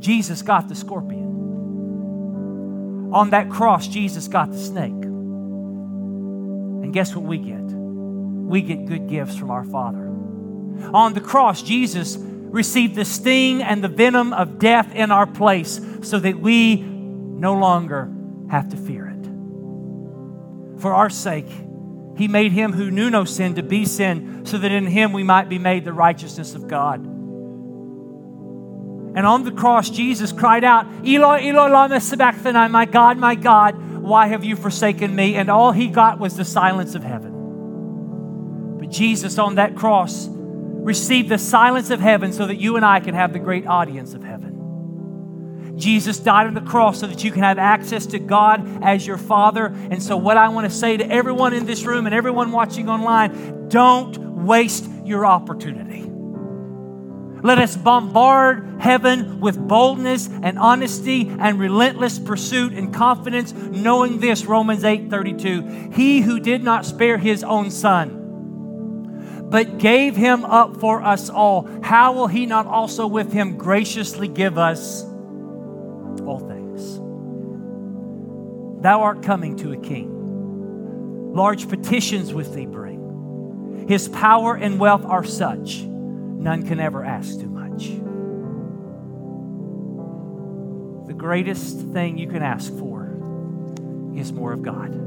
Jesus 0.00 0.42
got 0.42 0.68
the 0.68 0.74
scorpion. 0.74 3.12
On 3.12 3.30
that 3.30 3.48
cross, 3.48 3.86
Jesus 3.86 4.26
got 4.26 4.50
the 4.50 4.58
snake. 4.58 4.90
And 4.90 6.92
guess 6.92 7.14
what 7.14 7.24
we 7.24 7.38
get? 7.38 7.75
We 8.46 8.62
get 8.62 8.86
good 8.86 9.08
gifts 9.08 9.36
from 9.36 9.50
our 9.50 9.64
Father. 9.64 10.06
On 10.94 11.14
the 11.14 11.20
cross, 11.20 11.62
Jesus 11.62 12.16
received 12.18 12.94
the 12.94 13.04
sting 13.04 13.62
and 13.62 13.82
the 13.82 13.88
venom 13.88 14.32
of 14.32 14.58
death 14.58 14.94
in 14.94 15.10
our 15.10 15.26
place 15.26 15.80
so 16.02 16.18
that 16.18 16.38
we 16.38 16.76
no 16.76 17.54
longer 17.54 18.10
have 18.50 18.68
to 18.70 18.76
fear 18.76 19.08
it. 19.08 20.80
For 20.80 20.94
our 20.94 21.10
sake, 21.10 21.48
he 22.16 22.28
made 22.28 22.52
him 22.52 22.72
who 22.72 22.90
knew 22.90 23.10
no 23.10 23.24
sin 23.24 23.56
to 23.56 23.62
be 23.62 23.84
sin 23.84 24.46
so 24.46 24.58
that 24.58 24.72
in 24.72 24.86
him 24.86 25.12
we 25.12 25.22
might 25.22 25.48
be 25.48 25.58
made 25.58 25.84
the 25.84 25.92
righteousness 25.92 26.54
of 26.54 26.68
God. 26.68 27.04
And 29.16 29.26
on 29.26 29.44
the 29.44 29.50
cross, 29.50 29.90
Jesus 29.90 30.30
cried 30.30 30.62
out, 30.62 30.86
Eloi, 31.04 31.48
Eloi, 31.48 31.70
lama 31.70 32.00
sabachthani, 32.00 32.70
my 32.70 32.84
God, 32.84 33.18
my 33.18 33.34
God, 33.34 33.76
why 34.02 34.28
have 34.28 34.44
you 34.44 34.56
forsaken 34.56 35.14
me? 35.14 35.34
And 35.34 35.50
all 35.50 35.72
he 35.72 35.88
got 35.88 36.18
was 36.18 36.36
the 36.36 36.44
silence 36.44 36.94
of 36.94 37.02
heaven. 37.02 37.35
But 38.86 38.92
Jesus 38.92 39.36
on 39.38 39.56
that 39.56 39.74
cross 39.74 40.28
received 40.30 41.28
the 41.28 41.38
silence 41.38 41.90
of 41.90 41.98
heaven 41.98 42.32
so 42.32 42.46
that 42.46 42.56
you 42.56 42.76
and 42.76 42.84
I 42.84 43.00
can 43.00 43.16
have 43.16 43.32
the 43.32 43.40
great 43.40 43.66
audience 43.66 44.14
of 44.14 44.22
heaven. 44.22 45.74
Jesus 45.76 46.20
died 46.20 46.46
on 46.46 46.54
the 46.54 46.60
cross 46.60 47.00
so 47.00 47.08
that 47.08 47.24
you 47.24 47.32
can 47.32 47.42
have 47.42 47.58
access 47.58 48.06
to 48.06 48.20
God 48.20 48.84
as 48.84 49.04
your 49.04 49.18
Father. 49.18 49.66
And 49.66 50.00
so, 50.00 50.16
what 50.16 50.36
I 50.36 50.50
want 50.50 50.70
to 50.70 50.74
say 50.74 50.96
to 50.96 51.10
everyone 51.10 51.52
in 51.52 51.66
this 51.66 51.84
room 51.84 52.06
and 52.06 52.14
everyone 52.14 52.52
watching 52.52 52.88
online 52.88 53.68
don't 53.68 54.16
waste 54.44 54.88
your 55.04 55.26
opportunity. 55.26 56.08
Let 57.42 57.58
us 57.58 57.76
bombard 57.76 58.80
heaven 58.80 59.40
with 59.40 59.58
boldness 59.58 60.28
and 60.28 60.60
honesty 60.60 61.28
and 61.28 61.58
relentless 61.58 62.20
pursuit 62.20 62.72
and 62.72 62.94
confidence, 62.94 63.52
knowing 63.52 64.20
this 64.20 64.44
Romans 64.44 64.84
8 64.84 65.10
32. 65.10 65.90
He 65.92 66.20
who 66.20 66.38
did 66.38 66.62
not 66.62 66.86
spare 66.86 67.18
his 67.18 67.42
own 67.42 67.72
son 67.72 68.22
but 69.48 69.78
gave 69.78 70.16
him 70.16 70.44
up 70.44 70.78
for 70.80 71.02
us 71.02 71.30
all, 71.30 71.68
how 71.82 72.12
will 72.12 72.26
he 72.26 72.46
not 72.46 72.66
also 72.66 73.06
with 73.06 73.32
him 73.32 73.56
graciously 73.56 74.26
give 74.28 74.58
us 74.58 75.04
all 76.24 76.40
things? 76.40 76.96
Thou 78.82 79.02
art 79.02 79.22
coming 79.22 79.56
to 79.58 79.72
a 79.72 79.76
king. 79.76 81.32
Large 81.32 81.68
petitions 81.68 82.34
with 82.34 82.54
thee 82.54 82.66
bring. 82.66 83.86
His 83.88 84.08
power 84.08 84.56
and 84.56 84.80
wealth 84.80 85.04
are 85.04 85.22
such, 85.22 85.82
none 85.82 86.66
can 86.66 86.80
ever 86.80 87.04
ask 87.04 87.38
too 87.38 87.48
much. 87.48 87.88
The 91.06 91.14
greatest 91.14 91.78
thing 91.92 92.18
you 92.18 92.26
can 92.26 92.42
ask 92.42 92.72
for 92.78 93.12
is 94.16 94.32
more 94.32 94.52
of 94.52 94.62
God. 94.62 95.06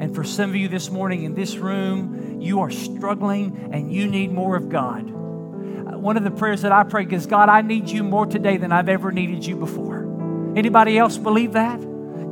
And 0.00 0.14
for 0.14 0.24
some 0.24 0.48
of 0.48 0.56
you 0.56 0.66
this 0.66 0.90
morning 0.90 1.24
in 1.24 1.34
this 1.34 1.56
room, 1.56 2.40
you 2.40 2.60
are 2.60 2.70
struggling 2.70 3.68
and 3.70 3.92
you 3.92 4.08
need 4.08 4.32
more 4.32 4.56
of 4.56 4.70
God. 4.70 5.02
Uh, 5.02 5.98
one 5.98 6.16
of 6.16 6.24
the 6.24 6.30
prayers 6.30 6.62
that 6.62 6.72
I 6.72 6.84
pray 6.84 7.06
is 7.10 7.26
God, 7.26 7.50
I 7.50 7.60
need 7.60 7.90
you 7.90 8.02
more 8.02 8.24
today 8.24 8.56
than 8.56 8.72
I've 8.72 8.88
ever 8.88 9.12
needed 9.12 9.44
you 9.44 9.56
before. 9.56 10.54
Anybody 10.56 10.96
else 10.96 11.18
believe 11.18 11.52
that? 11.52 11.78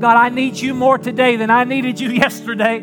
God, 0.00 0.16
I 0.16 0.30
need 0.30 0.56
you 0.56 0.72
more 0.72 0.96
today 0.96 1.36
than 1.36 1.50
I 1.50 1.64
needed 1.64 2.00
you 2.00 2.08
yesterday. 2.24 2.82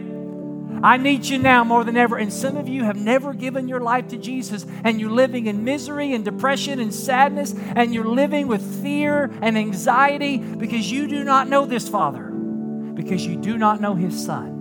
I 0.84 0.98
need 0.98 1.26
you 1.26 1.40
now 1.40 1.64
more 1.64 1.84
than 1.84 1.98
ever. 1.98 2.18
And 2.18 2.32
some 2.32 2.56
of 2.56 2.70
you 2.70 2.84
have 2.84 2.96
never 2.96 3.34
given 3.34 3.68
your 3.68 3.80
life 3.80 4.10
to 4.10 4.18
Jesus, 4.18 4.68
and 4.84 5.02
you're 5.02 5.10
living 5.10 5.48
in 5.48 5.64
misery 5.64 6.14
and 6.14 6.24
depression 6.24 6.80
and 6.80 6.94
sadness, 6.94 7.56
and 7.76 7.92
you're 7.92 8.06
living 8.06 8.46
with 8.46 8.84
fear 8.84 9.32
and 9.42 9.58
anxiety 9.58 10.38
because 10.38 10.92
you 10.92 11.08
do 11.08 11.24
not 11.24 11.48
know 11.48 11.66
this 11.66 11.90
Father, 11.90 12.22
because 12.22 13.26
you 13.26 13.36
do 13.36 13.58
not 13.58 13.82
know 13.82 13.96
His 13.96 14.24
Son. 14.24 14.55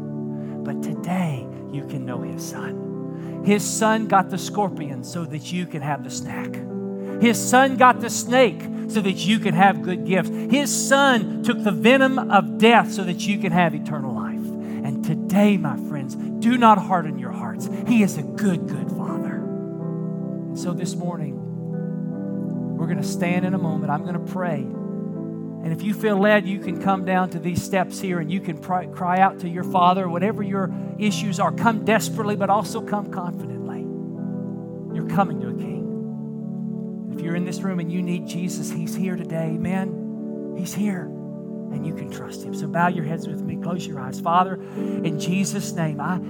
But 0.65 0.83
today, 0.83 1.47
you 1.71 1.87
can 1.87 2.07
know 2.07 2.23
his 2.23 2.43
son. 2.43 3.43
His 3.45 3.63
son 3.63 4.09
got 4.09 4.31
the 4.31 4.39
scorpion 4.39 5.05
so 5.05 5.25
that 5.27 5.53
you 5.53 5.67
can 5.67 5.83
have 5.83 6.03
the 6.03 6.11
snack. 6.11 6.57
His 7.21 7.39
son 7.39 7.77
got 7.77 8.01
the 8.01 8.11
snake 8.11 8.63
so 8.89 9.01
that 9.01 9.27
you 9.27 9.39
can 9.39 9.55
have 9.55 9.83
good 9.83 10.07
gifts. 10.07 10.31
His 10.31 10.89
son 10.89 11.43
took 11.43 11.63
the 11.63 11.71
venom 11.71 12.19
of 12.19 12.59
death 12.59 12.93
so 12.93 13.05
that 13.05 13.27
you 13.27 13.39
can 13.39 13.53
have 13.53 13.75
eternal 13.75 14.15
life. 14.15 14.35
And 14.35 15.05
today, 15.05 15.57
my 15.57 15.77
friends, 15.89 16.15
do 16.15 16.57
not 16.57 16.79
harden 16.79 17.19
your 17.19 17.33
hearts. 17.33 17.69
He 17.87 18.03
is 18.03 18.19
a 18.19 18.23
good, 18.23 18.67
good 18.67 18.91
father. 18.91 19.37
And 19.37 20.59
so 20.59 20.73
this 20.73 20.95
morning, 20.95 22.77
we're 22.77 22.87
going 22.87 23.01
to 23.01 23.09
stand 23.09 23.45
in 23.45 23.55
a 23.55 23.59
moment. 23.59 23.91
I'm 23.91 24.03
going 24.03 24.15
to 24.15 24.33
pray. 24.33 24.67
And 25.65 25.73
if 25.73 25.83
you 25.83 25.95
feel 25.95 26.19
led, 26.19 26.47
you 26.47 26.59
can 26.59 26.83
come 26.83 27.07
down 27.07 27.31
to 27.31 27.39
these 27.39 27.63
steps 27.63 27.99
here 27.99 28.21
and 28.21 28.31
you 28.31 28.39
can 28.39 28.59
cry 28.59 29.19
out 29.19 29.39
to 29.41 29.49
your 29.49 29.65
Father, 29.65 30.07
whatever 30.11 30.43
your 30.43 30.71
issues 30.99 31.41
are. 31.41 31.51
Come 31.53 31.87
desperately, 31.87 32.37
but 32.37 32.51
also 32.51 32.83
come 32.83 33.11
confidently. 33.11 33.81
You're 34.95 35.09
coming 35.09 35.41
to 35.41 35.49
a 35.49 35.55
King. 35.55 37.11
If 37.15 37.23
you're 37.23 37.35
in 37.35 37.47
this 37.47 37.61
room 37.61 37.81
and 37.81 37.91
you 37.91 38.03
need 38.03 38.27
Jesus, 38.27 38.71
He's 38.71 38.95
here 38.95 39.17
today. 39.17 39.53
Man, 39.53 40.55
He's 40.59 40.75
here. 40.75 41.05
And 41.05 41.87
you 41.87 41.95
can 41.95 42.11
trust 42.11 42.45
Him. 42.45 42.55
So 42.55 42.67
bow 42.67 42.89
your 42.89 43.05
heads 43.05 43.27
with 43.27 43.41
me, 43.41 43.57
close 43.57 43.87
your 43.87 43.99
eyes. 43.99 44.21
Father, 44.21 44.57
in 44.77 45.19
Jesus' 45.19 45.73
name, 45.73 45.99
I, 45.99 46.21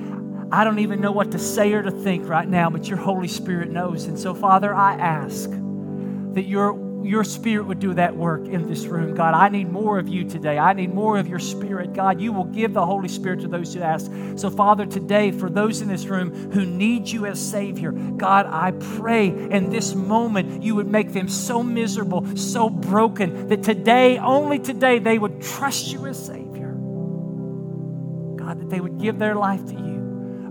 I 0.52 0.62
don't 0.62 0.78
even 0.78 1.00
know 1.00 1.10
what 1.10 1.32
to 1.32 1.40
say 1.40 1.72
or 1.72 1.82
to 1.82 1.90
think 1.90 2.28
right 2.28 2.46
now, 2.46 2.70
but 2.70 2.86
your 2.86 2.98
Holy 2.98 3.26
Spirit 3.26 3.68
knows. 3.68 4.04
And 4.04 4.16
so, 4.16 4.32
Father, 4.32 4.72
I 4.72 4.94
ask 4.94 5.50
that 6.34 6.44
your 6.44 6.83
your 7.04 7.24
spirit 7.24 7.66
would 7.66 7.80
do 7.80 7.94
that 7.94 8.16
work 8.16 8.46
in 8.46 8.66
this 8.66 8.86
room. 8.86 9.14
God, 9.14 9.34
I 9.34 9.48
need 9.48 9.70
more 9.70 9.98
of 9.98 10.08
you 10.08 10.28
today. 10.28 10.58
I 10.58 10.72
need 10.72 10.92
more 10.92 11.18
of 11.18 11.28
your 11.28 11.38
spirit. 11.38 11.92
God, 11.92 12.20
you 12.20 12.32
will 12.32 12.44
give 12.44 12.72
the 12.72 12.84
Holy 12.84 13.08
Spirit 13.08 13.40
to 13.40 13.48
those 13.48 13.74
who 13.74 13.82
ask. 13.82 14.10
So, 14.36 14.50
Father, 14.50 14.86
today, 14.86 15.30
for 15.30 15.50
those 15.50 15.80
in 15.80 15.88
this 15.88 16.06
room 16.06 16.50
who 16.52 16.64
need 16.64 17.08
you 17.08 17.26
as 17.26 17.40
Savior, 17.40 17.92
God, 17.92 18.46
I 18.46 18.72
pray 18.96 19.28
in 19.28 19.70
this 19.70 19.94
moment 19.94 20.62
you 20.62 20.74
would 20.74 20.88
make 20.88 21.12
them 21.12 21.28
so 21.28 21.62
miserable, 21.62 22.36
so 22.36 22.68
broken, 22.70 23.48
that 23.48 23.62
today, 23.62 24.18
only 24.18 24.58
today, 24.58 24.98
they 24.98 25.18
would 25.18 25.42
trust 25.42 25.92
you 25.92 26.06
as 26.06 26.24
Savior. 26.24 26.72
God, 28.36 28.60
that 28.60 28.70
they 28.70 28.80
would 28.80 28.98
give 28.98 29.18
their 29.18 29.34
life 29.34 29.64
to 29.66 29.74
you 29.74 29.93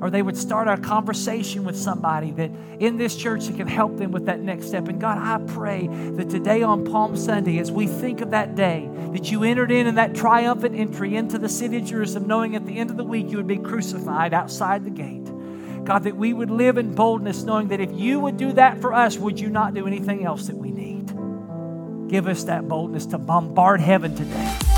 or 0.04 0.10
they 0.10 0.22
would 0.22 0.36
start 0.36 0.68
a 0.68 0.76
conversation 0.76 1.64
with 1.64 1.78
somebody 1.78 2.32
that 2.32 2.51
in 2.80 2.97
this 2.97 3.16
church 3.16 3.45
that 3.45 3.56
can 3.56 3.68
help 3.70 3.95
them 3.95 4.12
with 4.12 4.26
that 4.26 4.41
next 4.41 4.68
step. 4.68 4.89
And 4.89 4.99
God, 4.99 5.18
I 5.18 5.41
pray 5.54 5.88
that 5.88 6.30
today 6.30 6.62
on 6.62 6.84
Palm 6.84 7.16
Sunday, 7.16 7.58
as 7.58 7.72
we 7.72 7.88
think 7.88 8.20
of 8.20 8.32
that 8.32 8.54
day, 8.54 8.89
that 9.14 9.32
you 9.32 9.45
entered 9.45 9.72
in 9.72 9.88
in 9.88 9.95
that 9.95 10.14
triumphant 10.14 10.76
entry 10.76 11.16
into 11.16 11.38
the 11.38 11.47
city 11.47 11.78
of 11.78 11.86
Jerusalem, 11.86 12.28
knowing 12.28 12.54
at 12.58 12.66
the 12.66 12.78
end 12.78 12.89
of 12.89 12.97
the 12.97 13.06
week 13.06 13.32
you 13.32 13.38
would 13.38 13.47
be 13.47 13.58
crucified 13.58 14.34
outside 14.34 14.84
the 14.84 14.89
gate. 14.89 15.24
God, 15.86 16.04
that 16.04 16.18
we 16.18 16.34
would 16.34 16.51
live 16.51 16.78
in 16.78 16.93
boldness, 16.93 17.43
knowing 17.43 17.70
that 17.70 17.80
if 17.80 17.93
you 17.93 18.20
would 18.20 18.36
do 18.36 18.51
that 18.51 18.82
for 18.82 18.93
us, 18.93 19.18
would 19.18 19.39
you 19.39 19.47
not 19.47 19.74
do 19.74 19.88
anything 19.88 20.26
else 20.26 20.47
that 20.47 20.58
we 20.58 20.70
need? 20.70 21.08
Give 22.10 22.28
us 22.28 22.43
that 22.43 22.68
boldness 22.68 23.06
to 23.06 23.18
bombard 23.18 23.80
heaven 23.80 24.14
today. 24.14 24.72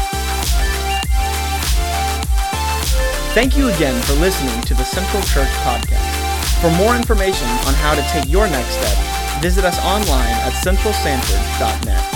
Thank 3.36 3.58
you 3.58 3.68
again 3.68 4.02
for 4.04 4.14
listening 4.14 4.62
to 4.62 4.74
the 4.74 4.86
Central 4.86 5.22
Church 5.24 5.50
Podcast. 5.66 6.62
For 6.62 6.72
more 6.78 6.96
information 6.96 7.50
on 7.68 7.74
how 7.74 7.94
to 7.94 8.02
take 8.04 8.30
your 8.32 8.48
next 8.48 8.76
step, 8.76 9.42
visit 9.42 9.66
us 9.66 9.78
online 9.84 10.22
at 10.26 10.54
centralsanford.net. 10.54 12.15